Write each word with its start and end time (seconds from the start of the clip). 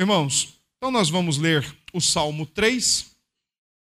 Irmãos, 0.00 0.58
então 0.78 0.90
nós 0.90 1.10
vamos 1.10 1.36
ler 1.36 1.76
o 1.92 2.00
Salmo 2.00 2.46
3. 2.46 3.14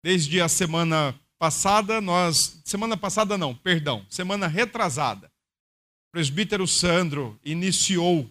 Desde 0.04 0.42
a 0.42 0.46
semana 0.46 1.18
passada, 1.38 2.02
nós. 2.02 2.60
Semana 2.66 2.98
passada 2.98 3.38
não, 3.38 3.54
perdão, 3.54 4.04
semana 4.10 4.46
retrasada. 4.46 5.28
O 5.28 6.12
presbítero 6.12 6.68
Sandro 6.68 7.40
iniciou 7.42 8.30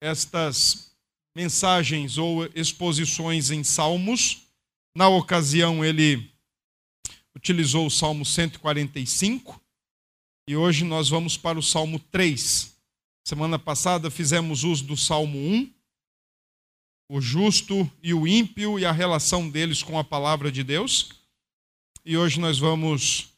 estas 0.00 0.90
mensagens 1.36 2.16
ou 2.16 2.46
exposições 2.54 3.50
em 3.50 3.62
Salmos. 3.62 4.46
Na 4.96 5.10
ocasião, 5.10 5.84
ele 5.84 6.32
utilizou 7.36 7.88
o 7.88 7.90
Salmo 7.90 8.24
145 8.24 9.60
e 10.48 10.56
hoje 10.56 10.82
nós 10.82 11.10
vamos 11.10 11.36
para 11.36 11.58
o 11.58 11.62
Salmo 11.62 11.98
3. 11.98 12.74
Semana 13.22 13.58
passada 13.58 14.10
fizemos 14.10 14.64
uso 14.64 14.82
do 14.84 14.96
Salmo 14.96 15.38
1, 15.38 15.77
o 17.10 17.20
justo 17.20 17.90
e 18.02 18.12
o 18.12 18.26
ímpio 18.26 18.78
e 18.78 18.84
a 18.84 18.92
relação 18.92 19.48
deles 19.48 19.82
com 19.82 19.98
a 19.98 20.04
palavra 20.04 20.52
de 20.52 20.62
Deus. 20.62 21.10
E 22.04 22.16
hoje 22.16 22.38
nós 22.38 22.58
vamos 22.58 23.32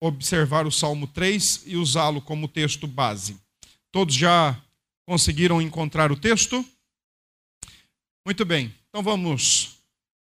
observar 0.00 0.66
o 0.66 0.72
Salmo 0.72 1.06
3 1.06 1.64
e 1.66 1.76
usá-lo 1.76 2.22
como 2.22 2.48
texto 2.48 2.86
base. 2.86 3.38
Todos 3.90 4.14
já 4.14 4.60
conseguiram 5.06 5.60
encontrar 5.60 6.12
o 6.12 6.16
texto? 6.16 6.64
Muito 8.26 8.44
bem, 8.44 8.74
então 8.88 9.02
vamos, 9.02 9.78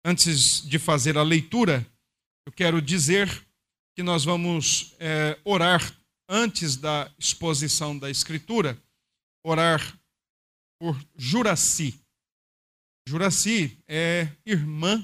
antes 0.05 0.65
de 0.67 0.79
fazer 0.79 1.17
a 1.17 1.23
leitura, 1.23 1.85
eu 2.45 2.51
quero 2.51 2.81
dizer 2.81 3.29
que 3.95 4.01
nós 4.01 4.23
vamos 4.23 4.95
é, 4.99 5.37
orar 5.43 5.95
antes 6.27 6.77
da 6.77 7.11
exposição 7.19 7.97
da 7.97 8.09
Escritura, 8.09 8.81
orar 9.45 9.99
por 10.79 10.97
Juraci. 11.17 12.00
Juraci 13.07 13.77
é 13.87 14.29
irmã 14.45 15.03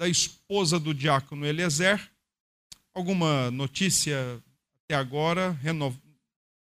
da 0.00 0.08
esposa 0.08 0.78
do 0.78 0.94
diácono 0.94 1.44
Eliezer. 1.44 2.10
Alguma 2.94 3.50
notícia 3.50 4.42
até 4.84 4.94
agora? 4.94 5.58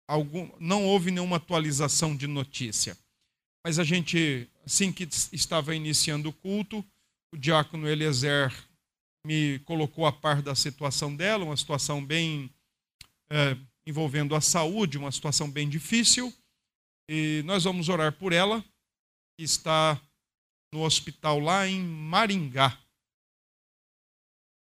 Algum... 0.07 0.49
Não 0.59 0.85
houve 0.85 1.11
nenhuma 1.11 1.37
atualização 1.37 2.15
de 2.15 2.27
notícia. 2.27 2.97
Mas 3.65 3.79
a 3.79 3.83
gente, 3.83 4.47
assim 4.63 4.91
que 4.93 5.07
estava 5.33 5.75
iniciando 5.75 6.29
o 6.29 6.33
culto, 6.33 6.85
o 7.33 7.37
diácono 7.37 7.87
Eliezer 7.87 8.53
me 9.25 9.57
colocou 9.59 10.05
a 10.05 10.11
par 10.11 10.41
da 10.41 10.53
situação 10.53 11.15
dela, 11.15 11.43
uma 11.43 11.57
situação 11.57 12.05
bem 12.05 12.49
é, 13.29 13.57
envolvendo 13.85 14.35
a 14.35 14.41
saúde, 14.41 14.99
uma 14.99 15.11
situação 15.11 15.49
bem 15.49 15.67
difícil. 15.67 16.31
E 17.09 17.41
nós 17.45 17.63
vamos 17.63 17.89
orar 17.89 18.13
por 18.13 18.31
ela, 18.31 18.63
que 19.37 19.43
está 19.43 19.99
no 20.75 20.83
hospital 20.83 21.39
lá 21.39 21.65
em 21.65 21.81
Maringá. 21.81 22.77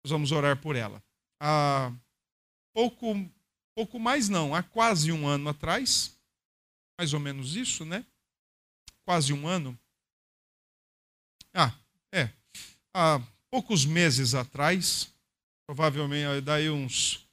Nós 0.04 0.12
vamos 0.12 0.34
orar 0.34 0.62
por 0.62 0.76
ela. 0.76 1.02
Há 1.42 1.94
pouco, 2.76 3.16
pouco 3.74 3.98
mais 3.98 4.28
não, 4.28 4.54
há 4.54 4.62
quase 4.62 5.14
um 5.14 5.26
ano 5.26 5.48
atrás, 5.48 6.20
mais 7.00 7.14
ou 7.14 7.22
menos 7.22 7.56
isso, 7.56 7.86
né? 7.86 8.06
Quase 9.06 9.32
um 9.32 9.48
ano. 9.48 9.80
Ah, 11.54 11.74
é. 12.14 12.30
Há 12.94 13.22
poucos 13.50 13.86
meses 13.86 14.36
atrás, 14.36 15.10
provavelmente 15.66 16.42
daí 16.42 16.70
uns 16.70 17.26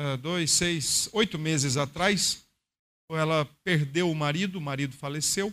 uh, 0.00 0.16
dois, 0.18 0.50
seis, 0.50 1.10
oito 1.12 1.38
meses 1.38 1.76
atrás, 1.76 2.42
ela 3.10 3.44
perdeu 3.62 4.10
o 4.10 4.14
marido, 4.14 4.56
o 4.56 4.62
marido 4.62 4.96
faleceu, 4.96 5.52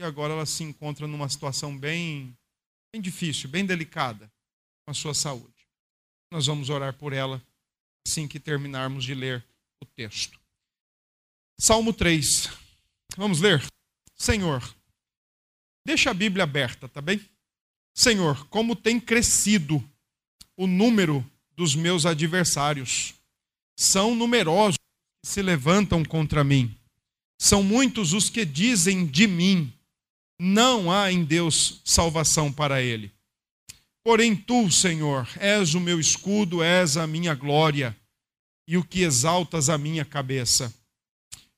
e 0.00 0.04
agora 0.04 0.32
ela 0.32 0.46
se 0.46 0.62
encontra 0.64 1.06
numa 1.06 1.28
situação 1.28 1.76
bem, 1.76 2.36
bem 2.92 3.00
difícil, 3.00 3.48
bem 3.48 3.64
delicada 3.64 4.30
com 4.84 4.90
a 4.90 4.94
sua 4.94 5.14
saúde. 5.14 5.68
Nós 6.30 6.46
vamos 6.46 6.68
orar 6.68 6.94
por 6.94 7.12
ela 7.12 7.42
assim 8.06 8.26
que 8.28 8.40
terminarmos 8.40 9.04
de 9.04 9.14
ler 9.14 9.44
o 9.82 9.86
texto. 9.86 10.38
Salmo 11.58 11.92
3. 11.92 12.48
Vamos 13.16 13.40
ler? 13.40 13.64
Senhor, 14.16 14.62
deixa 15.86 16.10
a 16.10 16.14
Bíblia 16.14 16.44
aberta, 16.44 16.88
tá 16.88 17.00
bem? 17.00 17.24
Senhor, 17.94 18.46
como 18.48 18.74
tem 18.74 18.98
crescido 18.98 19.82
o 20.56 20.66
número 20.66 21.24
dos 21.56 21.74
meus 21.74 22.06
adversários. 22.06 23.14
São 23.78 24.14
numerosos 24.14 24.74
os 24.74 25.28
que 25.28 25.34
se 25.34 25.42
levantam 25.42 26.04
contra 26.04 26.44
mim. 26.44 26.76
São 27.40 27.62
muitos 27.62 28.12
os 28.12 28.30
que 28.30 28.44
dizem 28.44 29.06
de 29.06 29.26
mim: 29.26 29.72
não 30.38 30.90
há 30.90 31.10
em 31.12 31.24
Deus 31.24 31.80
salvação 31.84 32.52
para 32.52 32.82
ele. 32.82 33.12
Porém, 34.02 34.36
tu, 34.36 34.70
Senhor, 34.70 35.28
és 35.38 35.74
o 35.74 35.80
meu 35.80 35.98
escudo, 35.98 36.62
és 36.62 36.96
a 36.96 37.06
minha 37.06 37.34
glória 37.34 37.96
e 38.68 38.76
o 38.76 38.84
que 38.84 39.02
exaltas 39.02 39.68
a 39.68 39.78
minha 39.78 40.04
cabeça. 40.04 40.74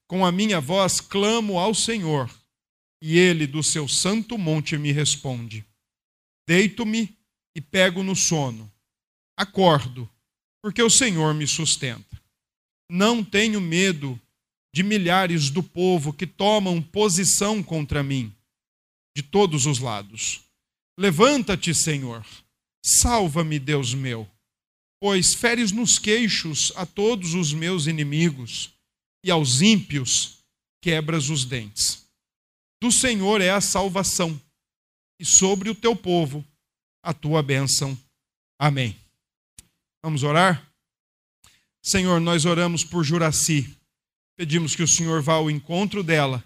Com 0.07 0.25
a 0.25 0.31
minha 0.31 0.61
voz 0.61 1.01
clamo 1.01 1.59
ao 1.59 1.75
Senhor, 1.75 2.31
e 3.03 3.19
ele 3.19 3.47
do 3.47 3.63
seu 3.63 3.89
santo 3.89 4.39
monte 4.39 4.79
me 4.79 4.93
responde. 4.93 5.65
Deito-me 6.47 7.17
e 7.55 7.61
pego 7.61 8.03
no 8.03 8.15
sono. 8.15 8.71
Acordo, 9.37 10.09
porque 10.63 10.83
o 10.83 10.91
Senhor 10.91 11.35
me 11.35 11.47
sustenta. 11.47 12.23
Não 12.91 13.25
tenho 13.25 13.61
medo 13.61 14.21
de 14.73 14.83
milhares 14.83 15.51
do 15.51 15.63
povo 15.63 16.13
que 16.13 16.27
tomam 16.27 16.83
posição 16.83 17.63
contra 17.63 18.03
mim, 18.03 18.36
de 19.17 19.23
todos 19.23 19.65
os 19.65 19.79
lados. 19.79 20.43
Levanta-te, 20.99 21.75
Senhor. 21.75 22.23
Salva-me, 22.85 23.59
Deus 23.59 23.95
meu, 23.95 24.31
pois 25.01 25.33
feres 25.33 25.73
nos 25.73 25.99
queixos 25.99 26.71
a 26.77 26.85
todos 26.85 27.33
os 27.33 27.51
meus 27.55 27.87
inimigos 27.87 28.75
e 29.25 29.31
aos 29.31 29.63
ímpios 29.63 30.41
quebras 30.83 31.31
os 31.31 31.47
dentes. 31.47 32.07
Do 32.79 32.93
Senhor 32.93 33.41
é 33.41 33.49
a 33.49 33.61
salvação 33.63 34.39
e 35.19 35.25
sobre 35.25 35.71
o 35.71 35.75
teu 35.75 35.97
povo 35.97 36.45
a 37.03 37.15
tua 37.15 37.43
bênção. 37.43 37.99
Amém. 38.59 38.95
Vamos 40.03 40.23
orar? 40.23 40.71
Senhor, 41.83 42.21
nós 42.21 42.45
oramos 42.45 42.85
por 42.85 43.03
Juraci. 43.03 43.75
Pedimos 44.37 44.77
que 44.77 44.83
o 44.83 44.89
Senhor 44.89 45.23
vá 45.23 45.35
ao 45.35 45.51
encontro 45.51 46.03
dela, 46.03 46.45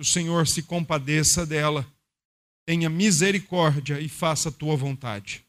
o 0.00 0.04
Senhor 0.04 0.46
se 0.46 0.62
compadeça 0.62 1.44
dela, 1.44 1.86
tenha 2.64 2.88
misericórdia 2.88 4.00
e 4.00 4.08
faça 4.08 4.48
a 4.48 4.52
tua 4.52 4.76
vontade. 4.76 5.44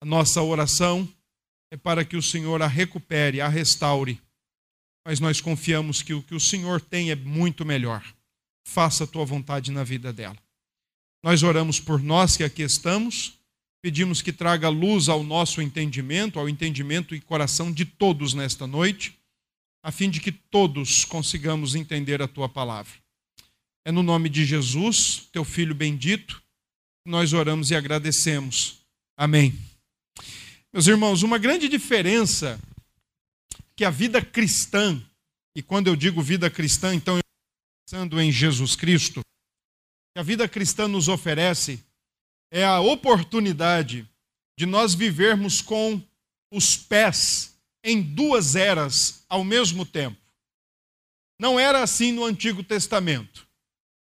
A 0.00 0.06
nossa 0.06 0.40
oração 0.42 1.08
é 1.70 1.76
para 1.76 2.04
que 2.04 2.16
o 2.16 2.22
Senhor 2.22 2.62
a 2.62 2.66
recupere, 2.66 3.40
a 3.40 3.48
restaure. 3.48 4.20
Mas 5.04 5.18
nós 5.20 5.40
confiamos 5.40 6.02
que 6.02 6.14
o 6.14 6.22
que 6.22 6.34
o 6.34 6.40
Senhor 6.40 6.80
tem 6.80 7.10
é 7.10 7.16
muito 7.16 7.64
melhor. 7.64 8.04
Faça 8.66 9.04
a 9.04 9.06
tua 9.06 9.24
vontade 9.24 9.70
na 9.70 9.82
vida 9.82 10.12
dela. 10.12 10.36
Nós 11.22 11.42
oramos 11.42 11.80
por 11.80 12.02
nós 12.02 12.36
que 12.36 12.44
aqui 12.44 12.62
estamos, 12.62 13.38
pedimos 13.82 14.22
que 14.22 14.32
traga 14.32 14.68
luz 14.68 15.08
ao 15.08 15.22
nosso 15.22 15.60
entendimento, 15.60 16.38
ao 16.38 16.48
entendimento 16.48 17.14
e 17.14 17.20
coração 17.20 17.72
de 17.72 17.84
todos 17.84 18.34
nesta 18.34 18.66
noite, 18.66 19.18
a 19.82 19.90
fim 19.90 20.10
de 20.10 20.20
que 20.20 20.32
todos 20.32 21.04
consigamos 21.04 21.74
entender 21.74 22.22
a 22.22 22.28
tua 22.28 22.48
palavra. 22.48 22.92
É 23.84 23.90
no 23.90 24.02
nome 24.02 24.28
de 24.28 24.44
Jesus, 24.44 25.28
teu 25.32 25.44
filho 25.44 25.74
bendito, 25.74 26.42
que 27.04 27.10
nós 27.10 27.32
oramos 27.32 27.70
e 27.70 27.74
agradecemos. 27.74 28.78
Amém. 29.16 29.58
Meus 30.72 30.86
irmãos, 30.86 31.22
uma 31.22 31.38
grande 31.38 31.68
diferença 31.68 32.60
que 33.74 33.84
a 33.84 33.90
vida 33.90 34.22
cristã, 34.22 35.02
e 35.56 35.62
quando 35.62 35.88
eu 35.88 35.96
digo 35.96 36.22
vida 36.22 36.50
cristã, 36.50 36.94
então 36.94 37.14
eu 37.14 37.20
estou 37.20 37.98
pensando 37.98 38.20
em 38.20 38.30
Jesus 38.30 38.76
Cristo, 38.76 39.20
que 40.14 40.20
a 40.20 40.22
vida 40.22 40.48
cristã 40.48 40.86
nos 40.86 41.08
oferece 41.08 41.82
é 42.52 42.64
a 42.64 42.80
oportunidade 42.80 44.06
de 44.58 44.66
nós 44.66 44.94
vivermos 44.94 45.62
com 45.62 46.02
os 46.52 46.76
pés 46.76 47.58
em 47.82 48.02
duas 48.02 48.56
eras 48.56 49.24
ao 49.28 49.42
mesmo 49.42 49.86
tempo. 49.86 50.20
Não 51.40 51.58
era 51.58 51.82
assim 51.82 52.12
no 52.12 52.24
Antigo 52.24 52.62
Testamento. 52.62 53.48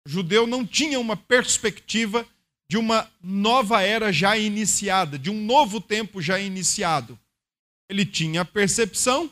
Judeu 0.06 0.46
não 0.46 0.66
tinha 0.66 0.99
uma 0.99 1.16
perspectiva 1.16 2.26
de 2.69 2.76
uma 2.76 3.10
nova 3.22 3.82
era 3.82 4.12
já 4.12 4.37
iniciada, 4.37 5.19
de 5.19 5.31
um 5.31 5.44
novo 5.44 5.81
tempo 5.81 6.20
já 6.20 6.40
iniciado. 6.40 7.19
Ele 7.88 8.06
tinha 8.06 8.40
a 8.40 8.44
percepção 8.44 9.31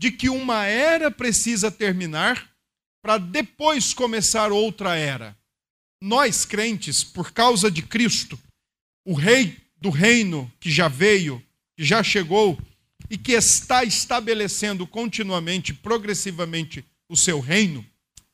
de 0.00 0.10
que 0.10 0.28
uma 0.28 0.66
era 0.66 1.10
precisa 1.10 1.70
terminar 1.70 2.50
para 3.02 3.18
depois 3.18 3.94
começar 3.94 4.50
outra 4.52 4.96
era 4.96 5.38
nós 6.00 6.44
crentes, 6.44 7.04
por 7.04 7.32
causa 7.32 7.70
de 7.70 7.82
Cristo, 7.82 8.40
o 9.04 9.12
Rei 9.12 9.56
do 9.76 9.90
reino 9.90 10.50
que 10.58 10.70
já 10.70 10.88
veio, 10.88 11.44
que 11.76 11.84
já 11.84 12.02
chegou 12.02 12.58
e 13.10 13.18
que 13.18 13.32
está 13.32 13.84
estabelecendo 13.84 14.86
continuamente, 14.86 15.74
progressivamente 15.74 16.84
o 17.08 17.16
seu 17.16 17.40
reino, 17.40 17.84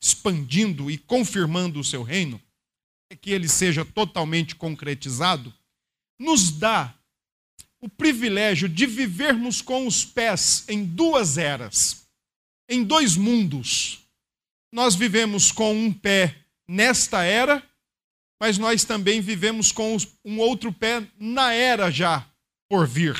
expandindo 0.01 0.89
e 0.89 0.97
confirmando 0.97 1.79
o 1.79 1.83
seu 1.83 2.03
reino, 2.03 2.41
que 3.21 3.31
ele 3.31 3.47
seja 3.47 3.85
totalmente 3.85 4.55
concretizado, 4.55 5.53
nos 6.19 6.51
dá 6.51 6.93
o 7.79 7.87
privilégio 7.87 8.67
de 8.67 8.85
vivermos 8.85 9.61
com 9.61 9.87
os 9.87 10.03
pés 10.03 10.65
em 10.67 10.83
duas 10.83 11.37
eras, 11.37 12.07
em 12.69 12.83
dois 12.83 13.15
mundos. 13.15 13.99
Nós 14.73 14.95
vivemos 14.95 15.51
com 15.51 15.73
um 15.73 15.93
pé 15.93 16.35
nesta 16.67 17.23
era, 17.23 17.63
mas 18.41 18.57
nós 18.57 18.83
também 18.83 19.21
vivemos 19.21 19.71
com 19.71 19.95
um 20.25 20.39
outro 20.39 20.73
pé 20.73 21.07
na 21.17 21.53
era 21.53 21.89
já 21.89 22.29
por 22.69 22.87
vir, 22.87 23.15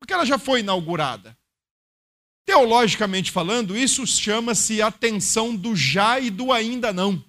porque 0.00 0.14
ela 0.14 0.24
já 0.24 0.38
foi 0.38 0.60
inaugurada. 0.60 1.35
Teologicamente 2.46 3.32
falando, 3.32 3.76
isso 3.76 4.06
chama-se 4.06 4.80
a 4.80 4.90
tensão 4.90 5.54
do 5.54 5.74
já 5.74 6.20
e 6.20 6.30
do 6.30 6.52
ainda 6.52 6.92
não. 6.92 7.22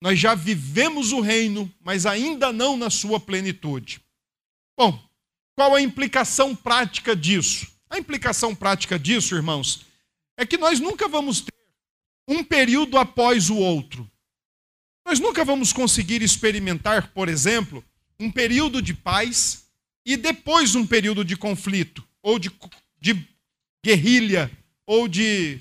Nós 0.00 0.18
já 0.18 0.34
vivemos 0.34 1.12
o 1.12 1.20
reino, 1.20 1.72
mas 1.80 2.06
ainda 2.06 2.52
não 2.52 2.76
na 2.76 2.90
sua 2.90 3.20
plenitude. 3.20 4.00
Bom, 4.76 5.00
qual 5.54 5.76
a 5.76 5.80
implicação 5.80 6.56
prática 6.56 7.14
disso? 7.14 7.70
A 7.88 7.98
implicação 7.98 8.52
prática 8.52 8.98
disso, 8.98 9.36
irmãos, 9.36 9.86
é 10.36 10.44
que 10.44 10.58
nós 10.58 10.80
nunca 10.80 11.06
vamos 11.06 11.42
ter 11.42 11.54
um 12.26 12.42
período 12.42 12.98
após 12.98 13.48
o 13.48 13.56
outro. 13.56 14.10
Nós 15.06 15.20
nunca 15.20 15.44
vamos 15.44 15.72
conseguir 15.72 16.20
experimentar, 16.20 17.12
por 17.12 17.28
exemplo, 17.28 17.84
um 18.18 18.30
período 18.30 18.82
de 18.82 18.94
paz 18.94 19.66
e 20.04 20.16
depois 20.16 20.74
um 20.74 20.84
período 20.84 21.24
de 21.24 21.36
conflito, 21.36 22.04
ou 22.20 22.38
de, 22.38 22.50
de 23.00 23.28
guerrilha, 23.84 24.50
ou 24.86 25.08
de 25.08 25.60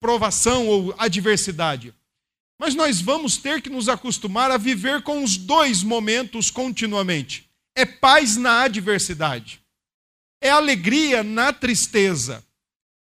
provação 0.00 0.66
ou 0.66 0.94
adversidade. 0.98 1.94
Mas 2.58 2.74
nós 2.74 3.00
vamos 3.00 3.36
ter 3.36 3.62
que 3.62 3.70
nos 3.70 3.88
acostumar 3.88 4.50
a 4.50 4.56
viver 4.56 5.02
com 5.02 5.22
os 5.22 5.36
dois 5.36 5.82
momentos 5.82 6.50
continuamente. 6.50 7.48
É 7.74 7.84
paz 7.84 8.36
na 8.36 8.62
adversidade, 8.62 9.60
é 10.40 10.50
alegria 10.50 11.22
na 11.22 11.52
tristeza, 11.52 12.44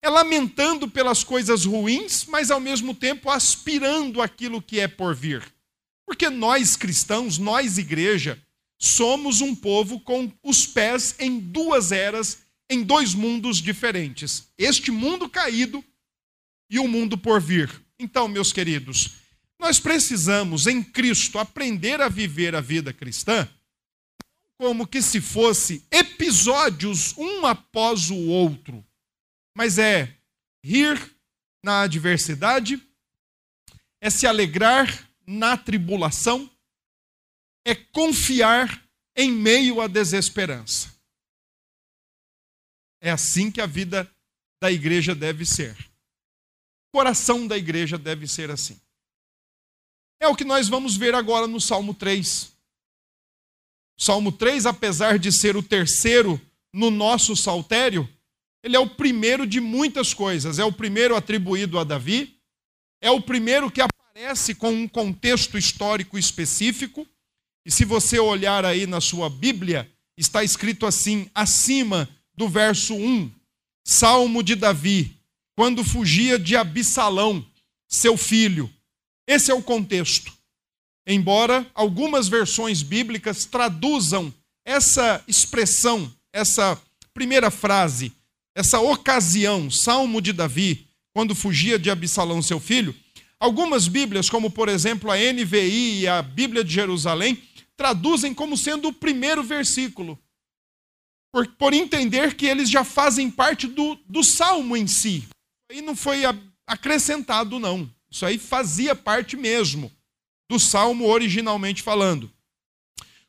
é 0.02 0.08
lamentando 0.08 0.88
pelas 0.88 1.22
coisas 1.22 1.64
ruins, 1.64 2.25
mas 2.26 2.50
ao 2.50 2.61
mesmo 2.61 2.94
tempo 2.94 3.31
aspirando 3.31 4.20
aquilo 4.20 4.61
que 4.61 4.81
é 4.81 4.88
por 4.88 5.14
vir. 5.14 5.43
Porque 6.06 6.28
nós 6.28 6.76
cristãos, 6.76 7.38
nós 7.38 7.78
igreja, 7.78 8.40
somos 8.78 9.40
um 9.40 9.54
povo 9.54 10.00
com 10.00 10.32
os 10.43 10.66
pés 10.66 11.14
em 11.19 11.38
duas 11.38 11.93
eras, 11.93 12.38
em 12.70 12.82
dois 12.82 13.15
mundos 13.15 13.59
diferentes. 13.59 14.49
Este 14.56 14.91
mundo 14.91 15.29
caído 15.29 15.85
e 16.70 16.79
o 16.79 16.87
mundo 16.87 17.17
por 17.17 17.41
vir. 17.41 17.70
Então, 17.99 18.29
meus 18.29 18.53
queridos, 18.53 19.17
nós 19.59 19.81
precisamos, 19.81 20.67
em 20.67 20.82
Cristo, 20.82 21.38
aprender 21.38 22.00
a 22.00 22.09
viver 22.09 22.55
a 22.55 22.61
vida 22.61 22.93
cristã 22.93 23.49
como 24.59 24.87
que 24.87 25.00
se 25.00 25.20
fosse 25.20 25.87
episódios 25.91 27.17
um 27.17 27.47
após 27.47 28.11
o 28.11 28.26
outro, 28.26 28.85
mas 29.56 29.79
é 29.79 30.17
rir 30.64 30.99
na 31.64 31.82
adversidade, 31.82 32.82
é 34.00 34.11
se 34.11 34.26
alegrar 34.26 35.09
na 35.25 35.56
tribulação, 35.56 36.50
é 37.64 37.75
confiar 37.75 38.85
em 39.17 39.31
meio 39.31 39.81
à 39.81 39.87
desesperança. 39.87 40.98
É 43.00 43.11
assim 43.11 43.50
que 43.50 43.61
a 43.61 43.67
vida 43.67 44.11
da 44.61 44.71
igreja 44.71 45.15
deve 45.15 45.45
ser. 45.45 45.77
O 46.89 46.99
coração 46.99 47.47
da 47.47 47.56
igreja 47.56 47.97
deve 47.97 48.27
ser 48.27 48.50
assim. 48.50 48.79
É 50.21 50.27
o 50.27 50.35
que 50.35 50.45
nós 50.45 50.69
vamos 50.69 50.97
ver 50.97 51.15
agora 51.15 51.47
no 51.47 51.61
Salmo 51.61 51.95
3. 51.95 52.53
Salmo 53.97 54.33
3, 54.33 54.67
apesar 54.67 55.19
de 55.19 55.33
ser 55.33 55.56
o 55.56 55.62
terceiro 55.62 56.41
no 56.73 56.91
nosso 56.91 57.37
saltério, 57.37 58.09
ele 58.62 58.77
é 58.77 58.79
o 58.79 58.89
primeiro 58.89 59.47
de 59.47 59.61
muitas 59.61 60.12
coisas. 60.12 60.59
É 60.59 60.65
o 60.65 60.73
primeiro 60.73 61.17
atribuído 61.17 61.79
a 61.79 61.85
Davi, 61.85 62.37
é 63.00 63.11
o 63.11 63.21
primeiro 63.21 63.71
que 63.71 63.81
aparece 63.81 64.55
com 64.55 64.71
um 64.71 64.89
contexto 64.89 65.56
histórico 65.56 66.19
específico. 66.19 67.06
E 67.65 67.71
se 67.71 67.85
você 67.85 68.19
olhar 68.19 68.65
aí 68.65 68.87
na 68.87 69.00
sua 69.00 69.31
Bíblia, 69.31 69.91
está 70.17 70.43
escrito 70.43 70.87
assim, 70.87 71.31
acima 71.35 72.09
do 72.38 72.49
verso 72.49 72.94
1, 72.94 73.32
Salmo 73.85 74.44
de 74.44 74.55
Davi, 74.55 75.12
quando 75.56 75.82
fugia 75.82 76.38
de 76.38 76.55
Absalão, 76.56 77.44
seu 77.88 78.17
filho. 78.17 78.73
Esse 79.26 79.50
é 79.50 79.55
o 79.55 79.61
contexto. 79.61 80.32
Embora 81.05 81.67
algumas 81.75 82.29
versões 82.29 82.81
bíblicas 82.81 83.44
traduzam 83.44 84.32
essa 84.64 85.20
expressão, 85.26 86.08
essa 86.32 86.81
primeira 87.12 87.50
frase, 87.50 88.12
essa 88.55 88.79
ocasião, 88.79 89.69
Salmo 89.69 90.20
de 90.20 90.32
Davi, 90.32 90.87
quando 91.12 91.35
fugia 91.35 91.76
de 91.76 91.90
Absalão, 91.90 92.40
seu 92.40 92.61
filho, 92.61 92.94
algumas 93.40 93.88
Bíblias, 93.88 94.31
como 94.31 94.49
por 94.49 94.69
exemplo 94.69 95.11
a 95.11 95.17
NVI 95.17 96.02
e 96.02 96.06
a 96.06 96.23
Bíblia 96.23 96.62
de 96.62 96.73
Jerusalém, 96.73 97.43
traduzem 97.76 98.32
como 98.32 98.56
sendo 98.56 98.87
o 98.87 98.93
primeiro 98.93 99.43
versículo. 99.43 100.17
Por, 101.32 101.46
por 101.56 101.75
entender 101.75 102.34
que 102.34 102.46
eles 102.46 102.70
já 102.70 102.84
fazem 102.84 103.30
parte 103.30 103.66
do, 103.66 103.96
do 104.06 104.25
salmo 104.25 104.76
em 104.76 104.86
si. 104.86 105.28
Aí 105.70 105.82
não 105.82 105.94
foi 105.94 106.22
acrescentado, 106.66 107.58
não. 107.58 107.90
Isso 108.10 108.25
aí 108.25 108.38
fazia 108.38 108.94
parte 108.94 109.36
mesmo 109.36 109.92
do 110.48 110.58
salmo 110.58 111.06
originalmente 111.06 111.82
falando. 111.82 112.30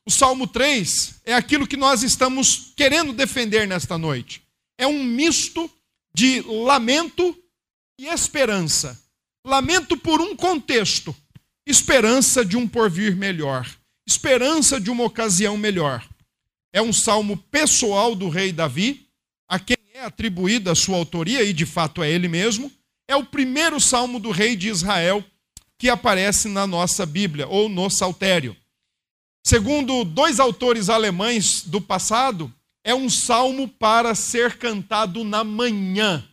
O 0.05 0.11
salmo 0.11 0.47
3 0.47 1.21
é 1.25 1.33
aquilo 1.33 1.67
que 1.67 1.77
nós 1.77 2.01
estamos 2.01 2.73
querendo 2.75 3.13
defender 3.13 3.67
nesta 3.67 3.97
noite. 3.97 4.41
É 4.75 4.87
um 4.87 5.03
misto 5.03 5.69
de 6.15 6.41
lamento 6.41 7.37
e 7.99 8.07
esperança. 8.07 8.99
Lamento 9.45 9.95
por 9.95 10.19
um 10.19 10.35
contexto, 10.35 11.15
esperança 11.63 12.43
de 12.43 12.57
um 12.57 12.67
porvir 12.67 13.15
melhor, 13.15 13.69
esperança 14.07 14.79
de 14.79 14.89
uma 14.89 15.03
ocasião 15.03 15.55
melhor. 15.57 16.08
É 16.71 16.81
um 16.81 16.94
salmo 16.94 17.36
pessoal 17.36 18.16
do 18.16 18.30
rei 18.30 18.51
Davi, 18.51 19.07
a 19.48 19.60
quem 19.60 19.77
é 19.94 20.04
atribuída 20.04 20.71
a 20.71 20.75
sua 20.75 20.98
autoria, 20.98 21.44
e 21.44 21.54
de 21.54 21.66
fato 21.66 22.04
é 22.04 22.12
ele 22.12 22.27
mesmo 22.27 22.71
é 23.10 23.16
o 23.16 23.25
primeiro 23.25 23.80
salmo 23.80 24.19
do 24.19 24.30
rei 24.30 24.56
de 24.56 24.69
Israel 24.69 25.25
que 25.80 25.89
aparece 25.89 26.48
na 26.48 26.68
nossa 26.68 27.07
Bíblia, 27.07 27.48
ou 27.48 27.68
no 27.68 27.89
Saltério. 27.89 28.56
Segundo 29.44 30.04
dois 30.04 30.39
autores 30.39 30.89
alemães 30.89 31.64
do 31.64 31.81
passado, 31.81 32.54
é 32.83 32.94
um 32.94 33.09
salmo 33.09 33.68
para 33.68 34.14
ser 34.14 34.59
cantado 34.59 35.23
na 35.23 35.44
manhã. 35.44 36.23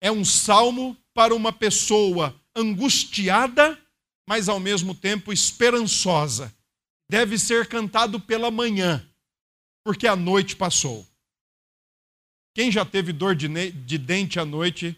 É 0.00 0.10
um 0.10 0.24
salmo 0.24 0.96
para 1.14 1.32
uma 1.32 1.52
pessoa 1.52 2.34
angustiada, 2.56 3.78
mas 4.28 4.48
ao 4.48 4.58
mesmo 4.58 4.96
tempo 4.96 5.32
esperançosa. 5.32 6.52
Deve 7.08 7.38
ser 7.38 7.68
cantado 7.68 8.20
pela 8.20 8.50
manhã, 8.50 9.06
porque 9.84 10.06
a 10.06 10.16
noite 10.16 10.56
passou. 10.56 11.06
Quem 12.54 12.70
já 12.72 12.84
teve 12.84 13.12
dor 13.12 13.36
de, 13.36 13.48
de 13.70 13.98
dente 13.98 14.40
à 14.40 14.44
noite 14.44 14.96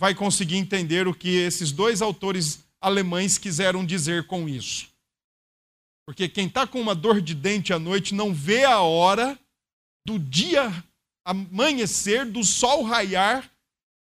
vai 0.00 0.14
conseguir 0.14 0.56
entender 0.56 1.06
o 1.06 1.14
que 1.14 1.28
esses 1.28 1.72
dois 1.72 2.00
autores 2.00 2.64
alemães 2.80 3.36
quiseram 3.36 3.84
dizer 3.84 4.26
com 4.26 4.48
isso. 4.48 4.88
Porque 6.06 6.28
quem 6.28 6.46
está 6.46 6.66
com 6.66 6.80
uma 6.80 6.94
dor 6.94 7.20
de 7.20 7.34
dente 7.34 7.72
à 7.72 7.78
noite 7.78 8.14
não 8.14 8.32
vê 8.32 8.64
a 8.64 8.80
hora 8.80 9.38
do 10.06 10.18
dia 10.18 10.72
amanhecer, 11.24 12.24
do 12.24 12.42
sol 12.42 12.82
raiar, 12.82 13.50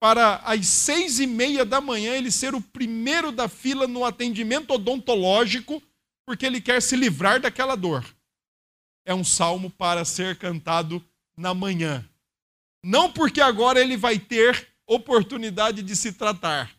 para 0.00 0.36
às 0.36 0.66
seis 0.66 1.20
e 1.20 1.26
meia 1.26 1.64
da 1.64 1.80
manhã 1.80 2.14
ele 2.14 2.32
ser 2.32 2.54
o 2.54 2.60
primeiro 2.60 3.30
da 3.30 3.48
fila 3.48 3.86
no 3.86 4.04
atendimento 4.04 4.72
odontológico, 4.72 5.80
porque 6.26 6.46
ele 6.46 6.60
quer 6.60 6.80
se 6.80 6.96
livrar 6.96 7.40
daquela 7.40 7.76
dor. 7.76 8.04
É 9.04 9.14
um 9.14 9.24
salmo 9.24 9.70
para 9.70 10.04
ser 10.04 10.36
cantado 10.36 11.04
na 11.36 11.52
manhã. 11.52 12.08
Não 12.84 13.12
porque 13.12 13.40
agora 13.40 13.80
ele 13.80 13.96
vai 13.96 14.18
ter 14.18 14.68
oportunidade 14.86 15.82
de 15.82 15.94
se 15.96 16.12
tratar, 16.12 16.70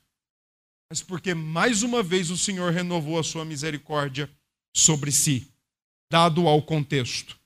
mas 0.90 1.02
porque 1.02 1.34
mais 1.34 1.82
uma 1.82 2.04
vez 2.04 2.30
o 2.30 2.38
Senhor 2.38 2.72
renovou 2.72 3.18
a 3.18 3.24
sua 3.24 3.44
misericórdia 3.44 4.30
sobre 4.76 5.12
si, 5.12 5.48
dado 6.12 6.48
ao 6.48 6.62
contexto. 6.62 7.40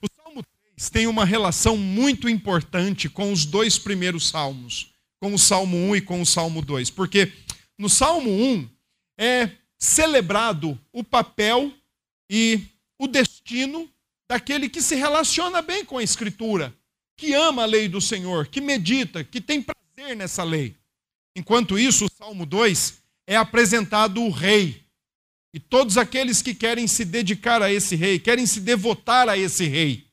O 0.00 0.06
Salmo 0.14 0.44
3 0.76 0.90
tem 0.90 1.06
uma 1.06 1.24
relação 1.24 1.76
muito 1.76 2.28
importante 2.28 3.08
com 3.08 3.32
os 3.32 3.44
dois 3.44 3.78
primeiros 3.78 4.28
salmos, 4.28 4.92
com 5.20 5.34
o 5.34 5.38
Salmo 5.38 5.76
1 5.76 5.96
e 5.96 6.00
com 6.02 6.20
o 6.20 6.26
Salmo 6.26 6.62
2, 6.62 6.90
porque 6.90 7.32
no 7.78 7.88
Salmo 7.88 8.30
1 8.30 8.68
é 9.18 9.50
celebrado 9.78 10.78
o 10.92 11.04
papel 11.04 11.72
e 12.30 12.60
o 12.98 13.06
destino 13.06 13.90
daquele 14.28 14.68
que 14.68 14.82
se 14.82 14.94
relaciona 14.94 15.62
bem 15.62 15.84
com 15.84 15.98
a 15.98 16.02
Escritura 16.02 16.74
que 17.16 17.32
ama 17.32 17.62
a 17.62 17.66
lei 17.66 17.88
do 17.88 18.00
Senhor, 18.00 18.46
que 18.46 18.60
medita, 18.60 19.24
que 19.24 19.40
tem 19.40 19.62
prazer 19.62 20.14
nessa 20.14 20.44
lei. 20.44 20.76
Enquanto 21.34 21.78
isso, 21.78 22.04
o 22.04 22.10
Salmo 22.10 22.44
2 22.44 23.02
é 23.26 23.36
apresentado 23.36 24.22
o 24.22 24.30
rei. 24.30 24.84
E 25.54 25.58
todos 25.58 25.96
aqueles 25.96 26.42
que 26.42 26.54
querem 26.54 26.86
se 26.86 27.04
dedicar 27.04 27.62
a 27.62 27.72
esse 27.72 27.96
rei, 27.96 28.18
querem 28.18 28.44
se 28.46 28.60
devotar 28.60 29.28
a 29.28 29.38
esse 29.38 29.64
rei. 29.64 30.06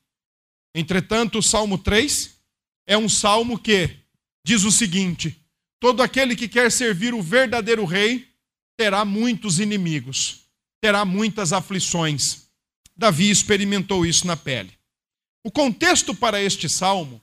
Entretanto, 0.74 1.40
o 1.40 1.44
Salmo 1.44 1.78
3 1.78 2.34
é 2.88 2.98
um 2.98 3.10
salmo 3.10 3.60
que 3.60 3.90
diz 4.46 4.64
o 4.64 4.72
seguinte: 4.72 5.38
todo 5.80 6.02
aquele 6.02 6.36
que 6.36 6.48
quer 6.48 6.72
servir 6.72 7.14
o 7.14 7.22
verdadeiro 7.22 7.84
rei 7.84 8.33
terá 8.78 9.06
muitos 9.06 9.60
inimigos, 9.60 10.42
terá 10.82 11.06
muitas 11.06 11.54
aflições. 11.54 12.48
Davi 12.96 13.30
experimentou 13.30 14.06
isso 14.06 14.28
na 14.28 14.38
pele. 14.38 14.72
O 15.44 15.52
contexto 15.52 16.16
para 16.16 16.42
este 16.42 16.70
salmo 16.70 17.22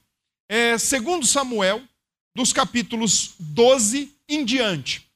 é, 0.48 0.76
segundo 0.76 1.24
Samuel, 1.24 1.80
dos 2.34 2.52
capítulos 2.52 3.34
12 3.38 4.12
em 4.28 4.44
diante. 4.44 5.08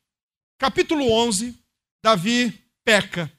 Capítulo 0.58 1.10
11, 1.10 1.54
Davi 2.02 2.56
peca. 2.84 3.30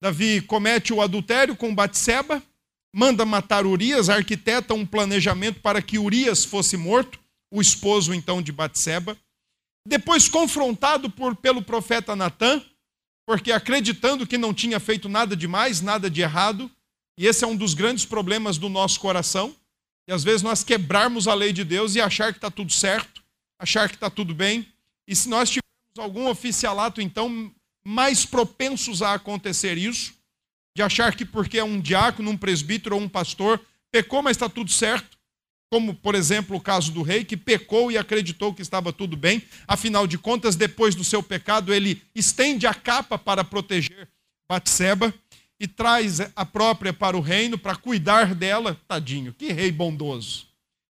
Davi 0.00 0.40
comete 0.40 0.92
o 0.92 1.00
adultério 1.00 1.54
com 1.54 1.74
Batseba, 1.74 2.42
manda 2.94 3.24
matar 3.24 3.66
Urias, 3.66 4.08
arquiteta 4.08 4.74
um 4.74 4.86
planejamento 4.86 5.60
para 5.60 5.82
que 5.82 5.98
Urias 5.98 6.44
fosse 6.44 6.76
morto, 6.76 7.20
o 7.52 7.60
esposo 7.60 8.14
então 8.14 8.40
de 8.42 8.50
Batseba. 8.50 9.16
Depois 9.86 10.28
confrontado 10.28 11.10
por, 11.10 11.34
pelo 11.34 11.62
profeta 11.62 12.14
Natã, 12.14 12.62
porque 13.26 13.52
acreditando 13.52 14.26
que 14.26 14.38
não 14.38 14.54
tinha 14.54 14.78
feito 14.78 15.08
nada 15.08 15.36
de 15.36 15.48
mais, 15.48 15.80
nada 15.80 16.10
de 16.10 16.20
errado, 16.20 16.70
e 17.18 17.26
esse 17.26 17.44
é 17.44 17.46
um 17.46 17.56
dos 17.56 17.74
grandes 17.74 18.04
problemas 18.04 18.58
do 18.58 18.68
nosso 18.68 19.00
coração, 19.00 19.54
e 20.08 20.12
às 20.12 20.24
vezes 20.24 20.42
nós 20.42 20.64
quebrarmos 20.64 21.28
a 21.28 21.34
lei 21.34 21.52
de 21.52 21.64
Deus 21.64 21.94
e 21.94 22.00
achar 22.00 22.32
que 22.32 22.38
está 22.38 22.50
tudo 22.50 22.72
certo, 22.72 23.22
achar 23.58 23.88
que 23.88 23.94
está 23.94 24.10
tudo 24.10 24.34
bem, 24.34 24.66
e 25.06 25.14
se 25.14 25.28
nós 25.28 25.48
tivermos 25.48 25.98
algum 25.98 26.28
oficialato, 26.28 27.00
então, 27.00 27.52
mais 27.84 28.24
propensos 28.24 29.02
a 29.02 29.14
acontecer 29.14 29.76
isso, 29.76 30.14
de 30.76 30.82
achar 30.82 31.14
que 31.14 31.24
porque 31.24 31.58
é 31.58 31.64
um 31.64 31.80
diácono, 31.80 32.30
um 32.30 32.36
presbítero 32.36 32.96
ou 32.96 33.02
um 33.02 33.08
pastor, 33.08 33.60
pecou, 33.90 34.22
mas 34.22 34.36
está 34.36 34.48
tudo 34.48 34.70
certo, 34.70 35.18
como, 35.72 35.94
por 35.94 36.14
exemplo, 36.14 36.54
o 36.54 36.60
caso 36.60 36.92
do 36.92 37.00
rei, 37.00 37.24
que 37.24 37.34
pecou 37.34 37.90
e 37.90 37.96
acreditou 37.96 38.52
que 38.52 38.60
estava 38.60 38.92
tudo 38.92 39.16
bem, 39.16 39.42
afinal 39.66 40.06
de 40.06 40.18
contas, 40.18 40.54
depois 40.54 40.94
do 40.94 41.02
seu 41.02 41.22
pecado, 41.22 41.72
ele 41.72 42.02
estende 42.14 42.66
a 42.66 42.74
capa 42.74 43.18
para 43.18 43.42
proteger 43.42 44.06
Batseba 44.46 45.14
e 45.58 45.66
traz 45.66 46.20
a 46.36 46.44
própria 46.44 46.92
para 46.92 47.16
o 47.16 47.22
reino 47.22 47.56
para 47.56 47.74
cuidar 47.74 48.34
dela, 48.34 48.78
tadinho, 48.86 49.32
que 49.32 49.50
rei 49.50 49.72
bondoso. 49.72 50.46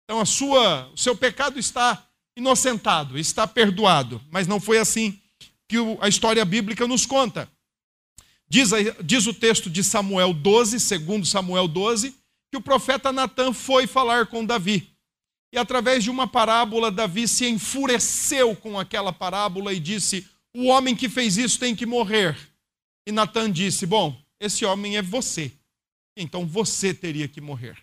Então 0.03 0.19
a 0.19 0.25
sua, 0.25 0.91
o 0.93 0.97
seu 0.97 1.15
pecado 1.15 1.57
está 1.57 2.05
inocentado, 2.35 3.17
está 3.17 3.47
perdoado, 3.47 4.21
mas 4.29 4.45
não 4.45 4.59
foi 4.59 4.77
assim 4.77 5.17
que 5.69 5.77
a 6.01 6.09
história 6.09 6.43
bíblica 6.43 6.85
nos 6.85 7.05
conta. 7.05 7.49
Diz, 8.49 8.71
diz 9.01 9.25
o 9.25 9.33
texto 9.33 9.69
de 9.69 9.81
Samuel 9.85 10.33
12, 10.33 10.81
segundo 10.81 11.25
Samuel 11.25 11.65
12, 11.65 12.13
que 12.55 12.57
o 12.57 12.61
profeta 12.61 13.11
Natan 13.11 13.51
foi 13.51 13.85
falar 13.85 14.27
com 14.27 14.45
Davi. 14.45 14.95
E 15.53 15.57
através 15.57 16.05
de 16.05 16.09
uma 16.09 16.25
parábola, 16.25 16.89
Davi 16.89 17.27
se 17.27 17.45
enfureceu 17.45 18.55
com 18.55 18.79
aquela 18.79 19.11
parábola 19.11 19.73
e 19.73 19.79
disse: 19.79 20.25
O 20.55 20.67
homem 20.67 20.95
que 20.95 21.09
fez 21.09 21.35
isso 21.35 21.59
tem 21.59 21.75
que 21.75 21.85
morrer. 21.85 22.37
E 23.05 23.11
Natan 23.11 23.51
disse: 23.51 23.85
Bom, 23.85 24.17
esse 24.39 24.63
homem 24.63 24.95
é 24.95 25.01
você. 25.01 25.51
Então 26.15 26.45
você 26.45 26.93
teria 26.93 27.27
que 27.27 27.41
morrer. 27.41 27.77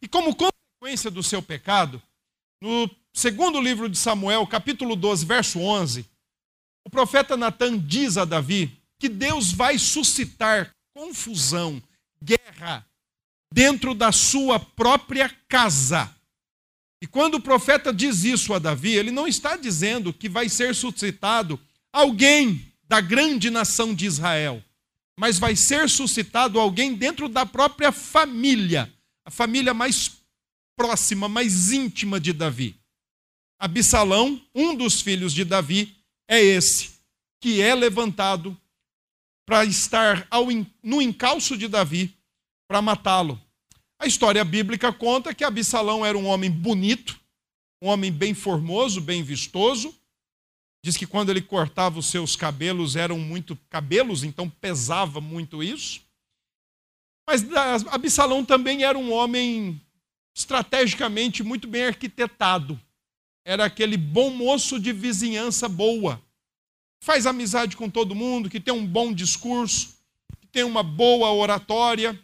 E 0.00 0.08
como 0.08 0.34
consequência 0.34 1.10
do 1.10 1.22
seu 1.22 1.42
pecado, 1.42 2.02
no 2.58 2.88
segundo 3.12 3.60
livro 3.60 3.86
de 3.86 3.98
Samuel, 3.98 4.46
capítulo 4.46 4.96
12, 4.96 5.26
verso 5.26 5.60
11, 5.60 6.06
o 6.86 6.90
profeta 6.90 7.36
Natan 7.36 7.78
diz 7.78 8.16
a 8.16 8.24
Davi 8.24 8.80
que 8.98 9.10
Deus 9.10 9.52
vai 9.52 9.78
suscitar 9.78 10.74
confusão, 10.94 11.82
guerra, 12.22 12.86
dentro 13.52 13.94
da 13.94 14.12
sua 14.12 14.58
própria 14.58 15.28
casa. 15.48 16.14
E 17.02 17.06
quando 17.06 17.34
o 17.34 17.40
profeta 17.40 17.92
diz 17.92 18.24
isso 18.24 18.52
a 18.52 18.58
Davi, 18.58 18.94
ele 18.94 19.10
não 19.10 19.26
está 19.26 19.56
dizendo 19.56 20.12
que 20.12 20.28
vai 20.28 20.48
ser 20.48 20.74
suscitado 20.74 21.58
alguém 21.92 22.66
da 22.88 23.00
grande 23.00 23.50
nação 23.50 23.94
de 23.94 24.06
Israel 24.06 24.62
mas 25.20 25.38
vai 25.38 25.54
ser 25.54 25.86
suscitado 25.86 26.58
alguém 26.58 26.94
dentro 26.94 27.28
da 27.28 27.44
própria 27.44 27.92
família, 27.92 28.90
a 29.22 29.30
família 29.30 29.74
mais 29.74 30.12
próxima, 30.74 31.28
mais 31.28 31.72
íntima 31.72 32.18
de 32.18 32.32
Davi. 32.32 32.74
Absalão, 33.58 34.42
um 34.54 34.74
dos 34.74 35.02
filhos 35.02 35.34
de 35.34 35.44
Davi, 35.44 35.94
é 36.26 36.40
esse, 36.40 36.92
que 37.38 37.60
é 37.60 37.74
levantado 37.74 38.58
para 39.46 39.66
estar 39.66 40.26
ao, 40.30 40.46
no 40.82 41.02
encalço 41.02 41.54
de 41.54 41.68
Davi 41.68 42.16
para 42.70 42.80
matá-lo. 42.80 43.36
A 43.98 44.06
história 44.06 44.44
bíblica 44.44 44.92
conta 44.92 45.34
que 45.34 45.42
Absalão 45.42 46.06
era 46.06 46.16
um 46.16 46.26
homem 46.26 46.48
bonito, 46.48 47.18
um 47.82 47.88
homem 47.88 48.12
bem 48.12 48.32
formoso, 48.32 49.00
bem 49.00 49.24
vistoso, 49.24 49.92
Diz 50.82 50.96
que 50.96 51.06
quando 51.06 51.28
ele 51.28 51.42
cortava 51.42 51.98
os 51.98 52.06
seus 52.06 52.34
cabelos 52.34 52.96
eram 52.96 53.18
muito 53.18 53.54
cabelos, 53.68 54.24
então 54.24 54.48
pesava 54.48 55.20
muito 55.20 55.62
isso. 55.62 56.00
Mas 57.28 57.44
Absalão 57.88 58.44
também 58.44 58.82
era 58.82 58.96
um 58.96 59.12
homem 59.12 59.80
estrategicamente 60.34 61.42
muito 61.42 61.68
bem 61.68 61.84
arquitetado. 61.84 62.80
Era 63.44 63.66
aquele 63.66 63.96
bom 63.98 64.30
moço 64.30 64.80
de 64.80 64.92
vizinhança 64.92 65.68
boa. 65.68 66.20
Faz 67.02 67.26
amizade 67.26 67.76
com 67.76 67.90
todo 67.90 68.14
mundo, 68.14 68.48
que 68.48 68.60
tem 68.60 68.72
um 68.72 68.86
bom 68.86 69.12
discurso, 69.12 69.94
que 70.40 70.46
tem 70.46 70.64
uma 70.64 70.82
boa 70.82 71.30
oratória, 71.30 72.18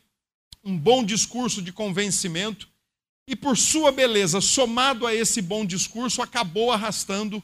um 0.67 0.77
bom 0.77 1.05
discurso 1.05 1.63
de 1.63 1.73
convencimento. 1.73 2.69
E 3.29 3.37
por 3.37 3.57
sua 3.57 3.93
beleza, 3.93 4.41
somado 4.41 5.07
a 5.07 5.15
esse 5.15 5.41
bom 5.41 5.65
discurso, 5.65 6.21
acabou 6.21 6.73
arrastando 6.73 7.41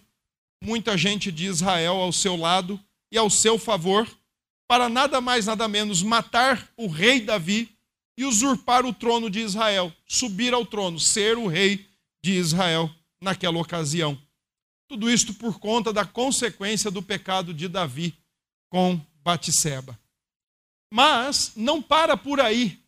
muita 0.62 0.98
gente 0.98 1.30
de 1.30 1.46
Israel 1.46 1.94
ao 1.94 2.12
seu 2.12 2.36
lado 2.36 2.78
e 3.12 3.16
ao 3.16 3.30
seu 3.30 3.58
favor, 3.58 4.08
para 4.68 4.88
nada 4.88 5.20
mais, 5.20 5.46
nada 5.46 5.68
menos 5.68 6.02
matar 6.02 6.68
o 6.76 6.88
rei 6.88 7.20
Davi 7.20 7.68
e 8.16 8.24
usurpar 8.24 8.84
o 8.84 8.92
trono 8.92 9.30
de 9.30 9.40
Israel, 9.40 9.92
subir 10.06 10.52
ao 10.52 10.66
trono, 10.66 10.98
ser 10.98 11.36
o 11.36 11.46
rei 11.46 11.86
de 12.24 12.32
Israel 12.32 12.90
naquela 13.20 13.58
ocasião. 13.58 14.20
Tudo 14.88 15.10
isto 15.10 15.32
por 15.34 15.58
conta 15.58 15.92
da 15.92 16.04
consequência 16.04 16.90
do 16.90 17.02
pecado 17.02 17.54
de 17.54 17.68
Davi 17.68 18.14
com 18.68 19.00
Batseba. 19.22 19.98
Mas 20.92 21.52
não 21.56 21.80
para 21.80 22.16
por 22.16 22.40
aí 22.40 22.81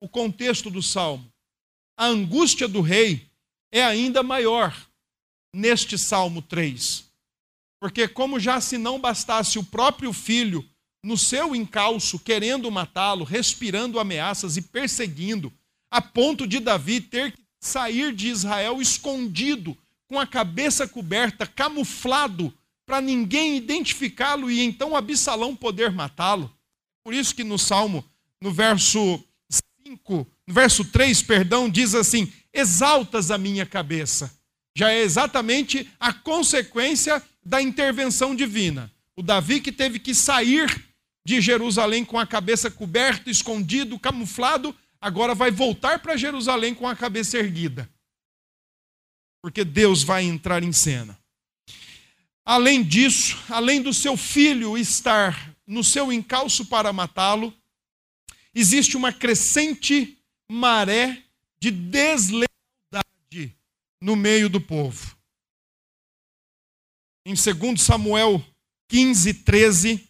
o 0.00 0.08
contexto 0.08 0.70
do 0.70 0.82
salmo. 0.82 1.30
A 1.96 2.06
angústia 2.06 2.68
do 2.68 2.80
rei 2.80 3.28
é 3.72 3.82
ainda 3.82 4.22
maior 4.22 4.76
neste 5.54 5.98
salmo 5.98 6.42
3. 6.42 7.04
Porque, 7.80 8.08
como 8.08 8.40
já 8.40 8.60
se 8.60 8.76
não 8.76 9.00
bastasse 9.00 9.58
o 9.58 9.64
próprio 9.64 10.12
filho 10.12 10.68
no 11.02 11.16
seu 11.16 11.54
encalço, 11.54 12.18
querendo 12.18 12.70
matá-lo, 12.70 13.24
respirando 13.24 14.00
ameaças 14.00 14.56
e 14.56 14.62
perseguindo, 14.62 15.52
a 15.90 16.02
ponto 16.02 16.46
de 16.46 16.58
Davi 16.58 17.00
ter 17.00 17.32
que 17.32 17.38
sair 17.60 18.12
de 18.12 18.28
Israel 18.28 18.80
escondido, 18.80 19.76
com 20.08 20.18
a 20.18 20.26
cabeça 20.26 20.88
coberta, 20.88 21.46
camuflado, 21.46 22.52
para 22.86 23.00
ninguém 23.00 23.56
identificá-lo 23.56 24.50
e 24.50 24.62
então 24.62 24.96
Absalão 24.96 25.54
poder 25.54 25.92
matá-lo. 25.92 26.50
Por 27.04 27.12
isso 27.12 27.34
que 27.34 27.44
no 27.44 27.58
Salmo, 27.58 28.02
no 28.40 28.50
verso 28.50 29.22
5, 29.88 30.26
no 30.46 30.54
verso 30.54 30.84
3, 30.84 31.22
perdão, 31.22 31.68
diz 31.68 31.94
assim: 31.94 32.30
Exaltas 32.52 33.30
a 33.30 33.38
minha 33.38 33.64
cabeça. 33.64 34.36
Já 34.76 34.90
é 34.90 35.00
exatamente 35.00 35.90
a 35.98 36.12
consequência 36.12 37.22
da 37.44 37.60
intervenção 37.62 38.34
divina. 38.34 38.92
O 39.16 39.22
Davi 39.22 39.60
que 39.60 39.72
teve 39.72 39.98
que 39.98 40.14
sair 40.14 40.84
de 41.24 41.40
Jerusalém 41.40 42.04
com 42.04 42.18
a 42.18 42.26
cabeça 42.26 42.70
coberta, 42.70 43.30
escondido, 43.30 43.98
camuflado, 43.98 44.74
agora 45.00 45.34
vai 45.34 45.50
voltar 45.50 45.98
para 46.00 46.16
Jerusalém 46.16 46.74
com 46.74 46.86
a 46.86 46.94
cabeça 46.94 47.38
erguida. 47.38 47.88
Porque 49.42 49.64
Deus 49.64 50.02
vai 50.02 50.24
entrar 50.24 50.62
em 50.62 50.72
cena. 50.72 51.18
Além 52.44 52.82
disso, 52.82 53.36
além 53.48 53.82
do 53.82 53.92
seu 53.92 54.16
filho 54.16 54.78
estar 54.78 55.54
no 55.66 55.82
seu 55.82 56.12
encalço 56.12 56.66
para 56.66 56.92
matá-lo, 56.92 57.52
existe 58.60 58.96
uma 58.96 59.12
crescente 59.12 60.18
maré 60.50 61.22
de 61.60 61.70
deslealdade 61.70 62.48
no 64.00 64.16
meio 64.16 64.48
do 64.48 64.60
povo 64.60 65.18
em 67.28 67.34
2 67.34 67.78
Samuel 67.78 68.42
15, 68.88 69.34
13, 69.34 70.08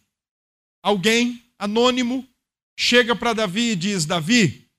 alguém 0.80 1.42
anônimo 1.58 2.24
chega 2.78 3.16
para 3.16 3.32
Davi 3.32 3.72
e 3.72 3.76
diz: 3.76 4.06
Davi, 4.06 4.70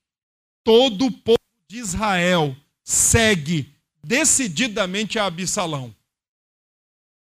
todo 0.64 1.04
o 1.04 1.12
povo 1.12 1.38
de 1.68 1.76
Israel 1.76 2.56
segue 2.82 3.74
decididamente 4.02 5.18
a 5.18 5.26
Absalão. 5.26 5.94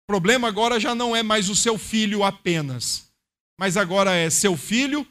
O 0.03 0.07
problema 0.07 0.48
agora 0.48 0.79
já 0.79 0.95
não 0.95 1.13
é 1.13 1.21
mais 1.21 1.50
o 1.50 1.55
seu 1.57 1.77
filho 1.77 2.24
apenas, 2.24 3.12
mas 3.60 3.75
agora 3.75 4.15
é 4.15 4.29
seu 4.29 4.55
filho 4.55 5.05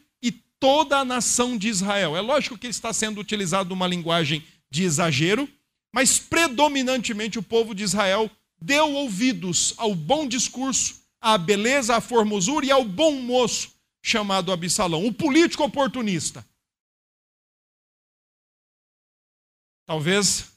toda 0.61 0.99
a 0.99 1.05
nação 1.05 1.57
de 1.57 1.69
Israel. 1.69 2.17
É 2.17 2.21
lógico 2.21 2.59
que 2.59 2.67
está 2.67 2.93
sendo 2.93 3.21
utilizado 3.21 3.73
uma 3.73 3.89
linguagem 3.89 4.47
de 4.71 4.85
exagero, 4.85 5.49
mas 5.93 6.19
predominantemente 6.19 7.39
o 7.39 7.43
povo 7.43 7.75
de 7.75 7.83
Israel 7.83 8.31
deu 8.63 8.93
ouvidos 8.93 9.75
ao 9.79 9.95
bom 9.95 10.29
discurso, 10.29 11.03
à 11.21 11.37
beleza, 11.39 11.97
à 11.97 12.01
formosura 12.01 12.67
e 12.67 12.71
ao 12.71 12.85
bom 12.85 13.13
moço 13.21 13.75
chamado 14.03 14.53
Absalão, 14.53 15.07
o 15.07 15.13
político 15.13 15.65
oportunista. 15.65 16.47
Talvez 19.87 20.53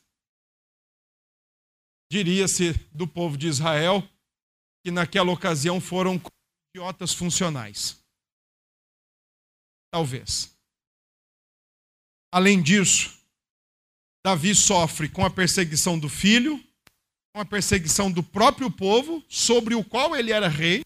diria-se 2.11 2.73
do 2.93 3.07
povo 3.07 3.35
de 3.37 3.47
Israel 3.47 4.07
que 4.83 4.91
naquela 4.91 5.31
ocasião 5.31 5.81
foram 5.81 6.21
idiotas 6.73 7.13
funcionais. 7.13 8.02
Talvez. 9.93 10.51
Além 12.33 12.63
disso, 12.63 13.15
Davi 14.25 14.55
sofre 14.55 15.07
com 15.07 15.23
a 15.23 15.29
perseguição 15.29 15.99
do 15.99 16.09
filho, 16.09 16.59
com 17.31 17.39
a 17.39 17.45
perseguição 17.45 18.11
do 18.11 18.23
próprio 18.23 18.71
povo, 18.71 19.23
sobre 19.29 19.75
o 19.75 19.83
qual 19.83 20.15
ele 20.15 20.31
era 20.31 20.47
rei. 20.47 20.81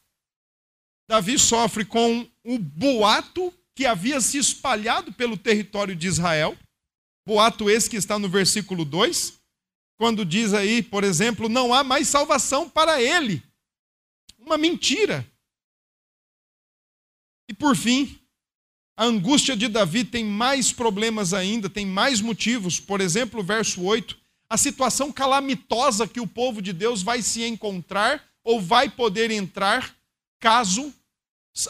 Davi 1.10 1.40
sofre 1.40 1.86
com 1.86 2.30
o 2.44 2.60
boato 2.60 3.58
que 3.74 3.86
havia 3.86 4.20
se 4.20 4.40
espalhado 4.40 5.14
pelo 5.14 5.38
território 5.38 5.96
de 5.96 6.06
Israel. 6.06 6.58
Boato 7.26 7.70
esse 7.70 7.90
que 7.90 7.96
está 7.96 8.20
no 8.20 8.28
versículo 8.28 8.84
2, 8.84 9.40
quando 9.98 10.26
diz 10.26 10.54
aí, 10.54 10.84
por 10.84 11.06
exemplo, 11.06 11.48
não 11.48 11.74
há 11.74 11.82
mais 11.82 12.10
salvação 12.10 12.70
para 12.70 13.02
ele. 13.02 13.42
Uma 14.38 14.58
mentira. 14.58 15.26
E 17.50 17.54
por 17.54 17.74
fim, 17.74 18.20
a 18.98 19.06
angústia 19.06 19.56
de 19.56 19.68
Davi 19.68 20.04
tem 20.04 20.26
mais 20.26 20.74
problemas 20.74 21.32
ainda, 21.32 21.70
tem 21.70 21.86
mais 21.86 22.20
motivos. 22.20 22.80
Por 22.80 23.00
exemplo, 23.00 23.44
verso 23.44 23.84
8, 23.84 24.18
a 24.50 24.58
situação 24.58 25.12
calamitosa 25.12 26.08
que 26.08 26.20
o 26.20 26.26
povo 26.26 26.64
de 26.64 26.74
Deus 26.74 27.04
vai 27.04 27.22
se 27.22 27.44
encontrar 27.44 28.28
ou 28.44 28.60
vai 28.60 28.90
poder 28.90 29.30
entrar 29.30 29.96
caso 30.40 30.92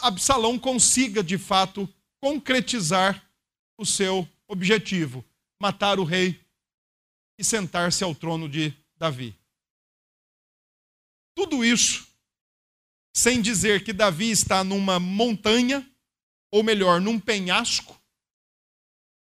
Absalão 0.01 0.57
consiga 0.57 1.24
de 1.24 1.38
fato 1.38 1.88
concretizar 2.22 3.24
o 3.77 3.86
seu 3.86 4.27
objetivo, 4.48 5.24
matar 5.60 6.00
o 6.00 6.03
rei 6.03 6.39
e 7.38 7.43
sentar-se 7.43 8.03
ao 8.03 8.15
trono 8.15 8.50
de 8.50 8.74
Davi. 8.98 9.36
Tudo 11.36 11.63
isso 11.63 12.07
sem 13.13 13.41
dizer 13.41 13.84
que 13.84 13.93
Davi 13.93 14.29
está 14.29 14.63
numa 14.63 15.00
montanha, 15.00 15.88
ou 16.51 16.63
melhor, 16.63 17.01
num 17.01 17.20
penhasco, 17.20 18.00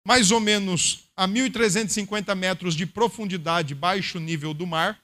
mais 0.06 0.30
ou 0.30 0.40
menos 0.40 1.10
a 1.16 1.28
1.350 1.28 2.34
metros 2.34 2.74
de 2.74 2.86
profundidade, 2.86 3.74
baixo 3.74 4.18
nível 4.18 4.54
do 4.54 4.66
mar, 4.66 5.02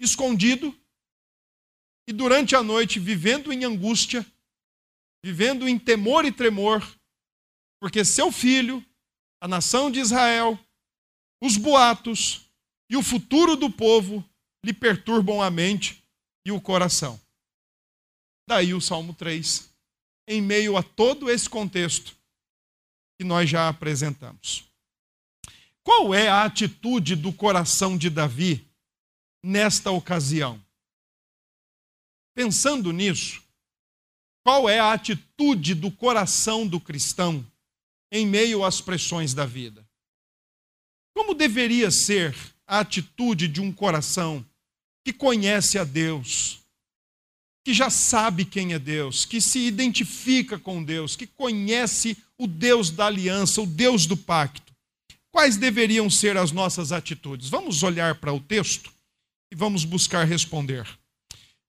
escondido, 0.00 0.74
e 2.08 2.12
durante 2.12 2.56
a 2.56 2.62
noite 2.62 2.98
vivendo 2.98 3.52
em 3.52 3.64
angústia, 3.64 4.26
vivendo 5.24 5.68
em 5.68 5.78
temor 5.78 6.24
e 6.24 6.32
tremor, 6.32 6.82
porque 7.80 8.04
seu 8.04 8.32
filho, 8.32 8.84
a 9.40 9.46
nação 9.46 9.90
de 9.90 10.00
Israel, 10.00 10.58
os 11.42 11.56
boatos 11.56 12.50
e 12.90 12.96
o 12.96 13.02
futuro 13.02 13.54
do 13.56 13.70
povo 13.70 14.24
lhe 14.64 14.72
perturbam 14.72 15.40
a 15.40 15.50
mente 15.50 16.02
e 16.44 16.50
o 16.50 16.60
coração. 16.60 17.20
Daí 18.48 18.74
o 18.74 18.80
Salmo 18.80 19.14
3, 19.14 19.69
em 20.30 20.40
meio 20.40 20.76
a 20.76 20.82
todo 20.82 21.28
esse 21.28 21.50
contexto 21.50 22.16
que 23.18 23.24
nós 23.24 23.50
já 23.50 23.68
apresentamos. 23.68 24.64
Qual 25.82 26.14
é 26.14 26.28
a 26.28 26.44
atitude 26.44 27.16
do 27.16 27.32
coração 27.32 27.98
de 27.98 28.08
Davi 28.08 28.64
nesta 29.42 29.90
ocasião? 29.90 30.64
Pensando 32.32 32.92
nisso, 32.92 33.42
qual 34.44 34.68
é 34.68 34.78
a 34.78 34.92
atitude 34.92 35.74
do 35.74 35.90
coração 35.90 36.64
do 36.64 36.78
cristão 36.78 37.44
em 38.12 38.24
meio 38.24 38.64
às 38.64 38.80
pressões 38.80 39.34
da 39.34 39.44
vida? 39.44 39.84
Como 41.12 41.34
deveria 41.34 41.90
ser 41.90 42.36
a 42.68 42.78
atitude 42.78 43.48
de 43.48 43.60
um 43.60 43.72
coração 43.72 44.46
que 45.04 45.12
conhece 45.12 45.76
a 45.76 45.82
Deus, 45.82 46.59
que 47.70 47.74
já 47.74 47.88
sabe 47.88 48.44
quem 48.44 48.72
é 48.72 48.80
Deus, 48.80 49.24
que 49.24 49.40
se 49.40 49.60
identifica 49.60 50.58
com 50.58 50.82
Deus, 50.82 51.14
que 51.14 51.24
conhece 51.24 52.16
o 52.36 52.48
Deus 52.48 52.90
da 52.90 53.06
aliança, 53.06 53.62
o 53.62 53.66
Deus 53.66 54.06
do 54.06 54.16
pacto? 54.16 54.74
Quais 55.30 55.56
deveriam 55.56 56.10
ser 56.10 56.36
as 56.36 56.50
nossas 56.50 56.90
atitudes? 56.90 57.48
Vamos 57.48 57.84
olhar 57.84 58.16
para 58.16 58.32
o 58.32 58.40
texto 58.40 58.92
e 59.52 59.54
vamos 59.54 59.84
buscar 59.84 60.24
responder. 60.24 60.84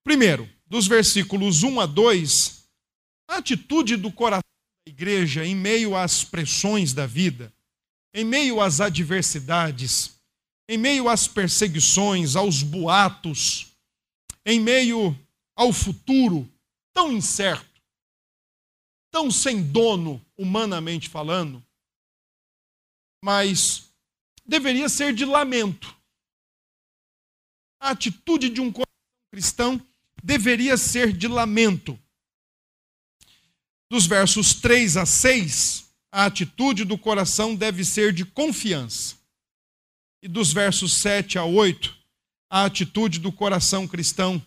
Primeiro, 0.03 0.49
dos 0.65 0.87
versículos 0.87 1.61
1 1.61 1.79
a 1.79 1.85
2, 1.85 2.63
a 3.29 3.37
atitude 3.37 3.95
do 3.95 4.11
coração 4.11 4.41
da 4.87 4.91
igreja 4.91 5.45
em 5.45 5.55
meio 5.55 5.95
às 5.95 6.23
pressões 6.23 6.93
da 6.93 7.05
vida, 7.05 7.53
em 8.11 8.25
meio 8.25 8.59
às 8.59 8.81
adversidades, 8.81 10.15
em 10.67 10.79
meio 10.79 11.07
às 11.07 11.27
perseguições, 11.27 12.35
aos 12.35 12.63
boatos, 12.63 13.67
em 14.43 14.59
meio 14.59 15.15
ao 15.61 15.71
futuro 15.71 16.51
tão 16.91 17.13
incerto, 17.13 17.79
tão 19.11 19.29
sem 19.29 19.61
dono, 19.61 20.19
humanamente 20.35 21.07
falando, 21.07 21.63
mas 23.23 23.93
deveria 24.43 24.89
ser 24.89 25.13
de 25.13 25.23
lamento. 25.23 25.95
A 27.79 27.91
atitude 27.91 28.49
de 28.49 28.59
um 28.59 28.73
cristão 29.31 29.79
deveria 30.23 30.75
ser 30.77 31.15
de 31.15 31.27
lamento 31.27 31.99
dos 33.87 34.07
versos 34.07 34.55
3 34.55 34.97
a 34.97 35.05
6, 35.05 35.93
a 36.11 36.25
atitude 36.25 36.85
do 36.85 36.97
coração 36.97 37.55
deve 37.55 37.85
ser 37.85 38.11
de 38.11 38.25
confiança. 38.25 39.15
E 40.23 40.27
dos 40.27 40.51
versos 40.51 40.93
7 41.01 41.37
a 41.37 41.45
8, 41.45 41.95
a 42.49 42.65
atitude 42.65 43.19
do 43.19 43.31
coração 43.31 43.87
cristão 43.87 44.43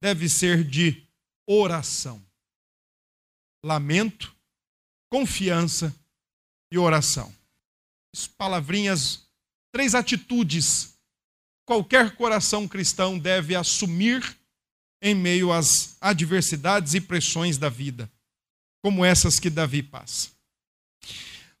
deve 0.00 0.28
ser 0.28 0.64
de 0.64 1.06
oração. 1.46 2.22
Lamento, 3.64 4.34
confiança 5.10 5.94
e 6.72 6.78
oração. 6.78 7.34
As 8.14 8.26
palavrinhas, 8.26 9.26
três 9.72 9.94
atitudes 9.94 10.98
qualquer 11.68 12.12
coração 12.12 12.66
cristão 12.66 13.18
deve 13.18 13.54
assumir 13.54 14.24
em 15.02 15.14
meio 15.14 15.52
às 15.52 15.98
adversidades 16.00 16.94
e 16.94 17.00
pressões 17.00 17.58
da 17.58 17.68
vida 17.68 18.10
como 18.82 19.04
essas 19.04 19.38
que 19.38 19.50
Davi 19.50 19.82
passa. 19.82 20.30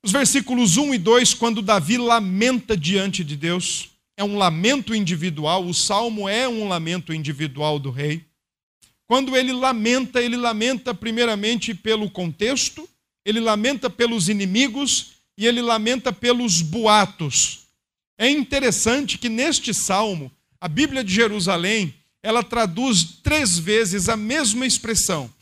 Os 0.02 0.10
versículos 0.10 0.78
1 0.78 0.94
e 0.94 0.98
2, 0.98 1.34
quando 1.34 1.60
Davi 1.60 1.98
lamenta 1.98 2.74
diante 2.74 3.22
de 3.22 3.36
Deus, 3.36 3.90
é 4.16 4.24
um 4.24 4.38
lamento 4.38 4.94
individual, 4.94 5.66
o 5.66 5.74
salmo 5.74 6.26
é 6.26 6.48
um 6.48 6.66
lamento 6.66 7.12
individual 7.12 7.78
do 7.78 7.90
rei. 7.90 8.24
Quando 9.08 9.34
ele 9.34 9.52
lamenta, 9.52 10.20
ele 10.20 10.36
lamenta 10.36 10.92
primeiramente 10.92 11.74
pelo 11.74 12.10
contexto, 12.10 12.86
ele 13.24 13.40
lamenta 13.40 13.88
pelos 13.88 14.28
inimigos 14.28 15.12
e 15.36 15.46
ele 15.46 15.62
lamenta 15.62 16.12
pelos 16.12 16.60
boatos. 16.60 17.60
É 18.18 18.28
interessante 18.28 19.16
que 19.16 19.30
neste 19.30 19.72
salmo, 19.72 20.30
a 20.60 20.68
Bíblia 20.68 21.02
de 21.02 21.14
Jerusalém, 21.14 21.94
ela 22.22 22.42
traduz 22.42 23.20
três 23.22 23.58
vezes 23.58 24.10
a 24.10 24.16
mesma 24.16 24.66
expressão. 24.66 25.32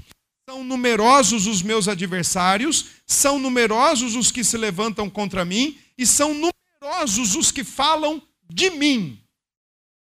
São 0.49 0.63
numerosos 0.63 1.49
os 1.49 1.61
meus 1.61 1.89
adversários, 1.89 2.85
são 3.05 3.37
numerosos 3.37 4.15
os 4.15 4.31
que 4.31 4.45
se 4.45 4.57
levantam 4.57 5.11
contra 5.11 5.45
mim, 5.45 5.77
e 5.99 6.07
são 6.07 6.33
numerosos 6.33 7.35
os 7.35 7.51
que 7.51 7.65
falam 7.65 8.23
de 8.49 8.71
mim. 8.71 9.19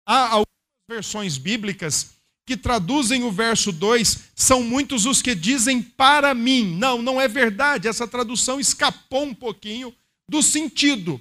Há 0.07 0.29
algumas 0.29 0.47
versões 0.89 1.37
bíblicas 1.37 2.13
que 2.45 2.58
traduzem 2.58 3.23
o 3.23 3.32
verso 3.32 3.71
2, 3.71 4.19
são 4.36 4.62
muitos 4.63 5.06
os 5.06 5.21
que 5.21 5.34
dizem 5.34 5.82
para 5.82 6.34
mim. 6.34 6.75
Não, 6.77 7.01
não 7.01 7.19
é 7.19 7.27
verdade, 7.27 7.88
essa 7.88 8.08
tradução 8.08 8.60
escapou 8.60 9.23
um 9.23 9.34
pouquinho 9.34 9.93
do 10.29 10.41
sentido. 10.41 11.19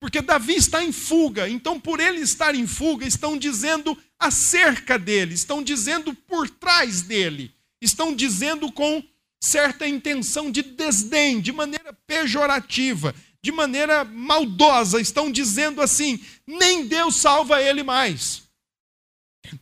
Porque 0.00 0.20
Davi 0.20 0.54
está 0.54 0.84
em 0.84 0.92
fuga, 0.92 1.48
então 1.48 1.80
por 1.80 2.00
ele 2.00 2.20
estar 2.20 2.54
em 2.54 2.66
fuga, 2.66 3.06
estão 3.06 3.38
dizendo 3.38 3.96
acerca 4.18 4.98
dele, 4.98 5.34
estão 5.34 5.62
dizendo 5.62 6.14
por 6.14 6.50
trás 6.50 7.02
dele 7.02 7.54
estão 7.84 8.14
dizendo 8.14 8.72
com 8.72 9.02
certa 9.42 9.86
intenção 9.86 10.50
de 10.50 10.62
desdém, 10.62 11.40
de 11.40 11.52
maneira 11.52 11.92
pejorativa, 12.06 13.14
de 13.42 13.52
maneira 13.52 14.04
maldosa, 14.04 15.00
estão 15.00 15.30
dizendo 15.30 15.82
assim: 15.82 16.18
nem 16.46 16.86
Deus 16.86 17.16
salva 17.16 17.62
ele 17.62 17.82
mais. 17.82 18.43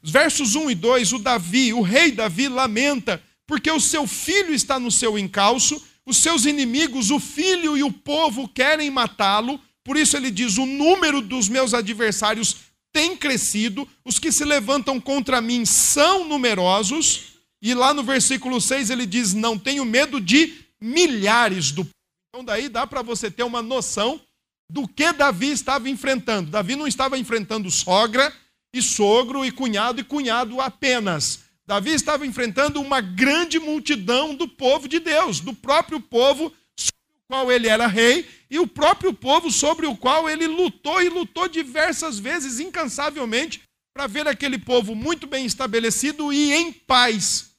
Versos 0.02 0.56
1 0.56 0.70
e 0.70 0.74
2, 0.74 1.12
o 1.12 1.18
Davi, 1.18 1.72
o 1.72 1.80
rei 1.80 2.10
Davi, 2.10 2.48
lamenta 2.48 3.22
porque 3.46 3.70
o 3.70 3.80
seu 3.80 4.06
filho 4.06 4.54
está 4.54 4.78
no 4.80 4.90
seu 4.90 5.18
encalço, 5.18 5.80
os 6.06 6.16
seus 6.16 6.46
inimigos, 6.46 7.10
o 7.10 7.20
filho 7.20 7.76
e 7.76 7.82
o 7.82 7.92
povo 7.92 8.48
querem 8.48 8.90
matá-lo, 8.90 9.60
por 9.84 9.96
isso 9.96 10.16
ele 10.16 10.30
diz: 10.30 10.56
o 10.58 10.66
número 10.66 11.20
dos 11.20 11.48
meus 11.48 11.74
adversários 11.74 12.56
tem 12.92 13.16
crescido, 13.16 13.88
os 14.04 14.18
que 14.18 14.30
se 14.30 14.44
levantam 14.44 15.00
contra 15.00 15.40
mim 15.40 15.64
são 15.64 16.28
numerosos. 16.28 17.32
E 17.60 17.74
lá 17.74 17.94
no 17.94 18.02
versículo 18.02 18.60
6 18.60 18.90
ele 18.90 19.06
diz: 19.06 19.32
Não 19.32 19.58
tenho 19.58 19.84
medo 19.84 20.20
de 20.20 20.54
milhares 20.80 21.70
do. 21.70 21.88
Então, 22.28 22.44
daí 22.44 22.68
dá 22.68 22.86
para 22.86 23.02
você 23.02 23.30
ter 23.30 23.42
uma 23.42 23.62
noção 23.62 24.20
do 24.70 24.88
que 24.88 25.12
Davi 25.12 25.50
estava 25.50 25.88
enfrentando. 25.88 26.50
Davi 26.50 26.74
não 26.76 26.86
estava 26.86 27.18
enfrentando 27.18 27.70
sogra 27.70 28.32
e 28.74 28.80
sogro 28.80 29.44
e 29.44 29.52
cunhado 29.52 30.00
e 30.00 30.04
cunhado 30.04 30.60
apenas. 30.60 31.40
Davi 31.66 31.90
estava 31.90 32.26
enfrentando 32.26 32.80
uma 32.80 33.00
grande 33.00 33.58
multidão 33.58 34.34
do 34.34 34.48
povo 34.48 34.88
de 34.88 34.98
Deus, 34.98 35.40
do 35.40 35.54
próprio 35.54 36.00
povo 36.00 36.52
sobre 36.76 37.04
o 37.14 37.26
qual 37.28 37.52
ele 37.52 37.68
era 37.68 37.86
rei 37.86 38.28
e 38.50 38.58
o 38.58 38.66
próprio 38.66 39.12
povo 39.12 39.50
sobre 39.50 39.86
o 39.86 39.96
qual 39.96 40.28
ele 40.28 40.46
lutou 40.46 41.00
e 41.02 41.08
lutou 41.08 41.48
diversas 41.48 42.18
vezes, 42.18 42.58
incansavelmente, 42.60 43.62
para 43.94 44.06
ver 44.06 44.26
aquele 44.26 44.58
povo 44.58 44.94
muito 44.94 45.26
bem 45.26 45.44
estabelecido 45.44 46.32
e 46.32 46.52
em 46.52 46.72
paz. 46.72 47.50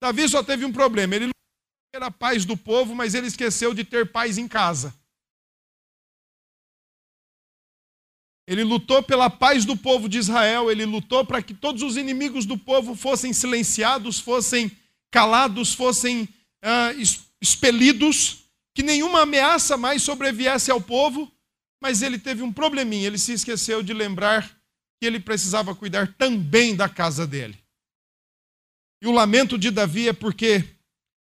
Davi 0.00 0.28
só 0.28 0.42
teve 0.42 0.64
um 0.64 0.72
problema: 0.72 1.14
ele 1.14 1.26
lutou 1.26 1.90
pela 1.92 2.10
paz 2.10 2.44
do 2.44 2.56
povo, 2.56 2.94
mas 2.94 3.14
ele 3.14 3.28
esqueceu 3.28 3.72
de 3.72 3.84
ter 3.84 4.10
paz 4.10 4.36
em 4.36 4.48
casa. 4.48 4.94
Ele 8.46 8.62
lutou 8.62 9.02
pela 9.02 9.28
paz 9.28 9.64
do 9.64 9.76
povo 9.76 10.08
de 10.08 10.18
Israel, 10.18 10.70
ele 10.70 10.84
lutou 10.84 11.24
para 11.24 11.42
que 11.42 11.52
todos 11.52 11.82
os 11.82 11.96
inimigos 11.96 12.46
do 12.46 12.56
povo 12.56 12.94
fossem 12.94 13.32
silenciados, 13.32 14.20
fossem 14.20 14.70
calados, 15.10 15.74
fossem 15.74 16.22
uh, 16.22 17.24
expelidos 17.40 18.44
que 18.74 18.82
nenhuma 18.82 19.22
ameaça 19.22 19.76
mais 19.76 20.02
sobreviesse 20.02 20.70
ao 20.70 20.80
povo, 20.80 21.32
mas 21.82 22.02
ele 22.02 22.18
teve 22.18 22.42
um 22.42 22.52
probleminha, 22.52 23.06
ele 23.06 23.18
se 23.18 23.32
esqueceu 23.32 23.82
de 23.82 23.92
lembrar 23.92 24.48
que 25.00 25.06
ele 25.06 25.18
precisava 25.18 25.74
cuidar 25.74 26.14
também 26.14 26.76
da 26.76 26.88
casa 26.88 27.26
dele. 27.26 27.58
E 29.02 29.06
o 29.06 29.12
lamento 29.12 29.58
de 29.58 29.70
Davi 29.70 30.08
é 30.08 30.12
porque 30.12 30.64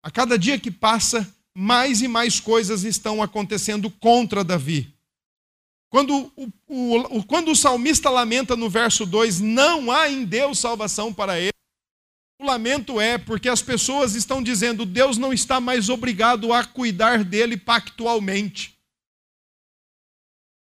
a 0.05 0.11
cada 0.11 0.39
dia 0.39 0.59
que 0.59 0.71
passa, 0.71 1.33
mais 1.57 2.01
e 2.03 2.09
mais 2.09 2.41
coisas 2.41 2.83
estão 2.83 3.23
acontecendo 3.23 3.91
contra 3.91 4.43
Davi. 4.43 4.92
Quando 5.93 6.33
o, 6.35 6.51
o, 6.69 7.23
quando 7.25 7.51
o 7.51 7.55
salmista 7.55 8.09
lamenta 8.09 8.57
no 8.57 8.71
verso 8.71 9.05
2, 9.05 9.41
não 9.41 9.93
há 9.93 10.09
em 10.09 10.25
Deus 10.25 10.59
salvação 10.59 11.13
para 11.13 11.39
ele, 11.39 11.53
o 12.41 12.47
lamento 12.47 12.99
é 12.99 13.19
porque 13.19 13.47
as 13.47 13.61
pessoas 13.61 14.15
estão 14.15 14.43
dizendo 14.43 14.87
Deus 14.87 15.19
não 15.19 15.35
está 15.35 15.61
mais 15.61 15.91
obrigado 15.91 16.51
a 16.51 16.65
cuidar 16.65 17.23
dele 17.23 17.59
pactualmente. 17.59 18.75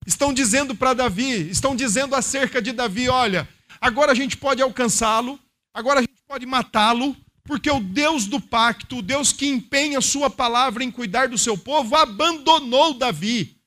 Estão 0.05 0.35
dizendo 0.35 0.75
para 0.75 0.93
Davi, 0.93 1.49
estão 1.49 1.77
dizendo 1.77 2.17
acerca 2.17 2.61
de 2.61 2.73
Davi: 2.73 3.09
olha, 3.09 3.49
agora 3.81 4.11
a 4.11 4.17
gente 4.17 4.37
pode 4.37 4.61
alcançá-lo, 4.61 5.39
agora 5.73 6.01
a 6.01 6.03
gente 6.03 6.21
pode 6.27 6.45
matá-lo, 6.47 7.17
porque 7.45 7.71
o 7.71 7.79
Deus 7.79 8.27
do 8.27 8.41
pacto, 8.41 8.99
o 8.99 9.03
Deus 9.03 9.33
que 9.33 9.47
empenha 9.47 10.01
sua 10.01 10.29
palavra 10.29 10.83
em 10.83 10.91
cuidar 10.91 11.29
do 11.29 11.39
seu 11.39 11.57
povo, 11.57 11.95
abandonou 11.95 12.95
Davi. 12.95 13.62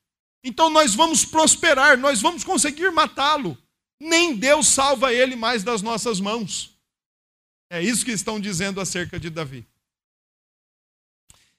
Então 0.48 0.70
nós 0.70 0.94
vamos 0.94 1.26
prosperar, 1.26 1.98
nós 1.98 2.22
vamos 2.22 2.44
conseguir 2.44 2.92
matá-lo. 2.92 3.58
Nem 4.00 4.36
Deus 4.36 4.68
salva 4.68 5.12
ele 5.12 5.36
mais 5.36 5.64
das 5.64 5.82
nossas 5.82 6.20
mãos. 6.20 6.70
É 7.68 7.82
isso 7.82 8.06
que 8.06 8.12
estão 8.12 8.40
dizendo 8.40 8.80
acerca 8.80 9.20
de 9.20 9.32
Davi. 9.32 9.66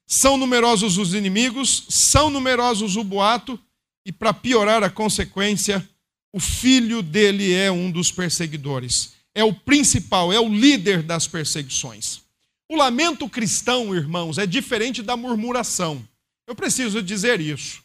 São 0.06 0.36
numerosos 0.36 0.98
os 0.98 1.14
inimigos, 1.14 1.84
são 1.90 2.30
numerosos 2.30 2.94
o 2.94 3.02
boato, 3.02 3.60
e 4.04 4.12
para 4.12 4.32
piorar 4.32 4.84
a 4.84 4.88
consequência, 4.88 5.86
o 6.32 6.38
filho 6.38 7.02
dele 7.02 7.52
é 7.52 7.72
um 7.72 7.90
dos 7.90 8.12
perseguidores. 8.12 9.14
É 9.34 9.42
o 9.42 9.52
principal, 9.52 10.32
é 10.32 10.38
o 10.38 10.48
líder 10.48 11.02
das 11.02 11.26
perseguições. 11.26 12.20
O 12.68 12.76
lamento 12.76 13.28
cristão, 13.28 13.92
irmãos, 13.92 14.38
é 14.38 14.46
diferente 14.46 15.02
da 15.02 15.16
murmuração. 15.16 16.06
Eu 16.46 16.54
preciso 16.54 17.02
dizer 17.02 17.40
isso. 17.40 17.84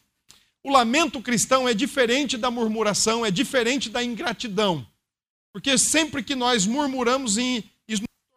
O 0.64 0.72
lamento 0.72 1.22
cristão 1.22 1.68
é 1.68 1.74
diferente 1.74 2.38
da 2.38 2.52
murmuração, 2.52 3.26
é 3.26 3.32
diferente 3.32 3.90
da 3.90 4.04
ingratidão. 4.04 4.86
Porque 5.54 5.78
sempre 5.78 6.24
que 6.24 6.36
nós 6.36 6.66
murmuramos 6.66 7.38
em 7.38 7.64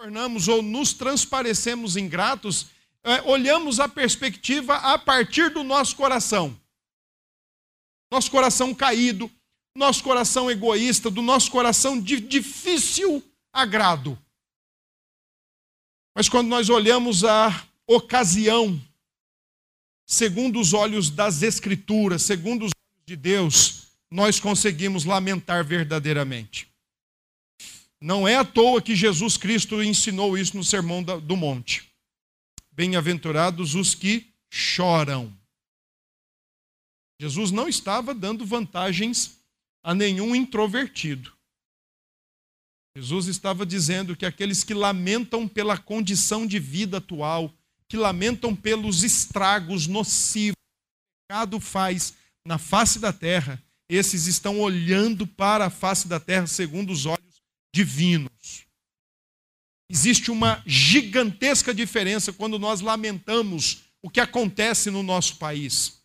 tornamos 0.04 0.48
ou 0.48 0.60
nos 0.60 0.92
transparecemos 0.92 1.96
ingratos, 1.96 2.66
é, 3.02 3.22
olhamos 3.22 3.80
a 3.80 3.88
perspectiva 3.88 4.76
a 4.76 4.98
partir 4.98 5.48
do 5.48 5.62
nosso 5.62 5.96
coração. 5.96 6.54
Nosso 8.10 8.30
coração 8.30 8.74
caído, 8.74 9.30
nosso 9.74 10.04
coração 10.04 10.50
egoísta, 10.50 11.10
do 11.10 11.22
nosso 11.22 11.50
coração 11.50 11.98
de 11.98 12.20
difícil 12.20 13.22
agrado. 13.50 14.18
Mas 16.14 16.28
quando 16.28 16.48
nós 16.48 16.68
olhamos 16.68 17.24
a 17.24 17.66
ocasião, 17.86 18.78
segundo 20.06 20.60
os 20.60 20.72
olhos 20.72 21.10
das 21.10 21.42
Escrituras, 21.42 22.22
segundo 22.22 22.66
os 22.66 22.72
olhos 22.72 23.06
de 23.06 23.16
Deus, 23.16 23.88
nós 24.10 24.38
conseguimos 24.38 25.04
lamentar 25.04 25.64
verdadeiramente. 25.64 26.68
Não 28.00 28.28
é 28.28 28.36
à 28.36 28.44
toa 28.44 28.82
que 28.82 28.94
Jesus 28.94 29.36
Cristo 29.36 29.82
ensinou 29.82 30.36
isso 30.36 30.56
no 30.56 30.62
Sermão 30.62 31.02
do 31.02 31.36
Monte. 31.36 31.90
Bem-aventurados 32.70 33.74
os 33.74 33.94
que 33.94 34.26
choram. 34.50 35.32
Jesus 37.20 37.50
não 37.50 37.68
estava 37.68 38.12
dando 38.12 38.44
vantagens 38.44 39.38
a 39.82 39.94
nenhum 39.94 40.34
introvertido. 40.34 41.32
Jesus 42.96 43.26
estava 43.26 43.66
dizendo 43.66 44.14
que 44.14 44.24
aqueles 44.24 44.62
que 44.62 44.74
lamentam 44.74 45.48
pela 45.48 45.76
condição 45.76 46.46
de 46.46 46.58
vida 46.58 46.98
atual, 46.98 47.52
que 47.88 47.96
lamentam 47.96 48.54
pelos 48.54 49.02
estragos 49.02 49.86
nocivos 49.86 50.56
que 50.56 51.24
o 51.24 51.28
pecado 51.28 51.60
faz 51.60 52.14
na 52.46 52.58
face 52.58 52.98
da 52.98 53.12
terra, 53.12 53.62
esses 53.88 54.26
estão 54.26 54.60
olhando 54.60 55.26
para 55.26 55.66
a 55.66 55.70
face 55.70 56.08
da 56.08 56.18
terra 56.18 56.46
segundo 56.46 56.92
os 56.92 57.06
olhos 57.06 57.42
divinos. 57.74 58.64
Existe 59.90 60.30
uma 60.30 60.62
gigantesca 60.66 61.74
diferença 61.74 62.32
quando 62.32 62.58
nós 62.58 62.80
lamentamos 62.80 63.84
o 64.02 64.10
que 64.10 64.20
acontece 64.20 64.90
no 64.90 65.02
nosso 65.02 65.36
país, 65.36 66.02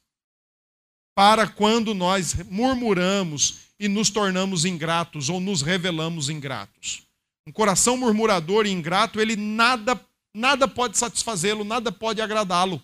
para 1.15 1.47
quando 1.47 1.93
nós 1.93 2.33
murmuramos 2.45 3.69
e 3.79 3.87
nos 3.87 4.09
tornamos 4.09 4.65
ingratos 4.65 5.29
ou 5.29 5.39
nos 5.39 5.61
revelamos 5.61 6.29
ingratos. 6.29 7.03
Um 7.47 7.51
coração 7.51 7.97
murmurador 7.97 8.65
e 8.65 8.71
ingrato, 8.71 9.19
ele 9.19 9.35
nada 9.35 9.95
nada 10.33 10.67
pode 10.67 10.97
satisfazê-lo, 10.97 11.63
nada 11.63 11.91
pode 11.91 12.21
agradá-lo. 12.21 12.81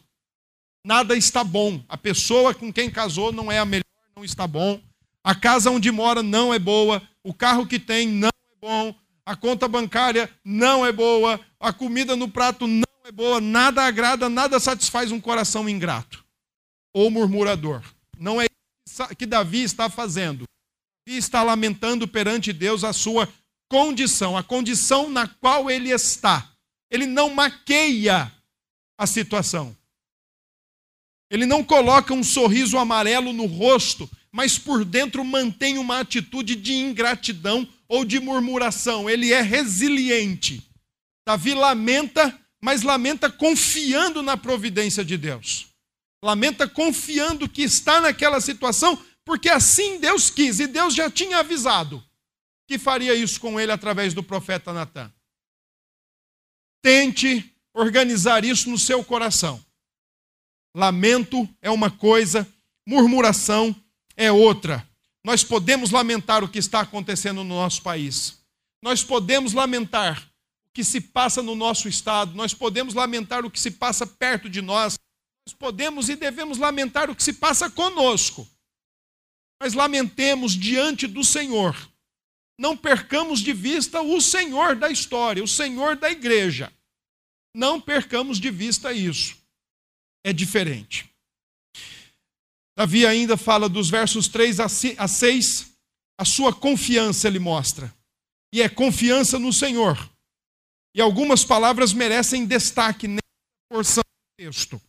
Nada 0.85 1.15
está 1.15 1.43
bom. 1.43 1.83
A 1.89 1.97
pessoa 1.97 2.53
com 2.53 2.71
quem 2.71 2.91
casou 2.91 3.31
não 3.31 3.51
é 3.51 3.59
a 3.59 3.65
melhor, 3.65 3.83
não 4.15 4.23
está 4.23 4.45
bom. 4.45 4.79
A 5.23 5.33
casa 5.33 5.71
onde 5.71 5.91
mora 5.91 6.21
não 6.21 6.53
é 6.53 6.59
boa, 6.59 7.01
o 7.23 7.33
carro 7.33 7.65
que 7.65 7.79
tem 7.79 8.07
não 8.07 8.29
bom, 8.61 8.95
a 9.25 9.35
conta 9.35 9.67
bancária 9.67 10.29
não 10.43 10.85
é 10.85 10.91
boa, 10.91 11.39
a 11.59 11.73
comida 11.73 12.15
no 12.15 12.29
prato 12.29 12.67
não 12.67 12.83
é 13.03 13.11
boa, 13.11 13.41
nada 13.41 13.83
agrada, 13.83 14.29
nada 14.29 14.59
satisfaz 14.59 15.11
um 15.11 15.19
coração 15.19 15.67
ingrato 15.67 16.25
ou 16.93 17.11
murmurador. 17.11 17.83
Não 18.17 18.39
é 18.39 18.45
isso 18.87 19.07
que 19.15 19.25
Davi 19.25 19.63
está 19.63 19.89
fazendo. 19.89 20.45
Davi 21.05 21.17
está 21.17 21.43
lamentando 21.43 22.07
perante 22.07 22.53
Deus 22.53 22.83
a 22.83 22.93
sua 22.93 23.27
condição, 23.69 24.37
a 24.37 24.43
condição 24.43 25.09
na 25.09 25.27
qual 25.27 25.69
ele 25.69 25.89
está. 25.89 26.54
Ele 26.95 27.05
não 27.05 27.29
maqueia 27.29 28.31
a 28.97 29.05
situação. 29.05 29.75
Ele 31.29 31.45
não 31.45 31.63
coloca 31.63 32.13
um 32.13 32.23
sorriso 32.23 32.77
amarelo 32.77 33.33
no 33.33 33.45
rosto, 33.45 34.09
mas 34.31 34.57
por 34.57 34.83
dentro 34.83 35.23
mantém 35.23 35.77
uma 35.77 35.99
atitude 35.99 36.55
de 36.55 36.73
ingratidão 36.73 37.67
ou 37.87 38.03
de 38.03 38.19
murmuração, 38.19 39.09
ele 39.09 39.31
é 39.31 39.41
resiliente. 39.41 40.63
Davi 41.27 41.53
lamenta, 41.53 42.37
mas 42.61 42.81
lamenta 42.81 43.29
confiando 43.29 44.23
na 44.23 44.37
providência 44.37 45.05
de 45.05 45.17
Deus. 45.17 45.67
Lamenta 46.23 46.67
confiando 46.67 47.47
que 47.47 47.61
está 47.61 48.01
naquela 48.01 48.41
situação, 48.41 48.97
porque 49.23 49.49
assim 49.49 49.99
Deus 49.99 50.29
quis, 50.29 50.59
e 50.59 50.65
Deus 50.65 50.95
já 50.95 51.09
tinha 51.11 51.39
avisado 51.39 52.03
que 52.67 52.79
faria 52.79 53.13
isso 53.13 53.39
com 53.39 53.59
ele 53.59 53.71
através 53.71 54.13
do 54.13 54.23
profeta 54.23 54.73
Natan. 54.73 55.11
Tente 56.85 57.51
organizar 57.73 58.45
isso 58.45 58.69
no 58.69 58.77
seu 58.77 59.03
coração. 59.03 59.59
Lamento 60.77 61.49
é 61.59 61.71
uma 61.71 61.89
coisa, 61.89 62.47
murmuração 62.87 63.75
é 64.15 64.31
outra. 64.31 64.87
Nós 65.23 65.43
podemos 65.43 65.89
lamentar 65.89 66.43
o 66.43 66.47
que 66.47 66.59
está 66.59 66.81
acontecendo 66.81 67.37
no 67.37 67.55
nosso 67.55 67.81
país. 67.81 68.37
Nós 68.83 69.03
podemos 69.03 69.51
lamentar 69.51 70.29
o 70.69 70.73
que 70.75 70.83
se 70.83 71.01
passa 71.01 71.41
no 71.41 71.55
nosso 71.55 71.89
estado, 71.89 72.35
nós 72.35 72.53
podemos 72.53 72.93
lamentar 72.93 73.43
o 73.43 73.49
que 73.49 73.59
se 73.59 73.71
passa 73.71 74.05
perto 74.05 74.47
de 74.47 74.61
nós, 74.61 74.95
nós 75.47 75.55
podemos 75.55 76.07
e 76.07 76.15
devemos 76.15 76.59
lamentar 76.59 77.09
o 77.09 77.15
que 77.15 77.23
se 77.23 77.33
passa 77.33 77.67
conosco. 77.67 78.47
Mas 79.59 79.73
lamentemos 79.73 80.53
diante 80.53 81.07
do 81.07 81.23
Senhor. 81.23 81.75
Não 82.57 82.75
percamos 82.77 83.39
de 83.39 83.51
vista 83.53 84.01
o 84.01 84.21
Senhor 84.21 84.75
da 84.75 84.89
história, 84.89 85.43
o 85.43 85.47
Senhor 85.47 85.95
da 85.95 86.09
igreja. 86.09 86.71
Não 87.53 87.79
percamos 87.79 88.39
de 88.39 88.49
vista 88.49 88.93
isso. 88.93 89.37
É 90.23 90.31
diferente. 90.31 91.09
Davi 92.77 93.05
ainda 93.05 93.37
fala 93.37 93.69
dos 93.69 93.89
versos 93.89 94.27
3 94.27 94.59
a 94.59 95.07
6, 95.07 95.71
a 96.19 96.25
sua 96.25 96.53
confiança 96.53 97.27
ele 97.27 97.39
mostra. 97.39 97.93
E 98.53 98.61
é 98.61 98.69
confiança 98.69 99.39
no 99.39 99.53
Senhor. 99.53 99.97
E 100.93 101.01
algumas 101.01 101.43
palavras 101.43 101.93
merecem 101.93 102.45
destaque 102.45 103.07
nessa 103.07 103.21
porção 103.69 104.03
do 104.03 104.43
texto. 104.43 104.81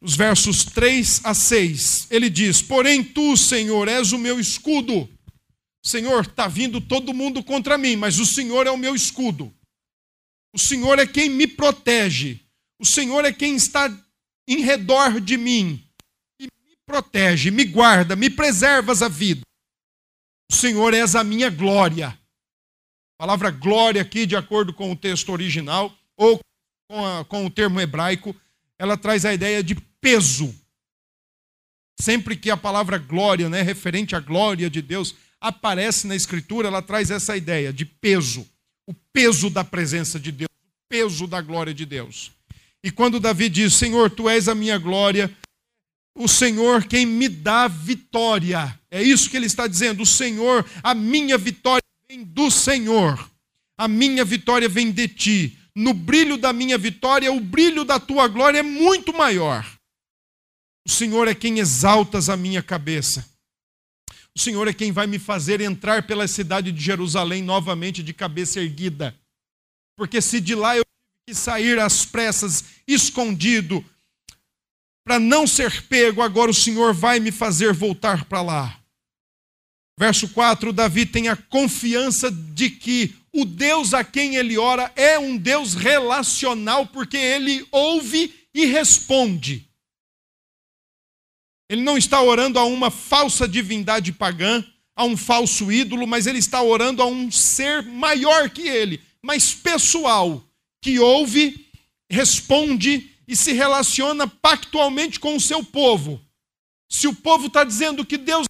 Nos 0.00 0.16
versos 0.16 0.64
3 0.64 1.24
a 1.24 1.34
6, 1.34 2.08
ele 2.10 2.28
diz: 2.28 2.60
Porém, 2.60 3.02
tu, 3.02 3.36
Senhor, 3.36 3.88
és 3.88 4.12
o 4.12 4.18
meu 4.18 4.38
escudo. 4.38 5.08
Senhor, 5.84 6.24
está 6.24 6.48
vindo 6.48 6.80
todo 6.80 7.12
mundo 7.12 7.44
contra 7.44 7.76
mim, 7.76 7.94
mas 7.94 8.18
o 8.18 8.24
Senhor 8.24 8.66
é 8.66 8.70
o 8.70 8.78
meu 8.78 8.94
escudo. 8.94 9.54
O 10.54 10.58
Senhor 10.58 10.98
é 10.98 11.06
quem 11.06 11.28
me 11.28 11.46
protege. 11.46 12.40
O 12.80 12.86
Senhor 12.86 13.24
é 13.24 13.32
quem 13.32 13.54
está 13.54 13.88
em 14.48 14.60
redor 14.60 15.20
de 15.20 15.36
mim 15.36 15.84
e 16.40 16.44
me 16.44 16.76
protege, 16.86 17.50
me 17.50 17.64
guarda, 17.64 18.16
me 18.16 18.30
preservas 18.30 19.02
a 19.02 19.08
vida. 19.08 19.42
O 20.50 20.54
Senhor 20.54 20.94
és 20.94 21.14
a 21.14 21.22
minha 21.22 21.50
glória. 21.50 22.08
A 22.08 23.18
palavra 23.18 23.50
glória 23.50 24.00
aqui, 24.00 24.26
de 24.26 24.36
acordo 24.36 24.72
com 24.72 24.90
o 24.90 24.96
texto 24.96 25.30
original, 25.30 25.96
ou 26.16 26.40
com, 26.88 27.04
a, 27.04 27.24
com 27.24 27.46
o 27.46 27.50
termo 27.50 27.80
hebraico, 27.80 28.34
ela 28.78 28.96
traz 28.96 29.24
a 29.24 29.34
ideia 29.34 29.62
de 29.62 29.74
peso. 30.00 30.54
Sempre 32.00 32.36
que 32.36 32.50
a 32.50 32.56
palavra 32.56 32.98
glória, 32.98 33.48
né, 33.48 33.62
referente 33.62 34.16
à 34.16 34.20
glória 34.20 34.68
de 34.68 34.82
Deus, 34.82 35.14
aparece 35.48 36.06
na 36.06 36.16
Escritura, 36.16 36.68
ela 36.68 36.82
traz 36.82 37.10
essa 37.10 37.36
ideia 37.36 37.72
de 37.72 37.84
peso 37.84 38.46
o 38.86 38.94
peso 39.12 39.50
da 39.50 39.64
presença 39.64 40.18
de 40.20 40.30
Deus, 40.30 40.50
o 40.50 40.88
peso 40.88 41.26
da 41.26 41.40
glória 41.40 41.72
de 41.72 41.86
Deus. 41.86 42.32
E 42.82 42.90
quando 42.90 43.20
Davi 43.20 43.48
diz: 43.48 43.74
Senhor, 43.74 44.10
tu 44.10 44.28
és 44.28 44.48
a 44.48 44.54
minha 44.54 44.78
glória, 44.78 45.34
o 46.16 46.28
Senhor 46.28 46.84
quem 46.84 47.06
me 47.06 47.28
dá 47.28 47.66
vitória. 47.66 48.78
É 48.90 49.02
isso 49.02 49.30
que 49.30 49.36
ele 49.36 49.46
está 49.46 49.66
dizendo. 49.66 50.02
O 50.02 50.06
Senhor, 50.06 50.64
a 50.82 50.94
minha 50.94 51.38
vitória 51.38 51.82
vem 52.08 52.22
do 52.22 52.50
Senhor. 52.50 53.30
A 53.76 53.88
minha 53.88 54.24
vitória 54.24 54.68
vem 54.68 54.92
de 54.92 55.08
ti. 55.08 55.58
No 55.74 55.92
brilho 55.92 56.36
da 56.36 56.52
minha 56.52 56.78
vitória, 56.78 57.32
o 57.32 57.40
brilho 57.40 57.84
da 57.84 57.98
tua 57.98 58.28
glória 58.28 58.58
é 58.58 58.62
muito 58.62 59.12
maior. 59.12 59.66
O 60.86 60.90
Senhor 60.90 61.26
é 61.26 61.34
quem 61.34 61.58
exaltas 61.58 62.28
a 62.28 62.36
minha 62.36 62.62
cabeça. 62.62 63.28
O 64.36 64.40
Senhor 64.40 64.66
é 64.66 64.72
quem 64.72 64.90
vai 64.90 65.06
me 65.06 65.18
fazer 65.18 65.60
entrar 65.60 66.06
pela 66.06 66.26
cidade 66.26 66.72
de 66.72 66.82
Jerusalém 66.82 67.42
novamente 67.42 68.02
de 68.02 68.12
cabeça 68.12 68.60
erguida. 68.60 69.14
Porque 69.96 70.20
se 70.20 70.40
de 70.40 70.54
lá 70.54 70.76
eu 70.76 70.84
tive 70.84 71.20
que 71.28 71.34
sair 71.34 71.78
às 71.78 72.04
pressas, 72.04 72.64
escondido, 72.86 73.84
para 75.04 75.20
não 75.20 75.46
ser 75.46 75.82
pego, 75.82 76.20
agora 76.20 76.50
o 76.50 76.54
Senhor 76.54 76.92
vai 76.92 77.20
me 77.20 77.30
fazer 77.30 77.72
voltar 77.72 78.24
para 78.24 78.42
lá. 78.42 78.80
Verso 79.98 80.28
4: 80.30 80.72
Davi 80.72 81.06
tem 81.06 81.28
a 81.28 81.36
confiança 81.36 82.30
de 82.30 82.70
que 82.70 83.14
o 83.32 83.44
Deus 83.44 83.94
a 83.94 84.02
quem 84.02 84.34
ele 84.36 84.58
ora 84.58 84.92
é 84.96 85.18
um 85.18 85.36
Deus 85.36 85.74
relacional, 85.74 86.86
porque 86.86 87.16
ele 87.16 87.66
ouve 87.70 88.34
e 88.52 88.64
responde. 88.64 89.68
Ele 91.68 91.82
não 91.82 91.96
está 91.96 92.20
orando 92.20 92.58
a 92.58 92.64
uma 92.64 92.90
falsa 92.90 93.48
divindade 93.48 94.12
pagã, 94.12 94.64
a 94.96 95.04
um 95.04 95.16
falso 95.16 95.72
ídolo, 95.72 96.06
mas 96.06 96.26
ele 96.26 96.38
está 96.38 96.62
orando 96.62 97.02
a 97.02 97.06
um 97.06 97.30
ser 97.30 97.82
maior 97.82 98.50
que 98.50 98.68
ele, 98.68 99.02
mais 99.22 99.54
pessoal, 99.54 100.44
que 100.82 100.98
ouve, 100.98 101.66
responde 102.10 103.10
e 103.26 103.34
se 103.34 103.52
relaciona 103.52 104.26
pactualmente 104.26 105.18
com 105.18 105.34
o 105.34 105.40
seu 105.40 105.64
povo. 105.64 106.20
Se 106.90 107.08
o 107.08 107.14
povo 107.14 107.46
está 107.46 107.64
dizendo 107.64 108.04
que 108.04 108.18
Deus 108.18 108.46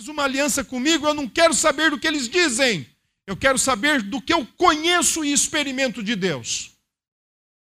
faz 0.00 0.08
uma 0.08 0.24
aliança 0.24 0.64
comigo, 0.64 1.06
eu 1.06 1.14
não 1.14 1.28
quero 1.28 1.54
saber 1.54 1.90
do 1.90 1.98
que 1.98 2.06
eles 2.06 2.28
dizem. 2.28 2.86
Eu 3.26 3.36
quero 3.36 3.58
saber 3.58 4.02
do 4.02 4.20
que 4.20 4.32
eu 4.32 4.46
conheço 4.56 5.24
e 5.24 5.32
experimento 5.32 6.02
de 6.02 6.14
Deus. 6.14 6.72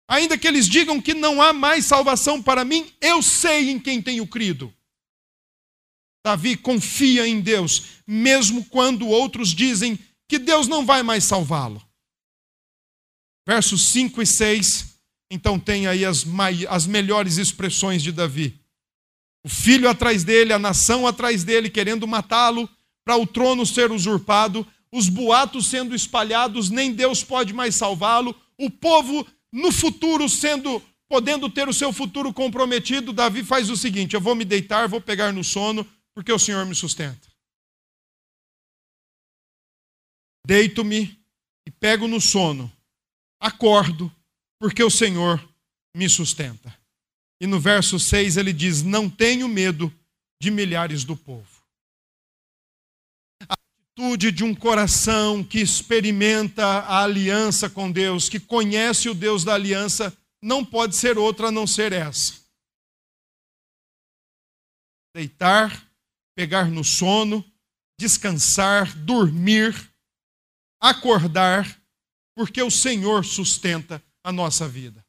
Ainda 0.08 0.38
que 0.38 0.48
eles 0.48 0.68
digam 0.68 1.02
que 1.02 1.14
não 1.14 1.42
há 1.42 1.52
mais 1.52 1.86
salvação 1.86 2.42
para 2.42 2.64
mim, 2.64 2.92
eu 3.02 3.22
sei 3.22 3.70
em 3.70 3.80
quem 3.80 4.02
tenho 4.02 4.26
crido. 4.26 4.74
Davi 6.28 6.58
confia 6.58 7.26
em 7.26 7.40
Deus, 7.40 7.84
mesmo 8.06 8.66
quando 8.66 9.08
outros 9.08 9.56
dizem 9.56 9.98
que 10.28 10.38
Deus 10.38 10.68
não 10.68 10.86
vai 10.86 11.02
mais 11.02 11.24
salvá-lo. 11.24 11.82
Versos 13.48 13.82
5 13.94 14.22
e 14.22 14.26
6, 14.26 15.00
então 15.32 15.58
tem 15.58 15.88
aí 15.88 16.04
as, 16.04 16.26
as 16.68 16.86
melhores 16.86 17.38
expressões 17.38 18.04
de 18.04 18.12
Davi. 18.12 18.60
O 19.42 19.48
filho 19.48 19.90
atrás 19.90 20.26
dele, 20.26 20.52
a 20.52 20.60
nação 20.60 21.08
atrás 21.08 21.46
dele, 21.46 21.70
querendo 21.70 22.06
matá-lo, 22.06 22.70
para 23.06 23.16
o 23.16 23.26
trono 23.26 23.66
ser 23.66 23.90
usurpado, 23.90 24.68
os 24.92 25.08
boatos 25.08 25.68
sendo 25.68 25.96
espalhados, 25.96 26.70
nem 26.70 26.92
Deus 26.92 27.24
pode 27.24 27.54
mais 27.54 27.76
salvá-lo, 27.76 28.36
o 28.58 28.70
povo 28.70 29.26
no 29.50 29.72
futuro 29.72 30.28
sendo 30.28 30.84
podendo 31.08 31.50
ter 31.50 31.70
o 31.70 31.74
seu 31.74 31.94
futuro 31.94 32.34
comprometido, 32.34 33.14
Davi 33.14 33.46
faz 33.46 33.70
o 33.70 33.78
seguinte: 33.78 34.14
eu 34.14 34.20
vou 34.20 34.36
me 34.36 34.44
deitar, 34.44 34.90
vou 34.90 35.00
pegar 35.00 35.32
no 35.32 35.42
sono, 35.42 35.88
porque 36.18 36.34
o 36.34 36.40
Senhor 36.40 36.66
me 36.66 36.74
sustenta. 36.74 37.32
Deito-me 40.48 41.24
e 41.64 41.70
pego 41.70 42.08
no 42.08 42.20
sono, 42.20 42.76
acordo, 43.40 44.12
porque 44.60 44.84
o 44.84 44.90
Senhor 44.90 45.48
me 45.96 46.10
sustenta. 46.10 46.76
E 47.40 47.46
no 47.46 47.60
verso 47.60 48.00
6 48.00 48.36
ele 48.36 48.52
diz: 48.52 48.82
Não 48.82 49.08
tenho 49.08 49.48
medo 49.48 49.94
de 50.42 50.50
milhares 50.50 51.04
do 51.04 51.16
povo. 51.16 51.62
A 53.48 53.54
atitude 53.54 54.32
de 54.32 54.44
um 54.44 54.56
coração 54.56 55.44
que 55.44 55.60
experimenta 55.60 56.66
a 56.66 57.04
aliança 57.04 57.70
com 57.70 57.92
Deus, 57.92 58.28
que 58.28 58.40
conhece 58.40 59.08
o 59.08 59.14
Deus 59.14 59.44
da 59.44 59.54
aliança, 59.54 60.18
não 60.42 60.66
pode 60.66 60.96
ser 60.96 61.16
outra 61.20 61.50
a 61.50 61.52
não 61.52 61.68
ser 61.68 61.94
essa. 61.94 62.42
Deitar 65.14 65.87
pegar 66.38 66.70
no 66.70 66.84
sono, 66.84 67.44
descansar, 68.00 68.96
dormir, 68.96 69.74
acordar, 70.80 71.82
porque 72.36 72.62
o 72.62 72.70
Senhor 72.70 73.26
sustenta 73.26 74.04
a 74.24 74.32
nossa 74.32 74.70
vida. 74.70 75.04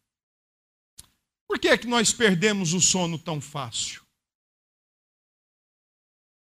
Por 1.47 1.59
que 1.59 1.69
é 1.69 1.77
que 1.77 1.87
nós 1.87 2.15
perdemos 2.15 2.73
o 2.73 2.81
sono 2.81 3.19
tão 3.19 3.43
fácil? 3.43 4.03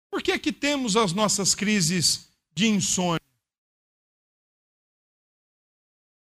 Por 0.09 0.23
que 0.23 0.31
é 0.31 0.39
que 0.39 0.53
temos 0.53 0.95
as 0.95 1.11
nossas 1.11 1.53
crises 1.53 2.29
de 2.53 2.67
insônia? 2.67 3.19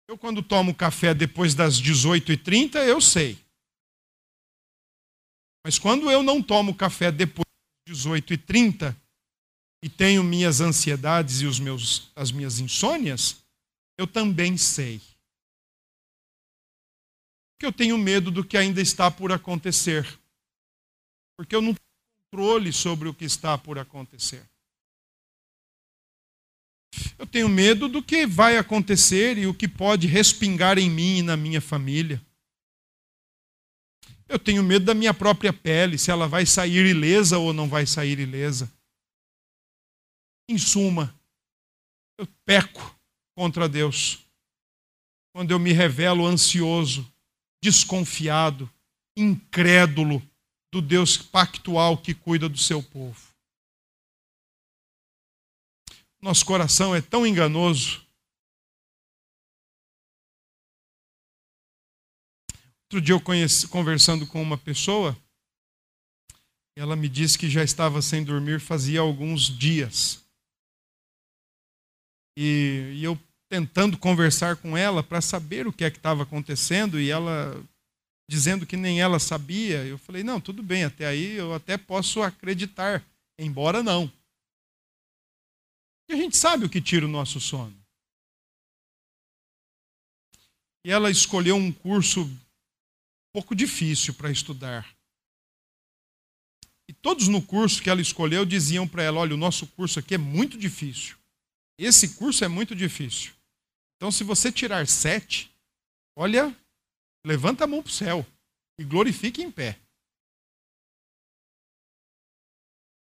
Eu, 0.08 0.18
quando 0.18 0.42
tomo 0.42 0.74
café 0.74 1.14
depois 1.14 1.54
das 1.54 1.82
18h30, 1.82 2.76
eu 2.88 3.02
sei. 3.02 3.46
Mas 5.66 5.78
quando 5.78 6.10
eu 6.10 6.24
não 6.24 6.42
tomo 6.42 6.74
café 6.74 7.12
depois 7.12 7.51
18 7.88 8.34
e 8.34 8.38
30 8.38 9.02
e 9.84 9.90
tenho 9.90 10.24
minhas 10.24 10.62
ansiedades 10.62 11.42
e 11.42 11.46
os 11.46 11.60
meus, 11.60 12.12
as 12.16 12.32
minhas 12.32 12.60
insônias, 12.60 13.38
eu 13.98 14.06
também 14.06 14.58
sei. 14.58 15.02
Porque 17.54 17.66
eu 17.66 17.72
tenho 17.72 17.98
medo 17.98 18.30
do 18.32 18.44
que 18.44 18.58
ainda 18.58 18.82
está 18.82 19.10
por 19.10 19.32
acontecer. 19.32 20.08
Porque 21.38 21.56
eu 21.56 21.62
não 21.62 21.74
tenho 21.74 21.88
controle 22.32 22.72
sobre 22.72 23.10
o 23.10 23.14
que 23.14 23.26
está 23.26 23.58
por 23.58 23.80
acontecer. 23.80 24.44
Eu 27.18 27.26
tenho 27.26 27.48
medo 27.48 27.88
do 27.88 28.04
que 28.04 28.26
vai 28.28 28.58
acontecer 28.58 29.38
e 29.38 29.48
o 29.48 29.54
que 29.54 29.68
pode 29.68 30.08
respingar 30.08 30.78
em 30.78 30.90
mim 30.90 31.20
e 31.20 31.22
na 31.22 31.38
minha 31.38 31.62
família. 31.62 32.22
Eu 34.32 34.40
tenho 34.40 34.64
medo 34.64 34.86
da 34.86 34.94
minha 34.94 35.14
própria 35.14 35.52
pele, 35.52 35.98
se 35.98 36.10
ela 36.10 36.26
vai 36.26 36.46
sair 36.46 36.86
ilesa 36.86 37.38
ou 37.38 37.52
não 37.52 37.68
vai 37.68 37.86
sair 37.86 38.18
ilesa. 38.18 38.72
Em 40.50 40.58
suma, 40.58 41.14
eu 42.18 42.26
peco 42.46 42.98
contra 43.36 43.68
Deus 43.68 44.26
quando 45.34 45.52
eu 45.52 45.60
me 45.60 45.74
revelo 45.74 46.26
ansioso, 46.26 47.06
desconfiado, 47.62 48.72
incrédulo 49.18 50.26
do 50.72 50.82
Deus 50.82 51.18
pactual 51.18 51.98
que 51.98 52.14
cuida 52.14 52.48
do 52.48 52.58
seu 52.58 52.82
povo. 52.82 53.34
Nosso 56.22 56.46
coração 56.46 56.96
é 56.96 57.02
tão 57.02 57.28
enganoso. 57.28 58.02
Outro 62.92 63.00
dia 63.00 63.16
eu 63.16 63.22
conheci, 63.22 63.70
conversando 63.70 64.28
com 64.28 64.42
uma 64.42 64.58
pessoa, 64.58 65.18
ela 66.78 66.94
me 66.94 67.08
disse 67.08 67.38
que 67.38 67.50
já 67.50 67.64
estava 67.64 68.02
sem 68.02 68.22
dormir 68.22 68.60
fazia 68.60 69.00
alguns 69.00 69.44
dias. 69.44 70.22
E, 72.38 72.92
e 72.98 73.02
eu 73.02 73.18
tentando 73.50 73.98
conversar 73.98 74.58
com 74.58 74.76
ela 74.76 75.02
para 75.02 75.22
saber 75.22 75.66
o 75.68 75.72
que 75.72 75.86
é 75.86 75.90
que 75.90 75.96
estava 75.96 76.24
acontecendo 76.24 77.00
e 77.00 77.10
ela 77.10 77.66
dizendo 78.30 78.68
que 78.68 78.76
nem 78.76 79.00
ela 79.00 79.20
sabia. 79.20 79.86
Eu 79.86 79.98
falei: 79.98 80.22
"Não, 80.22 80.42
tudo 80.42 80.62
bem, 80.62 80.84
até 80.84 81.06
aí 81.06 81.38
eu 81.38 81.54
até 81.54 81.78
posso 81.78 82.22
acreditar, 82.22 83.02
embora 83.40 83.82
não". 83.82 84.12
E 86.10 86.14
a 86.14 86.18
gente 86.18 86.36
sabe 86.36 86.66
o 86.66 86.70
que 86.70 86.82
tira 86.82 87.06
o 87.06 87.10
nosso 87.10 87.40
sono. 87.40 87.82
E 90.86 90.92
ela 90.92 91.10
escolheu 91.10 91.56
um 91.56 91.72
curso 91.72 92.30
pouco 93.34 93.56
difícil 93.56 94.14
para 94.14 94.32
estudar. 94.32 94.96
E 96.88 96.94
todos 96.94 97.28
no 97.28 97.42
curso 97.42 97.82
que 97.82 97.90
ela 97.90 98.02
escolheu 98.02 98.46
diziam 98.46 98.88
para 98.88 99.04
ela: 99.04 99.20
olha, 99.20 99.34
o 99.34 99.38
nosso 99.38 99.66
curso 99.68 100.00
aqui 100.00 100.16
é 100.16 100.18
muito 100.18 100.58
difícil. 100.58 101.18
Esse 101.78 102.16
curso 102.16 102.44
é 102.44 102.48
muito 102.48 102.76
difícil. 102.76 103.34
Então, 103.96 104.12
se 104.12 104.24
você 104.24 104.52
tirar 104.52 104.86
sete, 104.88 105.50
olha, 106.16 106.56
levanta 107.26 107.64
a 107.64 107.68
mão 107.68 107.82
para 107.82 107.90
o 107.90 107.94
céu 107.94 108.26
e 108.78 108.84
glorifique 108.84 109.42
em 109.42 109.52
pé. 109.52 109.80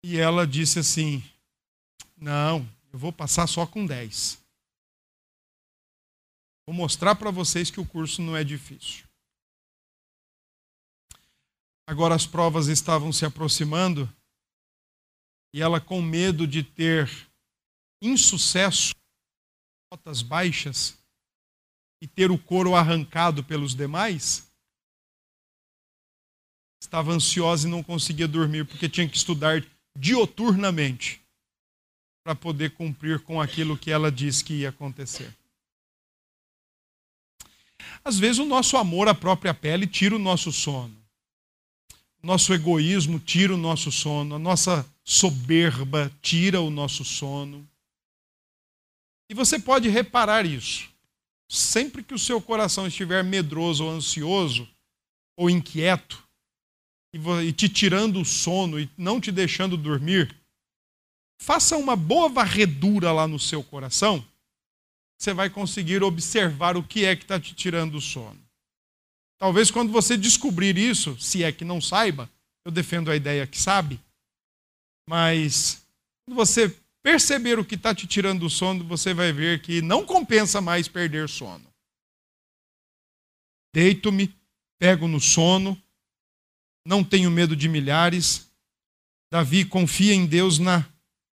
E 0.05 0.17
ela 0.19 0.47
disse 0.47 0.79
assim: 0.79 1.23
Não, 2.17 2.69
eu 2.93 2.99
vou 2.99 3.13
passar 3.13 3.47
só 3.47 3.67
com 3.67 3.87
dez. 3.87 4.39
Vou 6.67 6.75
mostrar 6.75 7.15
para 7.15 7.31
vocês 7.31 7.71
que 7.71 7.81
o 7.81 7.87
curso 7.87 8.21
não 8.21 8.37
é 8.37 8.43
difícil. 8.43 9.06
Agora 11.87 12.15
as 12.15 12.27
provas 12.27 12.67
estavam 12.67 13.13
se 13.13 13.25
aproximando 13.25 14.13
e 15.55 15.63
ela, 15.63 15.81
com 15.81 16.03
medo 16.03 16.47
de 16.47 16.63
ter 16.63 17.09
insucesso, 18.03 18.93
notas 19.93 20.21
baixas 20.21 20.99
e 22.03 22.09
ter 22.09 22.31
o 22.31 22.39
couro 22.39 22.75
arrancado 22.75 23.45
pelos 23.45 23.75
demais, 23.75 24.51
estava 26.83 27.13
ansiosa 27.13 27.67
e 27.67 27.71
não 27.71 27.83
conseguia 27.83 28.27
dormir 28.27 28.67
porque 28.67 28.89
tinha 28.89 29.09
que 29.09 29.17
estudar 29.17 29.65
dioturnamente 29.97 31.23
para 32.25 32.35
poder 32.35 32.73
cumprir 32.73 33.21
com 33.21 33.41
aquilo 33.41 33.79
que 33.79 33.91
ela 33.91 34.11
disse 34.11 34.45
que 34.45 34.55
ia 34.55 34.71
acontecer. 34.71 35.33
Às 38.05 38.19
vezes 38.19 38.39
o 38.39 38.45
nosso 38.45 38.77
amor 38.77 39.09
à 39.09 39.15
própria 39.15 39.55
pele 39.55 39.87
tira 39.87 40.17
o 40.17 40.19
nosso 40.19 40.51
sono. 40.53 41.06
Nosso 42.27 42.53
egoísmo 42.53 43.21
tira 43.21 43.55
o 43.55 43.57
nosso 43.57 43.93
sono, 43.93 44.35
a 44.35 44.39
nossa 44.39 44.85
soberba 45.05 46.11
tira 46.21 46.61
o 46.61 46.71
nosso 46.71 47.05
sono. 47.05 47.65
E 49.31 49.35
você 49.35 49.61
pode 49.61 49.89
reparar 49.89 50.45
isso. 50.45 50.91
Sempre 51.49 52.03
que 52.03 52.13
o 52.13 52.19
seu 52.19 52.43
coração 52.43 52.85
estiver 52.85 53.23
medroso 53.23 53.85
ou 53.85 53.93
ansioso 53.93 54.69
ou 55.37 55.49
inquieto, 55.49 56.21
e 57.45 57.53
te 57.53 57.69
tirando 57.69 58.21
o 58.21 58.25
sono 58.25 58.81
e 58.81 58.91
não 58.99 59.21
te 59.21 59.31
deixando 59.31 59.77
dormir, 59.77 60.37
faça 61.41 61.77
uma 61.77 61.95
boa 61.95 62.29
varredura 62.29 63.13
lá 63.13 63.29
no 63.29 63.39
seu 63.39 63.63
coração, 63.63 64.27
você 65.17 65.33
vai 65.33 65.49
conseguir 65.49 66.03
observar 66.03 66.77
o 66.77 66.83
que 66.83 67.05
é 67.05 67.15
que 67.15 67.23
está 67.23 67.39
te 67.39 67.55
tirando 67.55 67.95
o 67.95 68.01
sono. 68.01 68.46
Talvez 69.39 69.71
quando 69.71 69.93
você 69.93 70.17
descobrir 70.17 70.79
isso, 70.79 71.19
se 71.21 71.45
é 71.45 71.53
que 71.53 71.65
não 71.65 71.81
saiba, 71.81 72.31
eu 72.65 72.73
defendo 72.73 73.11
a 73.11 73.17
ideia 73.17 73.47
que 73.47 73.61
sabe, 73.61 74.01
mas 75.09 75.87
quando 76.25 76.37
você 76.37 76.75
perceber 77.03 77.59
o 77.59 77.65
que 77.65 77.77
está 77.77 77.95
te 77.95 78.07
tirando 78.07 78.41
do 78.41 78.51
sono, 78.51 78.83
você 78.85 79.15
vai 79.15 79.33
ver 79.33 79.63
que 79.63 79.81
não 79.81 80.05
compensa 80.05 80.61
mais 80.61 80.89
perder 80.89 81.29
sono. 81.29 81.65
Deito-me, 83.73 84.35
pego 84.79 85.07
no 85.07 85.21
sono, 85.21 85.81
não 86.87 87.05
tenho 87.05 87.31
medo 87.31 87.55
de 87.55 87.69
milhares. 87.69 88.51
Davi 89.31 89.65
confia 89.65 90.15
em 90.15 90.27
Deus 90.27 90.59
na 90.59 90.85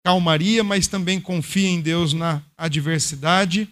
calmaria, 0.03 0.63
mas 0.63 0.87
também 0.87 1.19
confia 1.21 1.67
em 1.67 1.81
Deus 1.81 2.13
na 2.13 2.43
adversidade. 2.57 3.71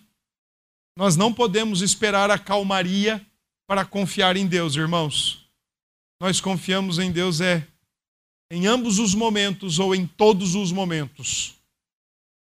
Nós 0.95 1.15
não 1.15 1.33
podemos 1.33 1.81
esperar 1.81 2.29
a 2.29 2.37
calmaria 2.37 3.25
para 3.67 3.85
confiar 3.85 4.37
em 4.37 4.47
Deus, 4.47 4.75
irmãos. 4.75 5.45
Nós 6.19 6.39
confiamos 6.39 6.97
em 6.97 7.11
Deus 7.11 7.41
é 7.41 7.67
em 8.49 8.65
ambos 8.65 8.97
os 8.97 9.13
momentos 9.13 9.77
ou 9.77 9.93
em 9.93 10.07
todos 10.07 10.55
os 10.55 10.71
momentos. 10.71 11.55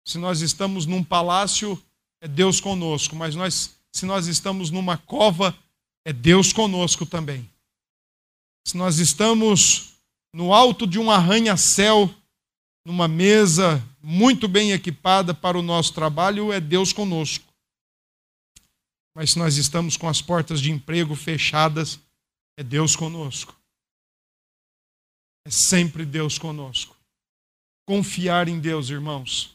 Se 0.04 0.18
nós 0.18 0.40
estamos 0.40 0.84
num 0.84 1.02
palácio, 1.02 1.80
é 2.20 2.26
Deus 2.26 2.60
conosco, 2.60 3.14
mas 3.14 3.36
nós, 3.36 3.76
se 3.92 4.04
nós 4.04 4.26
estamos 4.26 4.70
numa 4.70 4.98
cova, 4.98 5.56
é 6.04 6.12
Deus 6.12 6.52
conosco 6.52 7.06
também. 7.06 7.48
Se 8.66 8.76
nós 8.76 8.98
estamos 8.98 9.94
no 10.34 10.52
alto 10.52 10.88
de 10.88 10.98
um 10.98 11.08
arranha-céu, 11.08 12.12
numa 12.84 13.06
mesa 13.06 13.80
muito 14.02 14.48
bem 14.48 14.72
equipada 14.72 15.32
para 15.32 15.56
o 15.56 15.62
nosso 15.62 15.92
trabalho, 15.92 16.52
é 16.52 16.58
Deus 16.58 16.92
conosco. 16.92 17.51
Mas 19.14 19.32
se 19.32 19.38
nós 19.38 19.56
estamos 19.56 19.96
com 19.96 20.08
as 20.08 20.22
portas 20.22 20.60
de 20.60 20.70
emprego 20.70 21.14
fechadas, 21.14 22.00
é 22.56 22.62
Deus 22.62 22.96
conosco. 22.96 23.54
É 25.46 25.50
sempre 25.50 26.04
Deus 26.04 26.38
conosco. 26.38 26.96
Confiar 27.86 28.48
em 28.48 28.58
Deus, 28.58 28.88
irmãos, 28.88 29.52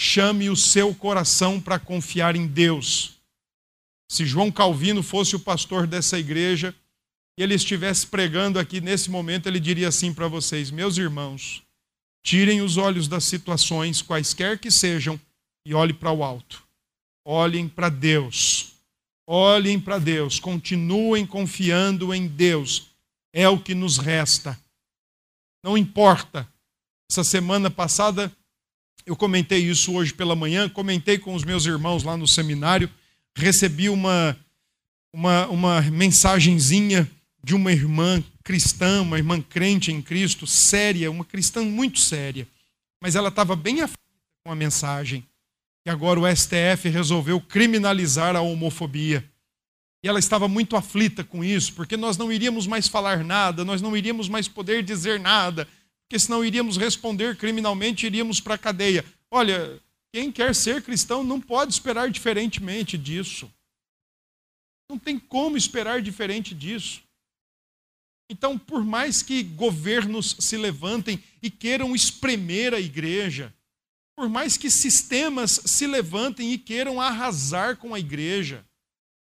Chame 0.00 0.48
o 0.48 0.54
seu 0.54 0.94
coração 0.94 1.60
para 1.60 1.76
confiar 1.76 2.36
em 2.36 2.46
Deus. 2.46 3.14
Se 4.08 4.24
João 4.24 4.48
Calvino 4.48 5.02
fosse 5.02 5.34
o 5.34 5.40
pastor 5.40 5.88
dessa 5.88 6.16
igreja 6.16 6.72
e 7.36 7.42
ele 7.42 7.56
estivesse 7.56 8.06
pregando 8.06 8.60
aqui 8.60 8.80
nesse 8.80 9.10
momento, 9.10 9.48
ele 9.48 9.58
diria 9.58 9.88
assim 9.88 10.14
para 10.14 10.28
vocês: 10.28 10.70
Meus 10.70 10.98
irmãos, 10.98 11.64
tirem 12.22 12.62
os 12.62 12.76
olhos 12.76 13.08
das 13.08 13.24
situações, 13.24 14.00
quaisquer 14.00 14.60
que 14.60 14.70
sejam, 14.70 15.20
e 15.66 15.74
olhem 15.74 15.96
para 15.96 16.12
o 16.12 16.22
alto. 16.22 16.62
Olhem 17.30 17.68
para 17.68 17.90
Deus. 17.90 18.72
Olhem 19.26 19.78
para 19.78 19.98
Deus. 19.98 20.40
Continuem 20.40 21.26
confiando 21.26 22.14
em 22.14 22.26
Deus. 22.26 22.86
É 23.34 23.46
o 23.46 23.58
que 23.58 23.74
nos 23.74 23.98
resta. 23.98 24.58
Não 25.62 25.76
importa. 25.76 26.48
Essa 27.10 27.22
semana 27.22 27.70
passada 27.70 28.32
eu 29.04 29.14
comentei 29.14 29.58
isso 29.58 29.92
hoje 29.92 30.14
pela 30.14 30.34
manhã, 30.34 30.70
comentei 30.70 31.18
com 31.18 31.34
os 31.34 31.44
meus 31.44 31.66
irmãos 31.66 32.02
lá 32.02 32.16
no 32.16 32.26
seminário, 32.26 32.90
recebi 33.36 33.90
uma, 33.90 34.34
uma, 35.12 35.46
uma 35.48 35.82
mensagenzinha 35.82 37.10
de 37.44 37.54
uma 37.54 37.70
irmã 37.70 38.24
cristã, 38.42 39.02
uma 39.02 39.18
irmã 39.18 39.38
crente 39.38 39.92
em 39.92 40.00
Cristo, 40.00 40.46
séria, 40.46 41.10
uma 41.10 41.26
cristã 41.26 41.62
muito 41.62 42.00
séria. 42.00 42.48
Mas 43.02 43.14
ela 43.14 43.28
estava 43.28 43.54
bem 43.54 43.82
aflita 43.82 44.00
com 44.42 44.50
a 44.50 44.56
mensagem. 44.56 45.27
Que 45.88 45.92
agora 45.92 46.20
o 46.20 46.36
STF 46.36 46.90
resolveu 46.90 47.40
criminalizar 47.40 48.36
a 48.36 48.42
homofobia. 48.42 49.24
E 50.04 50.08
ela 50.08 50.18
estava 50.18 50.46
muito 50.46 50.76
aflita 50.76 51.24
com 51.24 51.42
isso, 51.42 51.72
porque 51.72 51.96
nós 51.96 52.18
não 52.18 52.30
iríamos 52.30 52.66
mais 52.66 52.86
falar 52.86 53.24
nada, 53.24 53.64
nós 53.64 53.80
não 53.80 53.96
iríamos 53.96 54.28
mais 54.28 54.46
poder 54.46 54.82
dizer 54.82 55.18
nada, 55.18 55.66
porque 56.02 56.18
senão 56.18 56.44
iríamos 56.44 56.76
responder 56.76 57.38
criminalmente, 57.38 58.04
iríamos 58.04 58.38
para 58.38 58.56
a 58.56 58.58
cadeia. 58.58 59.02
Olha, 59.30 59.80
quem 60.12 60.30
quer 60.30 60.54
ser 60.54 60.82
cristão 60.82 61.24
não 61.24 61.40
pode 61.40 61.72
esperar 61.72 62.10
diferentemente 62.10 62.98
disso. 62.98 63.50
Não 64.90 64.98
tem 64.98 65.18
como 65.18 65.56
esperar 65.56 66.02
diferente 66.02 66.54
disso. 66.54 67.00
Então, 68.28 68.58
por 68.58 68.84
mais 68.84 69.22
que 69.22 69.42
governos 69.42 70.36
se 70.38 70.58
levantem 70.58 71.24
e 71.42 71.50
queiram 71.50 71.94
espremer 71.94 72.74
a 72.74 72.78
igreja, 72.78 73.54
por 74.18 74.28
mais 74.28 74.56
que 74.56 74.68
sistemas 74.68 75.60
se 75.64 75.86
levantem 75.86 76.52
e 76.52 76.58
queiram 76.58 77.00
arrasar 77.00 77.76
com 77.76 77.94
a 77.94 78.00
igreja, 78.00 78.66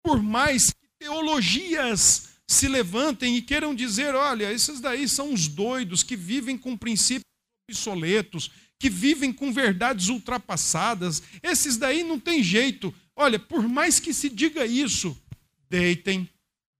por 0.02 0.24
mais 0.24 0.68
que 0.72 0.88
teologias 0.98 2.30
se 2.48 2.66
levantem 2.66 3.36
e 3.36 3.42
queiram 3.42 3.76
dizer: 3.76 4.16
olha, 4.16 4.54
esses 4.54 4.80
daí 4.80 5.10
são 5.10 5.34
os 5.34 5.50
doidos 5.50 6.02
que 6.02 6.16
vivem 6.16 6.58
com 6.58 6.78
princípios 6.78 7.26
obsoletos, 7.70 8.52
que 8.80 8.90
vivem 8.90 9.34
com 9.34 9.52
verdades 9.52 10.08
ultrapassadas, 10.08 11.22
esses 11.44 11.76
daí 11.76 12.02
não 12.02 12.18
tem 12.18 12.42
jeito. 12.42 12.96
Olha, 13.18 13.38
por 13.38 13.68
mais 13.68 14.00
que 14.00 14.14
se 14.14 14.30
diga 14.30 14.66
isso, 14.66 15.22
deitem, 15.70 16.26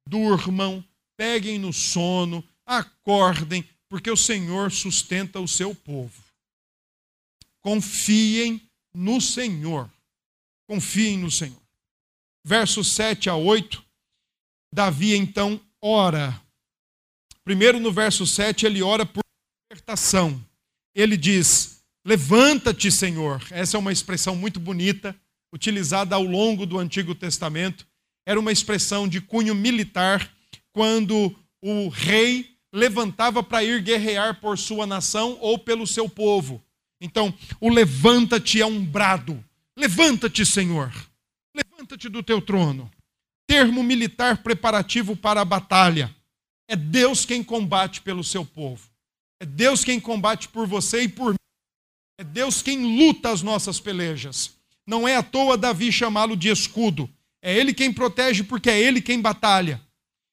durmam, 0.08 0.82
peguem 1.18 1.60
no 1.60 1.74
sono, 1.74 2.42
acordem, 2.66 3.68
porque 3.90 4.10
o 4.10 4.16
Senhor 4.16 4.72
sustenta 4.72 5.42
o 5.42 5.50
seu 5.50 5.76
povo. 5.76 6.29
Confiem 7.62 8.62
no 8.94 9.20
Senhor. 9.20 9.92
Confiem 10.68 11.18
no 11.18 11.32
Senhor. 11.32 11.62
Versos 12.46 12.94
7 12.94 13.30
a 13.30 13.36
8, 13.36 13.84
Davi 14.74 15.16
então 15.16 15.60
ora. 15.82 16.40
Primeiro 17.44 17.80
no 17.80 17.92
verso 17.92 18.26
7, 18.26 18.66
ele 18.66 18.82
ora 18.82 19.06
por 19.06 19.24
libertação. 19.72 20.44
Ele 20.96 21.18
diz: 21.18 21.82
Levanta-te, 22.06 22.92
Senhor. 22.92 23.46
Essa 23.52 23.78
é 23.78 23.80
uma 23.80 23.92
expressão 23.92 24.36
muito 24.36 24.60
bonita, 24.60 25.16
utilizada 25.54 26.16
ao 26.16 26.24
longo 26.24 26.66
do 26.66 26.78
Antigo 26.78 27.14
Testamento. 27.14 27.88
Era 28.26 28.40
uma 28.40 28.52
expressão 28.52 29.08
de 29.08 29.20
cunho 29.20 29.56
militar, 29.56 30.32
quando 30.72 31.36
o 31.62 31.90
rei 31.90 32.58
levantava 32.72 33.42
para 33.42 33.64
ir 33.64 33.82
guerrear 33.82 34.40
por 34.40 34.58
sua 34.58 34.86
nação 34.86 35.38
ou 35.42 35.58
pelo 35.58 35.88
seu 35.88 36.08
povo. 36.08 36.64
Então, 37.02 37.34
o 37.60 37.70
levanta-te 37.70 38.62
é 38.62 38.66
um 38.66 38.84
brado. 38.84 39.44
Levanta-te, 39.78 40.46
Senhor. 40.46 40.92
Levanta-te 41.56 42.10
do 42.10 42.22
teu 42.22 42.42
trono. 42.42 42.92
Termo 43.48 43.82
militar 43.82 44.44
preparativo 44.44 45.16
para 45.16 45.42
a 45.42 45.46
batalha. 45.46 46.14
É 46.68 46.76
Deus 46.76 47.26
quem 47.26 47.44
combate 47.44 48.02
pelo 48.02 48.24
seu 48.24 48.46
povo. 48.46 48.90
É 49.40 49.46
Deus 49.46 49.84
quem 49.84 50.00
combate 50.00 50.50
por 50.50 50.68
você 50.68 51.04
e 51.04 51.08
por 51.08 51.32
mim. 51.32 51.40
É 52.20 52.24
Deus 52.24 52.62
quem 52.62 52.98
luta 52.98 53.32
as 53.32 53.42
nossas 53.42 53.80
pelejas. 53.80 54.52
Não 54.86 55.08
é 55.08 55.16
à 55.16 55.24
toa 55.24 55.58
Davi 55.58 55.92
chamá-lo 55.92 56.36
de 56.36 56.50
escudo. 56.50 57.10
É 57.42 57.58
ele 57.58 57.74
quem 57.74 57.94
protege 57.94 58.44
porque 58.44 58.70
é 58.70 58.80
ele 58.80 59.02
quem 59.02 59.22
batalha. 59.22 59.82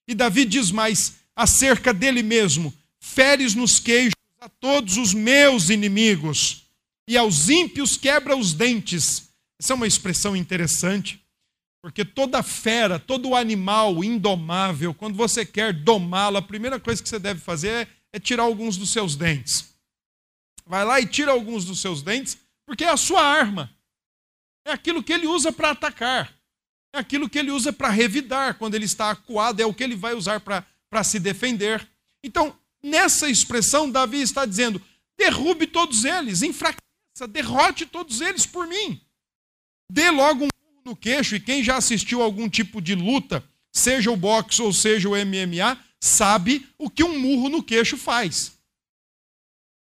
E 0.08 0.14
Davi 0.14 0.44
diz 0.44 0.72
mais 0.72 1.16
acerca 1.36 1.94
dele 1.94 2.22
mesmo: 2.22 2.74
feres 3.00 3.54
nos 3.54 3.78
queixos 3.78 4.15
a 4.46 4.48
todos 4.48 4.96
os 4.96 5.12
meus 5.12 5.70
inimigos 5.70 6.68
e 7.08 7.16
aos 7.16 7.48
ímpios 7.48 7.96
quebra 7.96 8.36
os 8.36 8.52
dentes. 8.52 9.28
Essa 9.60 9.72
é 9.72 9.74
uma 9.74 9.88
expressão 9.88 10.36
interessante, 10.36 11.20
porque 11.82 12.04
toda 12.04 12.40
fera, 12.44 12.96
todo 12.96 13.34
animal 13.34 14.04
indomável, 14.04 14.94
quando 14.94 15.16
você 15.16 15.44
quer 15.44 15.72
domá-lo, 15.72 16.36
a 16.36 16.42
primeira 16.42 16.78
coisa 16.78 17.02
que 17.02 17.08
você 17.08 17.18
deve 17.18 17.40
fazer 17.40 17.70
é, 17.70 17.88
é 18.12 18.20
tirar 18.20 18.44
alguns 18.44 18.76
dos 18.76 18.90
seus 18.90 19.16
dentes. 19.16 19.74
Vai 20.64 20.84
lá 20.84 21.00
e 21.00 21.06
tira 21.06 21.32
alguns 21.32 21.64
dos 21.64 21.80
seus 21.80 22.00
dentes, 22.00 22.38
porque 22.64 22.84
é 22.84 22.90
a 22.90 22.96
sua 22.96 23.22
arma. 23.22 23.74
É 24.64 24.70
aquilo 24.70 25.02
que 25.02 25.12
ele 25.12 25.26
usa 25.26 25.50
para 25.50 25.70
atacar. 25.70 26.32
É 26.94 27.00
aquilo 27.00 27.28
que 27.28 27.38
ele 27.38 27.50
usa 27.50 27.72
para 27.72 27.88
revidar. 27.88 28.54
Quando 28.58 28.76
ele 28.76 28.84
está 28.84 29.10
acuado, 29.10 29.58
é 29.58 29.66
o 29.66 29.74
que 29.74 29.82
ele 29.82 29.96
vai 29.96 30.14
usar 30.14 30.38
para 30.38 31.02
se 31.02 31.18
defender. 31.18 31.84
Então, 32.22 32.56
nessa 32.86 33.28
expressão, 33.28 33.90
Davi 33.90 34.20
está 34.20 34.46
dizendo: 34.46 34.80
derrube 35.18 35.66
todos 35.66 36.04
eles, 36.04 36.42
enfraqueça, 36.42 37.26
derrote 37.28 37.84
todos 37.84 38.20
eles 38.20 38.46
por 38.46 38.66
mim. 38.66 39.00
Dê 39.90 40.10
logo 40.10 40.44
um 40.44 40.48
no 40.84 40.96
queixo, 40.96 41.34
e 41.34 41.40
quem 41.40 41.62
já 41.62 41.76
assistiu 41.76 42.22
a 42.22 42.24
algum 42.24 42.48
tipo 42.48 42.80
de 42.80 42.94
luta, 42.94 43.44
seja 43.74 44.10
o 44.10 44.16
boxe 44.16 44.62
ou 44.62 44.72
seja 44.72 45.08
o 45.08 45.12
MMA, 45.12 45.78
sabe 46.00 46.68
o 46.78 46.88
que 46.88 47.02
um 47.02 47.18
murro 47.18 47.48
no 47.48 47.62
queixo 47.62 47.96
faz. 47.96 48.56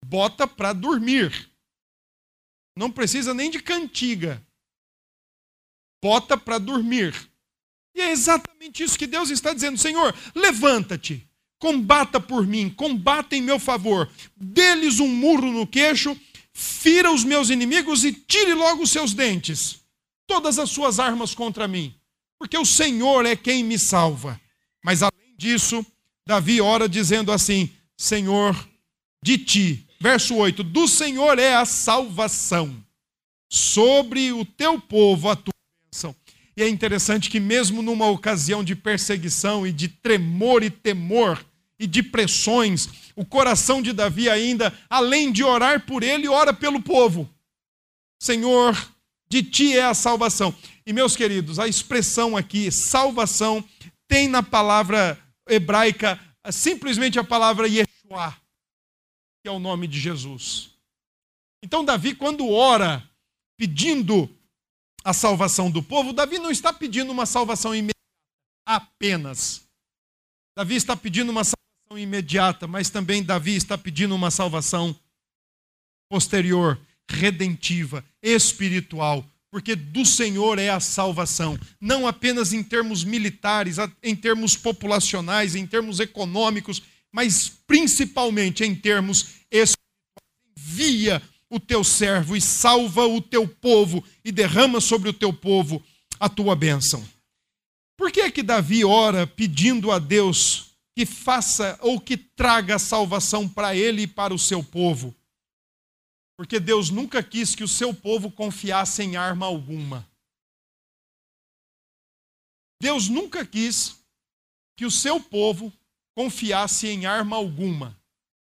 Bota 0.04 0.48
para 0.48 0.74
dormir. 0.74 1.50
Não 2.76 2.92
precisa 2.92 3.34
nem 3.34 3.52
de 3.52 3.62
cantiga. 3.62 4.44
Bota 6.02 6.38
para 6.38 6.58
dormir. 6.58 7.14
E 7.94 8.02
é 8.02 8.12
exatamente 8.12 8.82
isso 8.82 8.98
que 8.98 9.06
Deus 9.06 9.30
está 9.30 9.54
dizendo: 9.54 9.78
Senhor, 9.78 10.16
levanta-te, 10.34 11.29
combata 11.60 12.20
por 12.20 12.48
mim, 12.48 12.70
combata 12.70 13.36
em 13.36 13.42
meu 13.42 13.60
favor, 13.60 14.10
dê-lhes 14.36 15.00
um 15.00 15.08
murro 15.08 15.52
no 15.52 15.68
queixo, 15.68 16.18
fira 16.54 17.12
os 17.12 17.24
meus 17.24 17.50
inimigos 17.50 18.06
e 18.06 18.14
tire 18.14 18.54
logo 18.54 18.84
os 18.84 18.90
seus 18.90 19.14
dentes, 19.14 19.82
todas 20.26 20.58
as 20.58 20.72
suas 20.72 21.00
armas 21.00 21.36
contra 21.36 21.68
mim, 21.68 21.94
porque 22.40 22.58
o 22.58 22.66
Senhor 22.66 23.26
é 23.26 23.36
quem 23.36 23.64
me 23.64 23.78
salva. 23.78 24.40
Mas 24.84 25.04
além 25.04 25.36
disso, 25.38 25.86
Davi 26.26 26.62
ora 26.62 26.88
dizendo 26.88 27.32
assim: 27.32 27.70
Senhor, 27.98 28.56
de 29.22 29.38
ti, 29.38 29.88
verso 30.00 30.36
8: 30.36 30.64
do 30.64 30.88
Senhor 30.88 31.38
é 31.38 31.56
a 31.56 31.66
salvação, 31.66 32.82
sobre 33.50 34.32
o 34.32 34.46
teu 34.46 34.80
povo 34.80 35.30
a 35.30 35.36
tua 35.36 35.54
bênção. 35.86 36.16
E 36.56 36.62
é 36.62 36.68
interessante 36.68 37.30
que, 37.30 37.40
mesmo 37.40 37.82
numa 37.82 38.08
ocasião 38.08 38.64
de 38.64 38.76
perseguição 38.76 39.66
e 39.66 39.72
de 39.72 39.88
tremor 39.88 40.62
e 40.62 40.70
temor 40.70 41.46
e 41.80 41.88
de 41.88 42.04
pressões, 42.04 42.90
o 43.16 43.26
coração 43.26 43.82
de 43.82 43.94
Davi 43.94 44.30
ainda, 44.30 44.78
além 44.90 45.32
de 45.32 45.44
orar 45.44 45.86
por 45.86 46.04
ele, 46.04 46.28
ora 46.28 46.54
pelo 46.54 46.82
povo. 46.82 47.28
Senhor, 48.22 48.76
de 49.30 49.42
ti 49.42 49.78
é 49.78 49.86
a 49.86 49.94
salvação. 49.94 50.54
E 50.86 50.92
meus 50.92 51.16
queridos, 51.16 51.58
a 51.58 51.68
expressão 51.68 52.36
aqui, 52.36 52.70
salvação, 52.72 53.64
tem 54.08 54.28
na 54.28 54.44
palavra 54.44 55.18
hebraica 55.48 56.20
simplesmente 56.52 57.20
a 57.20 57.24
palavra 57.24 57.68
Yeshua, 57.68 58.36
que 59.42 59.48
é 59.48 59.52
o 59.52 59.60
nome 59.60 59.88
de 59.88 60.00
Jesus. 60.00 60.72
Então, 61.64 61.86
Davi, 61.86 62.16
quando 62.16 62.50
ora 62.50 63.08
pedindo 63.58 64.30
a 65.04 65.14
salvação 65.14 65.70
do 65.70 65.84
povo, 65.84 66.12
Davi 66.12 66.40
não 66.40 66.52
está 66.52 66.74
pedindo 66.74 67.12
uma 67.12 67.26
salvação 67.26 67.74
imediata 67.74 68.00
apenas. 68.66 69.68
Davi 70.58 70.76
está 70.76 70.96
pedindo 70.96 71.30
uma 71.30 71.44
salvação 71.44 71.69
imediata, 71.98 72.68
mas 72.68 72.92
também 72.92 73.24
Davi 73.24 73.56
está 73.56 73.76
pedindo 73.76 74.14
uma 74.14 74.30
salvação 74.30 74.96
posterior, 76.08 76.80
redentiva, 77.10 78.06
espiritual, 78.22 79.26
porque 79.50 79.76
do 79.76 80.06
Senhor 80.06 80.60
é 80.60 80.70
a 80.70 80.80
salvação, 80.80 81.60
não 81.82 82.06
apenas 82.06 82.54
em 82.54 82.62
termos 82.62 83.04
militares, 83.04 83.78
em 84.04 84.16
termos 84.16 84.56
populacionais, 84.56 85.56
em 85.56 85.66
termos 85.66 86.00
econômicos, 86.00 86.84
mas 87.12 87.50
principalmente 87.66 88.64
em 88.64 88.76
termos 88.76 89.22
espirituais. 89.52 89.76
Envia 90.56 91.22
o 91.50 91.60
teu 91.60 91.84
servo 91.84 92.36
e 92.36 92.42
salva 92.42 93.08
o 93.08 93.20
teu 93.20 93.48
povo 93.48 94.04
e 94.24 94.32
derrama 94.32 94.80
sobre 94.80 95.10
o 95.10 95.14
teu 95.14 95.34
povo 95.34 95.84
a 96.20 96.30
tua 96.30 96.56
bênção. 96.56 97.04
Por 97.98 98.12
que 98.12 98.22
é 98.22 98.30
que 98.32 98.44
Davi 98.44 98.86
ora 98.86 99.26
pedindo 99.26 99.92
a 99.92 99.98
Deus 99.98 100.69
que 101.00 101.06
faça 101.06 101.80
ou 101.82 101.98
que 101.98 102.18
traga 102.18 102.78
salvação 102.78 103.48
para 103.48 103.74
ele 103.74 104.02
e 104.02 104.08
para 104.08 104.34
o 104.34 104.38
seu 104.38 104.62
povo? 104.62 105.16
Porque 106.36 106.60
Deus 106.60 106.90
nunca 106.90 107.24
quis 107.24 107.56
que 107.56 107.64
o 107.64 107.70
seu 107.70 107.94
povo 107.94 108.30
confiasse 108.30 109.02
em 109.02 109.16
arma 109.16 109.46
alguma. 109.46 110.06
Deus 112.82 113.08
nunca 113.08 113.46
quis 113.46 113.96
que 114.76 114.86
o 114.86 114.92
seu 114.92 115.22
povo 115.22 115.72
confiasse 116.14 116.88
em 116.88 117.06
arma 117.06 117.38
alguma, 117.38 117.98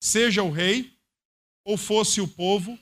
seja 0.02 0.42
o 0.42 0.50
rei 0.50 0.98
ou 1.66 1.76
fosse 1.76 2.20
o 2.22 2.28
povo 2.28 2.78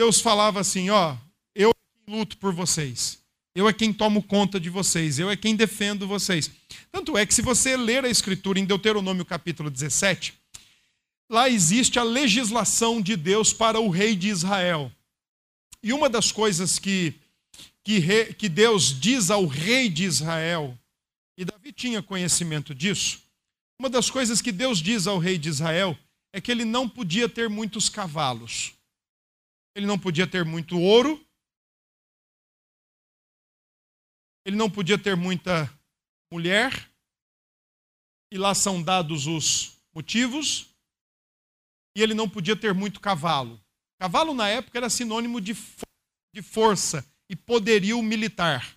Deus 0.00 0.20
falava 0.20 0.60
assim: 0.60 0.88
ó, 0.88 1.16
eu 1.54 1.72
luto 2.08 2.38
por 2.38 2.54
vocês, 2.54 3.19
eu 3.54 3.68
é 3.68 3.72
quem 3.72 3.92
tomo 3.92 4.22
conta 4.22 4.60
de 4.60 4.70
vocês, 4.70 5.18
eu 5.18 5.30
é 5.30 5.36
quem 5.36 5.56
defendo 5.56 6.06
vocês. 6.06 6.50
Tanto 6.90 7.16
é 7.16 7.26
que, 7.26 7.34
se 7.34 7.42
você 7.42 7.76
ler 7.76 8.04
a 8.04 8.08
Escritura 8.08 8.58
em 8.58 8.64
Deuteronômio 8.64 9.24
capítulo 9.24 9.70
17, 9.70 10.34
lá 11.28 11.48
existe 11.48 11.98
a 11.98 12.02
legislação 12.02 13.00
de 13.00 13.16
Deus 13.16 13.52
para 13.52 13.80
o 13.80 13.88
rei 13.88 14.14
de 14.14 14.28
Israel. 14.28 14.90
E 15.82 15.92
uma 15.92 16.08
das 16.08 16.30
coisas 16.30 16.78
que, 16.78 17.14
que, 17.82 18.34
que 18.34 18.48
Deus 18.48 18.98
diz 18.98 19.30
ao 19.30 19.46
rei 19.46 19.88
de 19.88 20.04
Israel, 20.04 20.78
e 21.36 21.44
Davi 21.44 21.72
tinha 21.72 22.02
conhecimento 22.02 22.74
disso, 22.74 23.22
uma 23.78 23.88
das 23.88 24.10
coisas 24.10 24.42
que 24.42 24.52
Deus 24.52 24.80
diz 24.80 25.06
ao 25.06 25.18
rei 25.18 25.38
de 25.38 25.48
Israel 25.48 25.98
é 26.32 26.40
que 26.40 26.50
ele 26.50 26.64
não 26.64 26.88
podia 26.88 27.28
ter 27.28 27.48
muitos 27.48 27.88
cavalos 27.88 28.74
ele 29.74 29.86
não 29.86 29.98
podia 29.98 30.26
ter 30.26 30.44
muito 30.44 30.78
ouro, 30.78 31.20
ele 34.44 34.56
não 34.56 34.70
podia 34.70 34.98
ter 34.98 35.16
muita 35.16 35.70
mulher, 36.32 36.90
e 38.32 38.38
lá 38.38 38.54
são 38.54 38.82
dados 38.82 39.26
os 39.26 39.76
motivos, 39.92 40.66
e 41.96 42.02
ele 42.02 42.14
não 42.14 42.28
podia 42.28 42.56
ter 42.56 42.72
muito 42.72 43.00
cavalo. 43.00 43.60
Cavalo 44.00 44.32
na 44.32 44.48
época 44.48 44.78
era 44.78 44.88
sinônimo 44.88 45.40
de, 45.40 45.56
de 46.34 46.42
força 46.42 47.04
e 47.28 47.36
poderio 47.36 48.00
militar. 48.02 48.76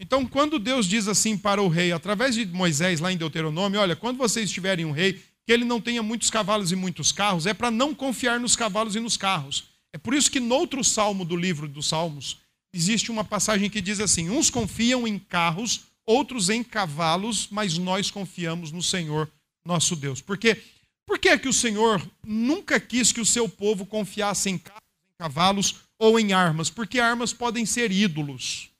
Então, 0.00 0.26
quando 0.26 0.58
Deus 0.58 0.86
diz 0.86 1.06
assim 1.06 1.36
para 1.36 1.62
o 1.62 1.68
rei, 1.68 1.92
através 1.92 2.34
de 2.34 2.46
Moisés, 2.46 2.98
lá 2.98 3.12
em 3.12 3.16
Deuteronômio: 3.16 3.80
olha, 3.80 3.94
quando 3.94 4.16
vocês 4.16 4.50
tiverem 4.50 4.84
um 4.84 4.92
rei, 4.92 5.22
que 5.44 5.52
ele 5.52 5.64
não 5.64 5.80
tenha 5.80 6.02
muitos 6.02 6.30
cavalos 6.30 6.72
e 6.72 6.76
muitos 6.76 7.12
carros, 7.12 7.46
é 7.46 7.54
para 7.54 7.70
não 7.70 7.94
confiar 7.94 8.40
nos 8.40 8.56
cavalos 8.56 8.96
e 8.96 9.00
nos 9.00 9.16
carros. 9.16 9.64
É 9.92 9.98
por 9.98 10.14
isso 10.14 10.30
que 10.30 10.40
noutro 10.40 10.82
salmo 10.82 11.24
do 11.24 11.36
livro 11.36 11.68
dos 11.68 11.86
Salmos 11.86 12.38
existe 12.72 13.10
uma 13.10 13.24
passagem 13.24 13.68
que 13.68 13.80
diz 13.80 14.00
assim: 14.00 14.30
uns 14.30 14.50
confiam 14.50 15.06
em 15.06 15.18
carros, 15.18 15.84
outros 16.04 16.48
em 16.48 16.62
cavalos, 16.62 17.48
mas 17.50 17.78
nós 17.78 18.10
confiamos 18.10 18.72
no 18.72 18.82
Senhor 18.82 19.30
nosso 19.64 19.94
Deus. 19.94 20.20
Por 20.20 20.38
quê? 20.38 20.62
Por 21.06 21.18
que, 21.18 21.28
é 21.28 21.38
que 21.38 21.48
o 21.48 21.52
Senhor 21.52 22.00
nunca 22.24 22.80
quis 22.80 23.12
que 23.12 23.20
o 23.20 23.26
seu 23.26 23.48
povo 23.48 23.84
confiasse 23.84 24.48
em 24.48 24.58
carros, 24.58 24.82
em 25.04 25.16
cavalos 25.18 25.82
ou 25.98 26.18
em 26.18 26.32
armas, 26.32 26.68
porque 26.68 26.98
armas 26.98 27.32
podem 27.32 27.64
ser 27.64 27.92
ídolos. 27.92 28.70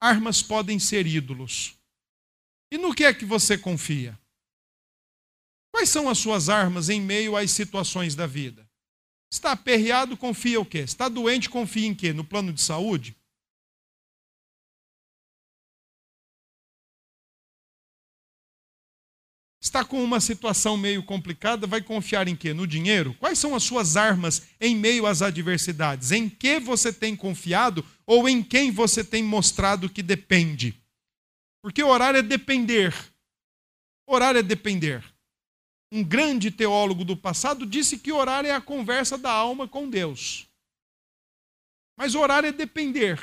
Armas 0.00 0.42
podem 0.42 0.78
ser 0.78 1.06
ídolos. 1.06 1.74
E 2.70 2.78
no 2.78 2.94
que 2.94 3.04
é 3.04 3.12
que 3.12 3.24
você 3.24 3.58
confia? 3.58 4.18
Quais 5.70 5.90
são 5.90 6.08
as 6.08 6.18
suas 6.18 6.48
armas 6.48 6.88
em 6.88 7.00
meio 7.00 7.36
às 7.36 7.50
situações 7.50 8.14
da 8.14 8.26
vida? 8.26 8.63
Está 9.30 9.52
aperreado, 9.52 10.16
confia 10.16 10.60
o 10.60 10.64
quê? 10.64 10.78
Está 10.78 11.08
doente, 11.08 11.50
confia 11.50 11.86
em 11.86 11.94
quê? 11.94 12.12
No 12.12 12.24
plano 12.24 12.52
de 12.52 12.60
saúde? 12.60 13.16
Está 19.64 19.82
com 19.82 20.04
uma 20.04 20.20
situação 20.20 20.76
meio 20.76 21.02
complicada, 21.02 21.66
vai 21.66 21.80
confiar 21.80 22.28
em 22.28 22.36
quê? 22.36 22.52
No 22.52 22.66
dinheiro? 22.66 23.14
Quais 23.14 23.38
são 23.38 23.54
as 23.54 23.62
suas 23.62 23.96
armas 23.96 24.42
em 24.60 24.76
meio 24.76 25.06
às 25.06 25.22
adversidades? 25.22 26.12
Em 26.12 26.28
que 26.28 26.60
você 26.60 26.92
tem 26.92 27.16
confiado 27.16 27.82
ou 28.06 28.28
em 28.28 28.42
quem 28.42 28.70
você 28.70 29.02
tem 29.02 29.22
mostrado 29.22 29.88
que 29.88 30.02
depende? 30.02 30.78
Porque 31.62 31.82
orar 31.82 32.14
é 32.14 32.20
depender. 32.20 32.94
Orar 34.06 34.36
é 34.36 34.42
depender. 34.42 35.02
Um 35.94 36.02
grande 36.02 36.50
teólogo 36.50 37.04
do 37.04 37.16
passado 37.16 37.64
disse 37.64 37.98
que 37.98 38.10
orar 38.10 38.44
é 38.44 38.50
a 38.50 38.60
conversa 38.60 39.16
da 39.16 39.30
alma 39.30 39.68
com 39.68 39.88
Deus. 39.88 40.46
Mas 41.96 42.14
orar 42.14 42.44
é 42.44 42.50
depender. 42.50 43.20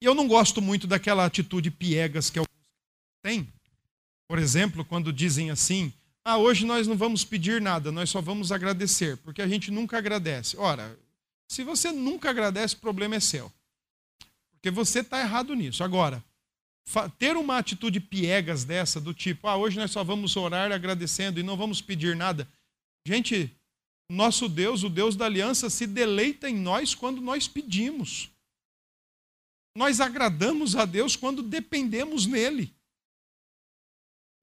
E 0.00 0.04
eu 0.04 0.14
não 0.14 0.26
gosto 0.26 0.60
muito 0.60 0.86
daquela 0.86 1.24
atitude 1.24 1.70
piegas 1.70 2.28
que 2.28 2.38
alguns 2.38 2.48
têm 3.22 3.48
por 4.28 4.38
exemplo, 4.38 4.84
quando 4.84 5.10
dizem 5.10 5.50
assim: 5.50 5.92
ah, 6.22 6.36
hoje 6.36 6.66
nós 6.66 6.86
não 6.86 6.96
vamos 6.96 7.24
pedir 7.24 7.62
nada, 7.62 7.90
nós 7.90 8.10
só 8.10 8.20
vamos 8.20 8.52
agradecer, 8.52 9.16
porque 9.16 9.40
a 9.40 9.48
gente 9.48 9.70
nunca 9.70 9.96
agradece. 9.96 10.56
Ora, 10.58 10.96
se 11.48 11.64
você 11.64 11.90
nunca 11.90 12.28
agradece, 12.28 12.74
o 12.74 12.78
problema 12.78 13.16
é 13.16 13.20
seu. 13.20 13.50
Porque 14.52 14.70
você 14.70 15.00
está 15.00 15.18
errado 15.20 15.54
nisso. 15.54 15.82
Agora, 15.82 16.22
ter 17.18 17.36
uma 17.36 17.58
atitude 17.58 18.00
piegas 18.00 18.64
dessa, 18.64 19.00
do 19.00 19.12
tipo, 19.12 19.46
ah, 19.46 19.56
hoje 19.56 19.78
nós 19.78 19.90
só 19.90 20.02
vamos 20.02 20.36
orar 20.36 20.72
agradecendo 20.72 21.38
e 21.38 21.42
não 21.42 21.56
vamos 21.56 21.80
pedir 21.80 22.16
nada. 22.16 22.48
Gente, 23.06 23.54
nosso 24.10 24.48
Deus, 24.48 24.82
o 24.82 24.88
Deus 24.88 25.14
da 25.14 25.26
aliança, 25.26 25.68
se 25.68 25.86
deleita 25.86 26.48
em 26.48 26.56
nós 26.56 26.94
quando 26.94 27.20
nós 27.20 27.46
pedimos. 27.46 28.30
Nós 29.76 30.00
agradamos 30.00 30.74
a 30.74 30.84
Deus 30.84 31.14
quando 31.14 31.42
dependemos 31.42 32.26
nele. 32.26 32.74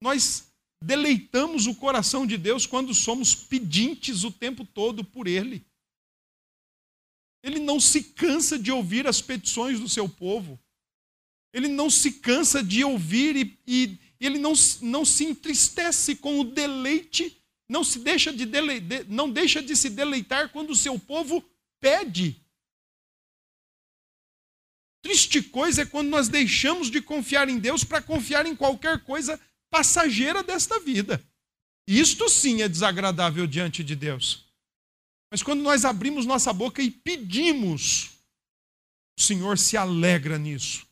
Nós 0.00 0.50
deleitamos 0.82 1.66
o 1.66 1.74
coração 1.74 2.26
de 2.26 2.38
Deus 2.38 2.64
quando 2.66 2.94
somos 2.94 3.34
pedintes 3.34 4.24
o 4.24 4.30
tempo 4.30 4.64
todo 4.64 5.04
por 5.04 5.26
Ele. 5.26 5.66
Ele 7.42 7.58
não 7.58 7.80
se 7.80 8.02
cansa 8.02 8.58
de 8.58 8.70
ouvir 8.70 9.06
as 9.06 9.20
petições 9.20 9.80
do 9.80 9.88
seu 9.88 10.08
povo. 10.08 10.58
Ele 11.56 11.68
não 11.68 11.88
se 11.88 12.12
cansa 12.12 12.62
de 12.62 12.84
ouvir 12.84 13.34
e, 13.34 13.58
e 13.66 13.98
ele 14.20 14.38
não, 14.38 14.52
não 14.82 15.06
se 15.06 15.24
entristece 15.24 16.14
com 16.14 16.38
o 16.38 16.44
deleite, 16.44 17.34
não 17.66 17.82
se 17.82 17.98
deixa 17.98 18.30
de, 18.30 18.44
dele, 18.44 18.78
de 18.78 19.04
não 19.04 19.30
deixa 19.30 19.62
de 19.62 19.74
se 19.74 19.88
deleitar 19.88 20.50
quando 20.50 20.68
o 20.68 20.76
seu 20.76 20.98
povo 20.98 21.42
pede. 21.80 22.38
Triste 25.02 25.40
coisa 25.40 25.80
é 25.80 25.86
quando 25.86 26.08
nós 26.08 26.28
deixamos 26.28 26.90
de 26.90 27.00
confiar 27.00 27.48
em 27.48 27.58
Deus 27.58 27.84
para 27.84 28.02
confiar 28.02 28.44
em 28.44 28.54
qualquer 28.54 29.02
coisa 29.02 29.40
passageira 29.70 30.42
desta 30.42 30.78
vida. 30.78 31.24
Isto 31.88 32.28
sim 32.28 32.60
é 32.60 32.68
desagradável 32.68 33.46
diante 33.46 33.82
de 33.82 33.96
Deus. 33.96 34.44
Mas 35.30 35.42
quando 35.42 35.62
nós 35.62 35.86
abrimos 35.86 36.26
nossa 36.26 36.52
boca 36.52 36.82
e 36.82 36.90
pedimos, 36.90 38.10
o 39.18 39.22
Senhor 39.22 39.56
se 39.56 39.74
alegra 39.74 40.36
nisso. 40.36 40.85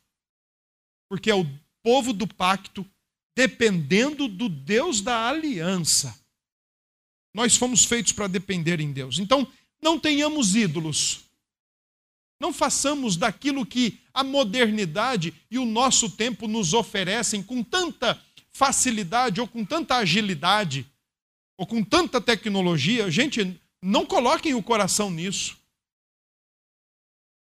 Porque 1.09 1.29
é 1.29 1.35
o 1.35 1.47
povo 1.83 2.13
do 2.13 2.27
pacto 2.27 2.85
dependendo 3.35 4.27
do 4.27 4.47
Deus 4.47 5.01
da 5.01 5.27
aliança. 5.27 6.17
Nós 7.33 7.57
fomos 7.57 7.83
feitos 7.83 8.13
para 8.13 8.27
depender 8.27 8.79
em 8.79 8.93
Deus. 8.93 9.19
Então, 9.19 9.45
não 9.81 9.99
tenhamos 9.99 10.55
ídolos. 10.55 11.25
Não 12.39 12.53
façamos 12.53 13.17
daquilo 13.17 13.65
que 13.65 13.99
a 14.13 14.23
modernidade 14.23 15.33
e 15.51 15.59
o 15.59 15.65
nosso 15.65 16.09
tempo 16.09 16.47
nos 16.47 16.73
oferecem 16.73 17.43
com 17.43 17.61
tanta 17.61 18.21
facilidade 18.51 19.41
ou 19.41 19.47
com 19.47 19.65
tanta 19.65 19.97
agilidade 19.97 20.85
ou 21.57 21.65
com 21.65 21.83
tanta 21.83 22.19
tecnologia, 22.19 23.09
gente, 23.09 23.59
não 23.81 24.05
coloquem 24.05 24.53
o 24.53 24.63
coração 24.63 25.09
nisso. 25.09 25.57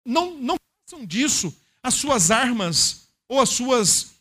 Não, 0.07 0.37
não 0.39 0.57
façam 0.87 1.05
disso 1.05 1.55
as 1.83 1.95
suas 1.95 2.31
armas 2.31 3.09
ou 3.31 3.41
as 3.41 3.51
suas, 3.51 4.15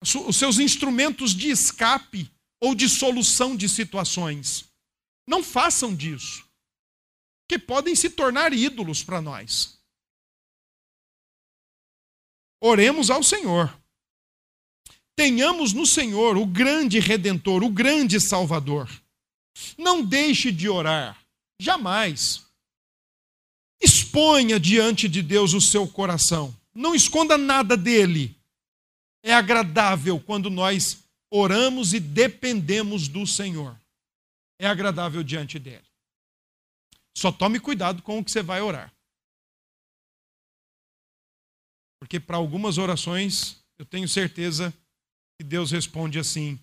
os 0.00 0.36
seus 0.36 0.58
instrumentos 0.58 1.34
de 1.34 1.50
escape 1.50 2.30
ou 2.60 2.74
de 2.74 2.88
solução 2.88 3.56
de 3.56 3.68
situações. 3.68 4.64
Não 5.28 5.42
façam 5.42 5.94
disso, 5.94 6.44
que 7.48 7.58
podem 7.58 7.94
se 7.94 8.08
tornar 8.08 8.52
ídolos 8.52 9.02
para 9.02 9.20
nós. 9.20 9.78
Oremos 12.60 13.10
ao 13.10 13.22
Senhor 13.22 13.76
tenhamos 15.16 15.72
no 15.72 15.86
Senhor 15.86 16.36
o 16.36 16.44
grande 16.44 17.00
redentor, 17.00 17.64
o 17.64 17.70
grande 17.70 18.20
salvador. 18.20 18.88
Não 19.78 20.04
deixe 20.04 20.52
de 20.52 20.68
orar, 20.68 21.18
jamais. 21.58 22.42
Exponha 23.80 24.60
diante 24.60 25.08
de 25.08 25.22
Deus 25.22 25.54
o 25.54 25.60
seu 25.60 25.88
coração. 25.88 26.54
Não 26.74 26.94
esconda 26.94 27.38
nada 27.38 27.76
dele. 27.76 28.35
É 29.26 29.34
agradável 29.34 30.20
quando 30.20 30.48
nós 30.48 31.04
oramos 31.28 31.92
e 31.92 31.98
dependemos 31.98 33.08
do 33.08 33.26
Senhor. 33.26 33.76
É 34.56 34.68
agradável 34.68 35.20
diante 35.24 35.58
dele. 35.58 35.84
Só 37.12 37.32
tome 37.32 37.58
cuidado 37.58 38.04
com 38.04 38.20
o 38.20 38.24
que 38.24 38.30
você 38.30 38.40
vai 38.40 38.60
orar. 38.62 38.94
Porque 41.98 42.20
para 42.20 42.36
algumas 42.36 42.78
orações, 42.78 43.60
eu 43.76 43.84
tenho 43.84 44.08
certeza 44.08 44.72
e 45.40 45.42
Deus 45.42 45.72
responde 45.72 46.20
assim: 46.20 46.56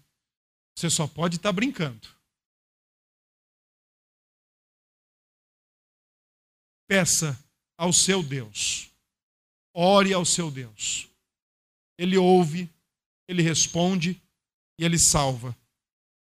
você 0.74 0.90
só 0.90 1.06
pode 1.06 1.36
estar 1.36 1.50
tá 1.50 1.54
brincando. 1.54 2.08
Peça 6.88 7.38
ao 7.78 7.92
seu 7.92 8.24
Deus. 8.24 8.90
Ore 9.74 10.14
ao 10.14 10.24
seu 10.24 10.50
Deus. 10.50 11.12
Ele 11.98 12.18
ouve, 12.18 12.70
ele 13.28 13.42
responde 13.42 14.22
e 14.80 14.84
ele 14.84 14.98
salva. 14.98 15.56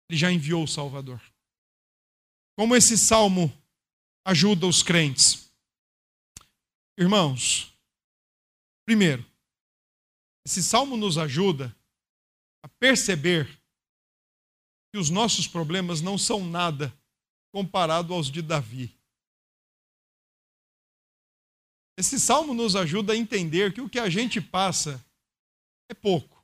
Ele 0.09 0.19
já 0.19 0.33
enviou 0.33 0.64
o 0.64 0.69
Salvador. 0.69 1.21
Como 2.57 2.75
esse 2.75 2.97
salmo 2.97 3.53
ajuda 4.27 4.66
os 4.66 4.83
crentes? 4.83 5.49
Irmãos, 6.99 7.73
primeiro, 8.85 9.25
esse 10.45 10.62
salmo 10.62 10.97
nos 10.97 11.19
ajuda 11.19 11.75
a 12.64 12.69
perceber 12.69 13.47
que 14.91 14.99
os 14.99 15.11
nossos 15.11 15.47
problemas 15.47 16.01
não 16.01 16.16
são 16.16 16.45
nada 16.45 16.93
comparado 17.53 18.14
aos 18.14 18.31
de 18.31 18.43
Davi. 18.43 18.93
Esse 21.99 22.19
salmo 22.19 22.55
nos 22.55 22.75
ajuda 22.75 23.12
a 23.12 23.16
entender 23.16 23.73
que 23.73 23.81
o 23.81 23.89
que 23.89 23.99
a 23.99 24.09
gente 24.09 24.41
passa 24.41 25.05
é 25.89 25.95
pouco 25.95 26.39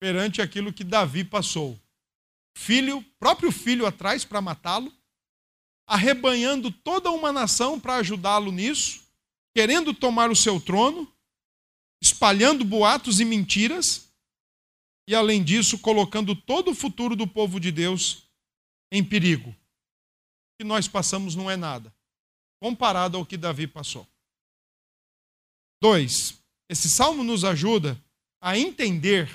perante 0.00 0.40
aquilo 0.40 0.72
que 0.72 0.84
Davi 0.84 1.24
passou. 1.24 1.78
Filho, 2.56 3.02
próprio 3.18 3.50
filho 3.50 3.86
atrás 3.86 4.24
para 4.24 4.40
matá-lo, 4.40 4.92
arrebanhando 5.86 6.70
toda 6.70 7.10
uma 7.10 7.32
nação 7.32 7.78
para 7.78 7.96
ajudá-lo 7.96 8.50
nisso, 8.50 9.04
querendo 9.54 9.92
tomar 9.94 10.30
o 10.30 10.36
seu 10.36 10.60
trono, 10.60 11.10
espalhando 12.02 12.64
boatos 12.64 13.20
e 13.20 13.24
mentiras 13.24 14.08
e, 15.08 15.14
além 15.14 15.42
disso, 15.42 15.78
colocando 15.78 16.34
todo 16.34 16.70
o 16.70 16.74
futuro 16.74 17.14
do 17.14 17.26
povo 17.26 17.60
de 17.60 17.70
Deus 17.70 18.24
em 18.90 19.04
perigo. 19.04 19.50
O 19.50 19.54
que 20.58 20.64
nós 20.64 20.88
passamos 20.88 21.34
não 21.34 21.50
é 21.50 21.56
nada, 21.56 21.94
comparado 22.60 23.16
ao 23.16 23.26
que 23.26 23.36
Davi 23.36 23.66
passou. 23.66 24.06
Dois, 25.80 26.42
esse 26.68 26.88
salmo 26.88 27.22
nos 27.22 27.44
ajuda 27.44 28.02
a 28.40 28.58
entender 28.58 29.28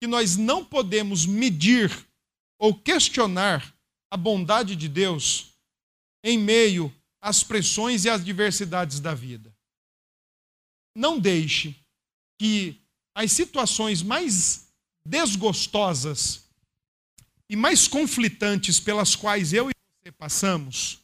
que 0.00 0.06
nós 0.06 0.36
não 0.36 0.64
podemos 0.64 1.24
medir 1.26 1.90
ou 2.58 2.74
questionar 2.74 3.74
a 4.10 4.16
bondade 4.16 4.76
de 4.76 4.88
Deus 4.88 5.52
em 6.24 6.38
meio 6.38 6.94
às 7.20 7.42
pressões 7.42 8.04
e 8.04 8.10
às 8.10 8.24
diversidades 8.24 9.00
da 9.00 9.14
vida. 9.14 9.54
Não 10.94 11.18
deixe 11.18 11.74
que 12.38 12.76
as 13.14 13.32
situações 13.32 14.02
mais 14.02 14.68
desgostosas 15.06 16.48
e 17.48 17.56
mais 17.56 17.86
conflitantes 17.86 18.80
pelas 18.80 19.14
quais 19.14 19.52
eu 19.52 19.70
e 19.70 19.72
você 20.02 20.10
passamos 20.12 20.98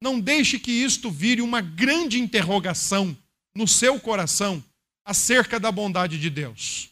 Não 0.00 0.20
deixe 0.20 0.58
que 0.58 0.70
isto 0.70 1.10
vire 1.10 1.42
uma 1.42 1.60
grande 1.60 2.20
interrogação 2.20 3.16
no 3.54 3.66
seu 3.66 3.98
coração 3.98 4.62
acerca 5.08 5.58
da 5.58 5.72
bondade 5.72 6.20
de 6.20 6.28
Deus. 6.28 6.90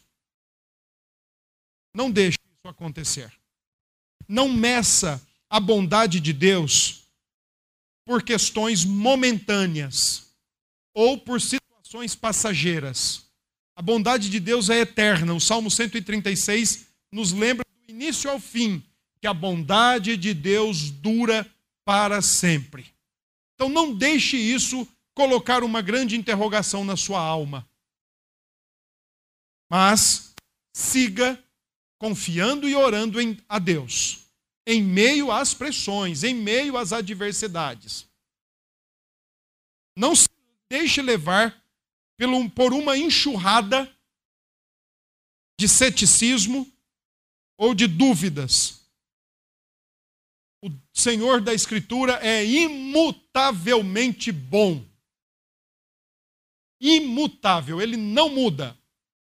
Não 1.93 2.09
deixe 2.09 2.39
isso 2.57 2.67
acontecer. 2.67 3.31
Não 4.27 4.49
meça 4.49 5.21
a 5.47 5.59
bondade 5.59 6.19
de 6.19 6.33
Deus 6.33 7.03
por 8.03 8.23
questões 8.23 8.83
momentâneas 8.83 10.31
ou 10.95 11.19
por 11.19 11.39
situações 11.39 12.15
passageiras. 12.15 13.23
A 13.75 13.83
bondade 13.83 14.31
de 14.31 14.39
Deus 14.39 14.71
é 14.71 14.79
eterna. 14.79 15.35
O 15.35 15.39
Salmo 15.39 15.69
136 15.69 16.87
nos 17.11 17.31
lembra 17.31 17.63
do 17.85 17.93
início 17.93 18.31
ao 18.31 18.39
fim 18.39 18.83
que 19.21 19.27
a 19.27 19.33
bondade 19.33 20.17
de 20.17 20.33
Deus 20.33 20.89
dura 20.89 21.47
para 21.85 22.19
sempre. 22.23 22.87
Então 23.53 23.69
não 23.69 23.93
deixe 23.93 24.37
isso 24.37 24.87
colocar 25.13 25.63
uma 25.63 25.83
grande 25.83 26.15
interrogação 26.15 26.83
na 26.83 26.97
sua 26.97 27.19
alma. 27.19 27.67
Mas 29.69 30.33
siga 30.75 31.41
confiando 31.99 32.69
e 32.69 32.75
orando 32.75 33.19
em, 33.19 33.37
a 33.49 33.59
Deus, 33.59 34.25
em 34.65 34.81
meio 34.81 35.31
às 35.31 35.53
pressões, 35.53 36.23
em 36.23 36.33
meio 36.33 36.77
às 36.77 36.93
adversidades. 36.93 38.07
Não 39.97 40.15
se 40.15 40.29
deixe 40.69 41.01
levar 41.01 41.59
pelo, 42.17 42.49
por 42.51 42.73
uma 42.73 42.97
enxurrada 42.97 43.91
de 45.59 45.67
ceticismo 45.67 46.71
ou 47.57 47.73
de 47.73 47.87
dúvidas. 47.87 48.85
O 50.63 50.69
Senhor 50.93 51.41
da 51.41 51.53
Escritura 51.53 52.19
é 52.21 52.45
imutavelmente 52.45 54.31
bom. 54.31 54.85
Imutável, 56.79 57.81
ele 57.81 57.97
não 57.97 58.29
muda. 58.29 58.76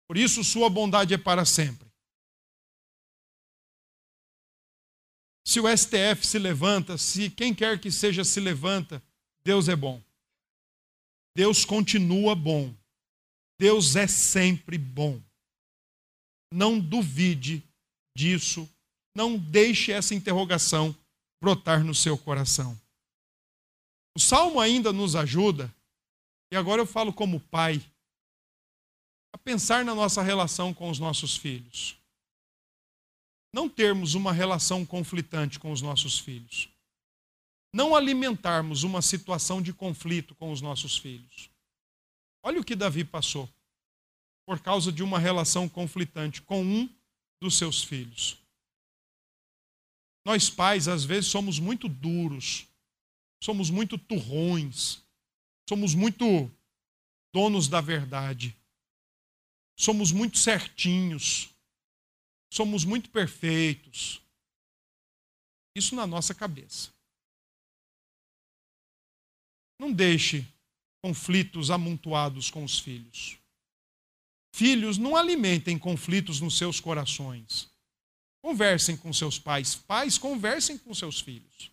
Por 0.08 0.16
isso, 0.16 0.42
sua 0.42 0.70
bondade 0.70 1.12
é 1.12 1.18
para 1.18 1.44
sempre. 1.44 1.86
Se 5.46 5.60
o 5.60 5.64
STF 5.68 6.26
se 6.26 6.38
levanta, 6.38 6.98
se 6.98 7.30
quem 7.30 7.54
quer 7.54 7.80
que 7.80 7.90
seja 7.90 8.24
se 8.24 8.40
levanta, 8.40 9.02
Deus 9.44 9.68
é 9.68 9.76
bom. 9.76 10.02
Deus 11.36 11.64
continua 11.64 12.34
bom. 12.34 12.74
Deus 13.58 13.96
é 13.96 14.06
sempre 14.06 14.78
bom. 14.78 15.22
Não 16.52 16.80
duvide 16.80 17.62
disso. 18.16 18.68
Não 19.14 19.38
deixe 19.38 19.92
essa 19.92 20.14
interrogação 20.14 20.96
brotar 21.40 21.84
no 21.84 21.94
seu 21.94 22.16
coração. 22.16 22.78
O 24.16 24.20
salmo 24.20 24.58
ainda 24.58 24.92
nos 24.92 25.14
ajuda, 25.14 25.72
e 26.52 26.56
agora 26.56 26.82
eu 26.82 26.86
falo 26.86 27.12
como 27.12 27.38
pai, 27.38 27.80
a 29.32 29.38
pensar 29.38 29.84
na 29.84 29.94
nossa 29.94 30.22
relação 30.22 30.72
com 30.72 30.90
os 30.90 30.98
nossos 30.98 31.36
filhos. 31.36 31.96
Não 33.52 33.68
termos 33.68 34.14
uma 34.14 34.32
relação 34.32 34.84
conflitante 34.84 35.58
com 35.58 35.72
os 35.72 35.80
nossos 35.80 36.18
filhos 36.18 36.68
não 37.72 37.94
alimentarmos 37.94 38.82
uma 38.82 39.02
situação 39.02 39.60
de 39.60 39.72
conflito 39.72 40.34
com 40.34 40.50
os 40.50 40.60
nossos 40.60 40.96
filhos. 40.96 41.50
Olha 42.42 42.60
o 42.60 42.64
que 42.64 42.74
Davi 42.74 43.04
passou 43.04 43.48
por 44.46 44.60
causa 44.60 44.90
de 44.90 45.02
uma 45.02 45.18
relação 45.18 45.68
conflitante 45.68 46.40
com 46.40 46.62
um 46.62 46.88
dos 47.40 47.58
seus 47.58 47.82
filhos. 47.82 48.38
Nós 50.24 50.48
pais, 50.48 50.88
às 50.88 51.04
vezes, 51.04 51.30
somos 51.30 51.58
muito 51.58 51.88
duros, 51.88 52.66
somos 53.42 53.70
muito 53.70 53.98
turrões, 53.98 55.02
somos 55.68 55.94
muito 55.94 56.50
donos 57.32 57.68
da 57.68 57.80
verdade, 57.80 58.56
somos 59.78 60.10
muito 60.10 60.36
certinhos, 60.36 61.48
somos 62.52 62.84
muito 62.84 63.08
perfeitos. 63.10 64.20
Isso 65.74 65.94
na 65.94 66.06
nossa 66.06 66.34
cabeça. 66.34 66.90
Não 69.78 69.92
deixe 69.92 70.44
conflitos 71.00 71.70
amontoados 71.70 72.50
com 72.50 72.64
os 72.64 72.80
filhos. 72.80 73.38
Filhos, 74.52 74.98
não 74.98 75.16
alimentem 75.16 75.78
conflitos 75.78 76.40
nos 76.40 76.58
seus 76.58 76.80
corações. 76.80 77.70
Conversem 78.42 78.96
com 78.96 79.12
seus 79.12 79.38
pais. 79.38 79.76
Pais, 79.76 80.18
conversem 80.18 80.76
com 80.76 80.92
seus 80.92 81.20
filhos. 81.20 81.70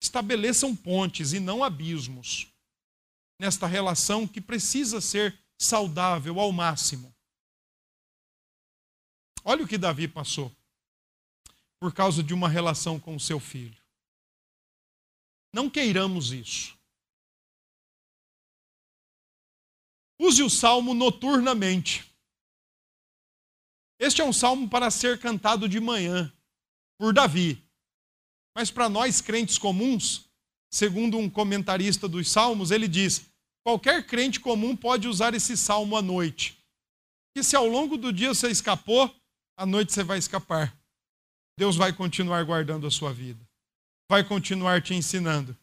Estabeleçam 0.00 0.76
pontes 0.76 1.32
e 1.32 1.40
não 1.40 1.64
abismos 1.64 2.46
nesta 3.40 3.66
relação 3.66 4.28
que 4.28 4.40
precisa 4.40 5.00
ser 5.00 5.36
saudável 5.58 6.38
ao 6.38 6.52
máximo. 6.52 7.13
Olha 9.44 9.62
o 9.62 9.68
que 9.68 9.76
Davi 9.76 10.08
passou 10.08 10.50
por 11.78 11.92
causa 11.92 12.22
de 12.22 12.32
uma 12.32 12.48
relação 12.48 12.98
com 12.98 13.14
o 13.14 13.20
seu 13.20 13.38
filho. 13.38 13.76
Não 15.52 15.68
queiramos 15.68 16.32
isso. 16.32 16.74
Use 20.18 20.42
o 20.42 20.48
salmo 20.48 20.94
noturnamente. 20.94 22.10
Este 23.98 24.22
é 24.22 24.24
um 24.24 24.32
salmo 24.32 24.68
para 24.68 24.90
ser 24.90 25.20
cantado 25.20 25.68
de 25.68 25.78
manhã, 25.78 26.32
por 26.98 27.12
Davi. 27.12 27.62
Mas 28.56 28.70
para 28.70 28.88
nós 28.88 29.20
crentes 29.20 29.58
comuns, 29.58 30.26
segundo 30.72 31.18
um 31.18 31.28
comentarista 31.28 32.08
dos 32.08 32.30
salmos, 32.30 32.70
ele 32.70 32.88
diz: 32.88 33.26
qualquer 33.62 34.06
crente 34.06 34.40
comum 34.40 34.74
pode 34.74 35.06
usar 35.06 35.34
esse 35.34 35.56
salmo 35.56 35.96
à 35.96 36.02
noite. 36.02 36.58
E 37.36 37.44
se 37.44 37.54
ao 37.54 37.66
longo 37.66 37.98
do 37.98 38.12
dia 38.12 38.32
você 38.32 38.50
escapou, 38.50 39.14
à 39.56 39.64
noite 39.66 39.92
você 39.92 40.02
vai 40.02 40.18
escapar. 40.18 40.76
Deus 41.58 41.76
vai 41.76 41.92
continuar 41.92 42.44
guardando 42.44 42.86
a 42.86 42.90
sua 42.90 43.12
vida, 43.12 43.40
vai 44.08 44.24
continuar 44.24 44.82
te 44.82 44.94
ensinando 44.94 45.56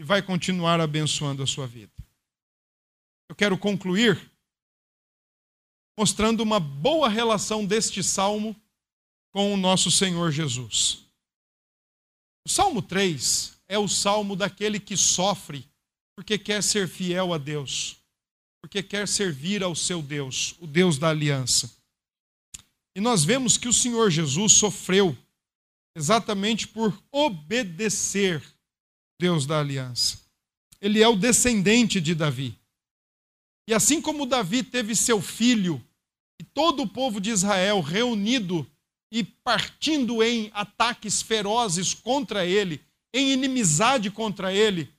e 0.00 0.04
vai 0.04 0.22
continuar 0.22 0.80
abençoando 0.80 1.42
a 1.42 1.46
sua 1.46 1.66
vida 1.66 1.92
eu 3.28 3.36
quero 3.36 3.58
concluir 3.58 4.30
mostrando 5.98 6.40
uma 6.40 6.60
boa 6.60 7.08
relação 7.08 7.66
deste 7.66 8.02
salmo 8.02 8.54
com 9.32 9.52
o 9.52 9.56
nosso 9.56 9.90
Senhor 9.90 10.30
Jesus. 10.30 11.04
O 12.46 12.48
Salmo 12.48 12.80
3 12.80 13.58
é 13.66 13.76
o 13.76 13.88
salmo 13.88 14.36
daquele 14.36 14.78
que 14.78 14.96
sofre 14.96 15.68
porque 16.14 16.38
quer 16.38 16.62
ser 16.62 16.88
fiel 16.88 17.32
a 17.32 17.38
Deus, 17.38 17.96
porque 18.62 18.82
quer 18.82 19.08
servir 19.08 19.64
ao 19.64 19.74
seu 19.74 20.00
Deus, 20.00 20.54
o 20.60 20.66
Deus 20.66 20.96
da 20.96 21.08
aliança. 21.08 21.76
E 22.96 23.00
nós 23.00 23.24
vemos 23.24 23.56
que 23.56 23.68
o 23.68 23.72
Senhor 23.72 24.10
Jesus 24.10 24.52
sofreu 24.52 25.16
exatamente 25.96 26.68
por 26.68 26.96
obedecer 27.10 28.42
Deus 29.20 29.46
da 29.46 29.60
aliança. 29.60 30.20
Ele 30.80 31.02
é 31.02 31.08
o 31.08 31.16
descendente 31.16 32.00
de 32.00 32.14
Davi. 32.14 32.58
E 33.68 33.74
assim 33.74 34.00
como 34.00 34.26
Davi 34.26 34.62
teve 34.62 34.94
seu 34.94 35.20
filho 35.20 35.82
e 36.40 36.44
todo 36.44 36.82
o 36.82 36.88
povo 36.88 37.20
de 37.20 37.30
Israel 37.30 37.80
reunido 37.80 38.68
e 39.10 39.22
partindo 39.22 40.22
em 40.22 40.50
ataques 40.52 41.22
ferozes 41.22 41.94
contra 41.94 42.44
ele, 42.44 42.84
em 43.14 43.30
inimizade 43.30 44.10
contra 44.10 44.52
ele, 44.52 44.92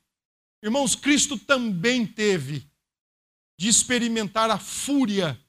irmãos, 0.64 0.96
Cristo 0.96 1.38
também 1.38 2.08
teve 2.08 2.66
de 3.60 3.68
experimentar 3.68 4.50
a 4.50 4.58
fúria 4.58 5.40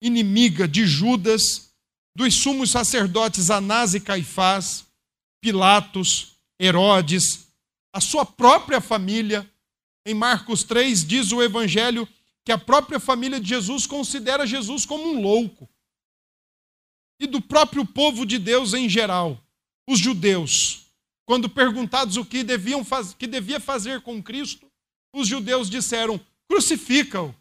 inimiga 0.00 0.68
de 0.68 0.86
Judas, 0.86 1.74
dos 2.16 2.34
sumos 2.34 2.70
sacerdotes 2.70 3.50
Anás 3.50 3.94
e 3.94 4.00
Caifás, 4.00 4.86
Pilatos, 5.38 6.38
Herodes, 6.58 7.48
a 7.92 8.00
sua 8.00 8.24
própria 8.24 8.80
família. 8.80 9.48
Em 10.06 10.14
Marcos 10.14 10.64
3 10.64 11.06
diz 11.06 11.30
o 11.30 11.42
evangelho 11.42 12.08
que 12.42 12.50
a 12.50 12.56
própria 12.56 12.98
família 12.98 13.38
de 13.38 13.50
Jesus 13.50 13.86
considera 13.86 14.46
Jesus 14.46 14.86
como 14.86 15.04
um 15.04 15.20
louco. 15.20 15.68
E 17.20 17.26
do 17.26 17.40
próprio 17.40 17.84
povo 17.84 18.24
de 18.24 18.38
Deus 18.38 18.72
em 18.72 18.88
geral, 18.88 19.38
os 19.86 19.98
judeus, 19.98 20.86
quando 21.26 21.50
perguntados 21.50 22.16
o 22.16 22.24
que 22.24 22.42
deviam 22.42 22.82
faz... 22.82 23.12
que 23.12 23.26
devia 23.26 23.60
fazer 23.60 24.00
com 24.00 24.22
Cristo, 24.22 24.66
os 25.12 25.28
judeus 25.28 25.68
disseram: 25.68 26.18
crucifica-o. 26.48 27.34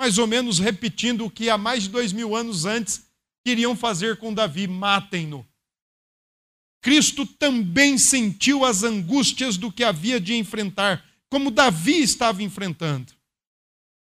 Mais 0.00 0.18
ou 0.18 0.26
menos 0.26 0.60
repetindo 0.60 1.24
o 1.24 1.30
que 1.30 1.50
há 1.50 1.58
mais 1.58 1.84
de 1.84 1.88
dois 1.88 2.12
mil 2.12 2.36
anos 2.36 2.66
antes 2.66 3.05
queriam 3.46 3.76
fazer 3.76 4.16
com 4.16 4.34
Davi: 4.34 4.66
matem-no. 4.66 5.46
Cristo 6.82 7.24
também 7.24 7.96
sentiu 7.96 8.64
as 8.64 8.82
angústias 8.82 9.56
do 9.56 9.70
que 9.70 9.84
havia 9.84 10.18
de 10.18 10.34
enfrentar, 10.34 11.04
como 11.30 11.52
Davi 11.52 12.02
estava 12.02 12.42
enfrentando. 12.42 13.12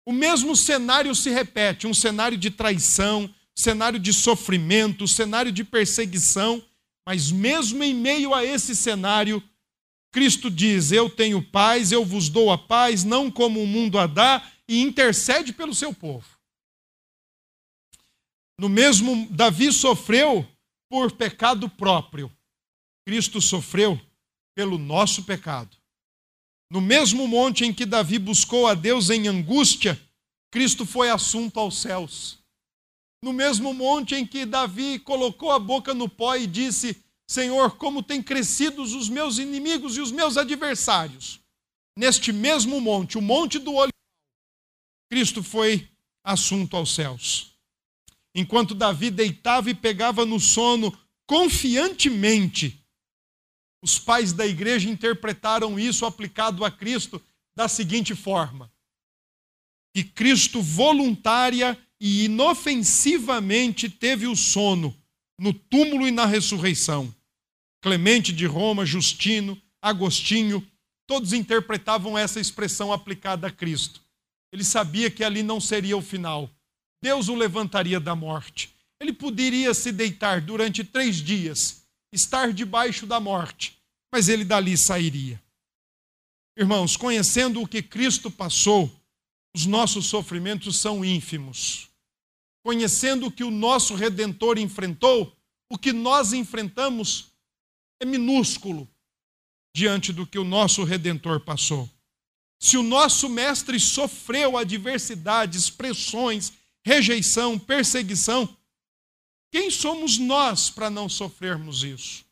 O 0.05 0.13
mesmo 0.13 0.55
cenário 0.55 1.13
se 1.13 1.29
repete: 1.29 1.85
um 1.85 1.93
cenário 1.93 2.37
de 2.37 2.49
traição, 2.49 3.29
cenário 3.53 3.99
de 3.99 4.13
sofrimento, 4.13 5.05
cenário 5.05 5.51
de 5.51 5.65
perseguição, 5.65 6.63
mas 7.05 7.29
mesmo 7.29 7.83
em 7.83 7.93
meio 7.93 8.33
a 8.33 8.45
esse 8.45 8.73
cenário, 8.73 9.43
Cristo 10.13 10.49
diz: 10.49 10.93
Eu 10.93 11.09
tenho 11.09 11.41
paz, 11.41 11.91
eu 11.91 12.05
vos 12.05 12.29
dou 12.29 12.53
a 12.53 12.57
paz, 12.57 13.03
não 13.03 13.29
como 13.29 13.61
o 13.61 13.67
mundo 13.67 13.99
a 13.99 14.07
dá, 14.07 14.49
e 14.65 14.81
intercede 14.81 15.51
pelo 15.51 15.75
seu 15.75 15.93
povo. 15.93 16.34
No 18.59 18.69
mesmo, 18.69 19.27
Davi 19.29 19.71
sofreu 19.71 20.47
por 20.89 21.11
pecado 21.11 21.69
próprio. 21.69 22.31
Cristo 23.05 23.41
sofreu 23.41 23.99
pelo 24.55 24.77
nosso 24.77 25.23
pecado. 25.23 25.75
No 26.71 26.81
mesmo 26.81 27.27
monte 27.27 27.63
em 27.63 27.73
que 27.73 27.85
Davi 27.85 28.17
buscou 28.17 28.67
a 28.67 28.73
Deus 28.73 29.09
em 29.09 29.27
angústia, 29.27 30.01
Cristo 30.51 30.85
foi 30.85 31.09
assunto 31.09 31.59
aos 31.59 31.81
céus. 31.81 32.39
No 33.23 33.33
mesmo 33.33 33.73
monte 33.73 34.15
em 34.15 34.25
que 34.25 34.45
Davi 34.45 34.99
colocou 34.99 35.51
a 35.51 35.59
boca 35.59 35.93
no 35.93 36.07
pó 36.07 36.35
e 36.35 36.47
disse: 36.47 37.03
Senhor, 37.29 37.77
como 37.77 38.03
têm 38.03 38.21
crescido 38.21 38.81
os 38.81 39.09
meus 39.09 39.37
inimigos 39.37 39.97
e 39.97 40.01
os 40.01 40.11
meus 40.11 40.37
adversários. 40.37 41.39
Neste 41.97 42.31
mesmo 42.31 42.79
monte, 42.81 43.17
o 43.17 43.21
monte 43.21 43.57
do 43.57 43.71
Olival, 43.71 43.89
Cristo 45.09 45.41
foi 45.41 45.89
assunto 46.23 46.75
aos 46.75 46.93
céus. 46.93 47.54
Enquanto 48.35 48.75
Davi 48.75 49.09
deitava 49.09 49.69
e 49.69 49.73
pegava 49.73 50.25
no 50.25 50.41
sono 50.41 50.95
confiantemente, 51.25 52.85
os 53.81 53.97
pais 53.97 54.33
da 54.33 54.45
igreja 54.45 54.89
interpretaram 54.89 55.79
isso 55.79 56.05
aplicado 56.05 56.65
a 56.65 56.69
Cristo 56.69 57.21
da 57.55 57.69
seguinte 57.69 58.13
forma: 58.13 58.69
que 59.95 60.03
Cristo 60.03 60.61
voluntária 60.61 61.77
e 61.99 62.25
inofensivamente 62.25 63.89
teve 63.89 64.27
o 64.27 64.35
sono 64.35 64.93
no 65.39 65.53
túmulo 65.53 66.05
e 66.05 66.11
na 66.11 66.25
ressurreição. 66.25 67.13
Clemente 67.81 68.33
de 68.33 68.45
Roma, 68.45 68.85
Justino, 68.85 69.61
Agostinho, 69.81 70.65
todos 71.07 71.31
interpretavam 71.31 72.17
essa 72.17 72.39
expressão 72.39 72.91
aplicada 72.91 73.47
a 73.47 73.51
Cristo. 73.51 74.01
Ele 74.51 74.63
sabia 74.63 75.09
que 75.09 75.23
ali 75.23 75.43
não 75.43 75.61
seria 75.61 75.95
o 75.95 76.01
final. 76.01 76.49
Deus 77.05 77.27
o 77.27 77.35
levantaria 77.35 77.99
da 77.99 78.15
morte. 78.15 78.73
Ele 78.99 79.13
poderia 79.13 79.73
se 79.73 79.91
deitar 79.91 80.41
durante 80.41 80.83
três 80.83 81.17
dias, 81.17 81.85
estar 82.11 82.51
debaixo 82.51 83.05
da 83.05 83.19
morte, 83.19 83.77
mas 84.11 84.27
ele 84.27 84.43
dali 84.43 84.77
sairia. 84.77 85.41
Irmãos, 86.57 86.97
conhecendo 86.97 87.61
o 87.61 87.67
que 87.67 87.81
Cristo 87.81 88.31
passou, 88.31 88.91
os 89.55 89.65
nossos 89.65 90.07
sofrimentos 90.07 90.79
são 90.79 91.03
ínfimos 91.05 91.89
conhecendo 92.65 93.27
o 93.27 93.31
que 93.31 93.43
o 93.43 93.51
nosso 93.51 93.93
redentor 93.93 94.57
enfrentou, 94.57 95.31
o 95.71 95.77
que 95.77 95.93
nós 95.93 96.33
enfrentamos 96.33 97.31
é 98.01 98.05
minúsculo 98.05 98.89
diante 99.75 100.11
do 100.11 100.25
que 100.25 100.39
o 100.39 100.43
nosso 100.43 100.83
redentor 100.83 101.41
passou. 101.41 101.87
Se 102.59 102.75
o 102.75 102.81
nosso 102.81 103.29
mestre 103.29 103.79
sofreu 103.79 104.57
adversidades, 104.57 105.69
pressões, 105.69 106.53
rejeição, 106.85 107.57
perseguição, 107.57 108.55
quem 109.51 109.71
somos 109.71 110.17
nós 110.17 110.69
para 110.69 110.89
não 110.89 111.09
sofrermos 111.09 111.83
isso? 111.83 112.23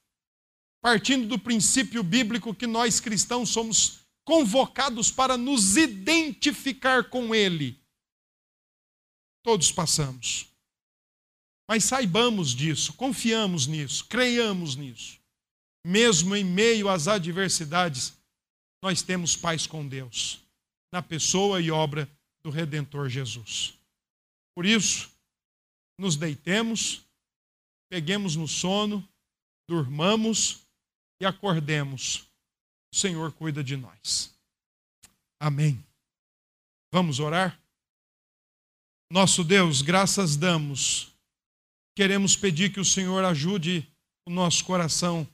Partindo 0.82 1.28
do 1.28 1.40
princípio 1.40 2.04
bíblico 2.04 2.54
que 2.54 2.68
nós 2.68 3.00
cristãos 3.00 3.50
somos 3.50 4.00
convocados 4.26 5.12
para 5.12 5.36
nos 5.38 5.76
identificar 5.78 7.10
com 7.10 7.34
Ele 7.34 7.82
Todos 9.44 9.72
passamos. 9.72 10.48
Mas 11.70 11.84
saibamos 11.84 12.52
disso, 12.52 12.94
confiamos 12.94 13.68
nisso, 13.68 14.06
creiamos 14.06 14.76
nisso. 14.76 15.20
Mesmo 15.86 16.34
em 16.36 16.46
meio 16.46 16.88
às 16.88 17.10
adversidades, 17.10 18.14
nós 18.82 19.02
temos 19.02 19.36
paz 19.36 19.68
com 19.68 19.86
Deus, 19.86 20.40
na 20.92 21.02
pessoa 21.02 21.62
e 21.62 21.70
obra 21.70 22.10
do 22.42 22.50
Redentor 22.50 23.10
Jesus. 23.10 23.74
Por 24.56 24.66
isso, 24.66 25.12
nos 25.98 26.16
deitemos, 26.16 27.02
peguemos 27.90 28.36
no 28.36 28.48
sono, 28.48 29.08
durmamos 29.68 30.62
e 31.20 31.26
acordemos. 31.26 32.28
O 32.94 32.96
Senhor 32.96 33.32
cuida 33.34 33.64
de 33.64 33.76
nós. 33.76 34.34
Amém. 35.40 35.84
Vamos 36.92 37.20
orar? 37.20 37.60
Nosso 39.12 39.44
Deus, 39.44 39.82
graças 39.82 40.36
damos. 40.36 41.12
Queremos 41.96 42.36
pedir 42.36 42.72
que 42.72 42.80
o 42.80 42.86
Senhor 42.86 43.24
ajude 43.24 43.88
o 44.26 44.32
nosso 44.32 44.64
coração 44.66 45.28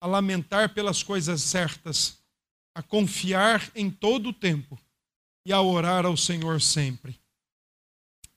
a 0.00 0.06
lamentar 0.06 0.72
pelas 0.72 1.02
coisas 1.02 1.42
certas, 1.42 2.18
a 2.74 2.82
confiar 2.82 3.70
em 3.74 3.90
todo 3.90 4.30
o 4.30 4.32
tempo 4.32 4.78
e 5.44 5.52
a 5.52 5.60
orar 5.60 6.06
ao 6.06 6.16
Senhor 6.16 6.60
sempre. 6.60 7.17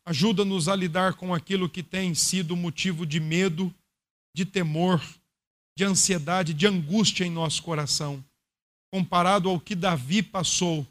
Ajuda-nos 0.05 0.67
a 0.67 0.75
lidar 0.75 1.13
com 1.13 1.33
aquilo 1.33 1.69
que 1.69 1.83
tem 1.83 2.13
sido 2.15 2.55
motivo 2.55 3.05
de 3.05 3.19
medo, 3.19 3.73
de 4.35 4.45
temor, 4.45 5.01
de 5.77 5.83
ansiedade, 5.83 6.53
de 6.53 6.67
angústia 6.67 7.25
em 7.25 7.29
nosso 7.29 7.61
coração, 7.61 8.23
comparado 8.91 9.49
ao 9.49 9.59
que 9.59 9.75
Davi 9.75 10.23
passou 10.23 10.87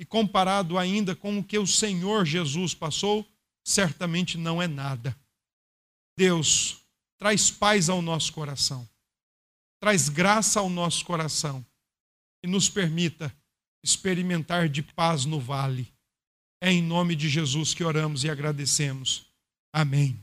e 0.00 0.04
comparado 0.04 0.78
ainda 0.78 1.14
com 1.14 1.38
o 1.38 1.44
que 1.44 1.58
o 1.58 1.66
Senhor 1.66 2.24
Jesus 2.24 2.74
passou 2.74 3.26
certamente 3.64 4.38
não 4.38 4.62
é 4.62 4.68
nada. 4.68 5.16
Deus, 6.16 6.80
traz 7.18 7.50
paz 7.50 7.88
ao 7.88 8.00
nosso 8.00 8.32
coração, 8.32 8.88
traz 9.80 10.08
graça 10.08 10.60
ao 10.60 10.70
nosso 10.70 11.04
coração 11.04 11.64
e 12.44 12.46
nos 12.46 12.68
permita 12.68 13.34
experimentar 13.84 14.68
de 14.68 14.82
paz 14.82 15.24
no 15.24 15.40
vale. 15.40 15.92
É 16.60 16.70
em 16.70 16.82
nome 16.82 17.14
de 17.14 17.28
Jesus 17.28 17.74
que 17.74 17.84
oramos 17.84 18.24
e 18.24 18.30
agradecemos. 18.30 19.26
Amém. 19.72 20.18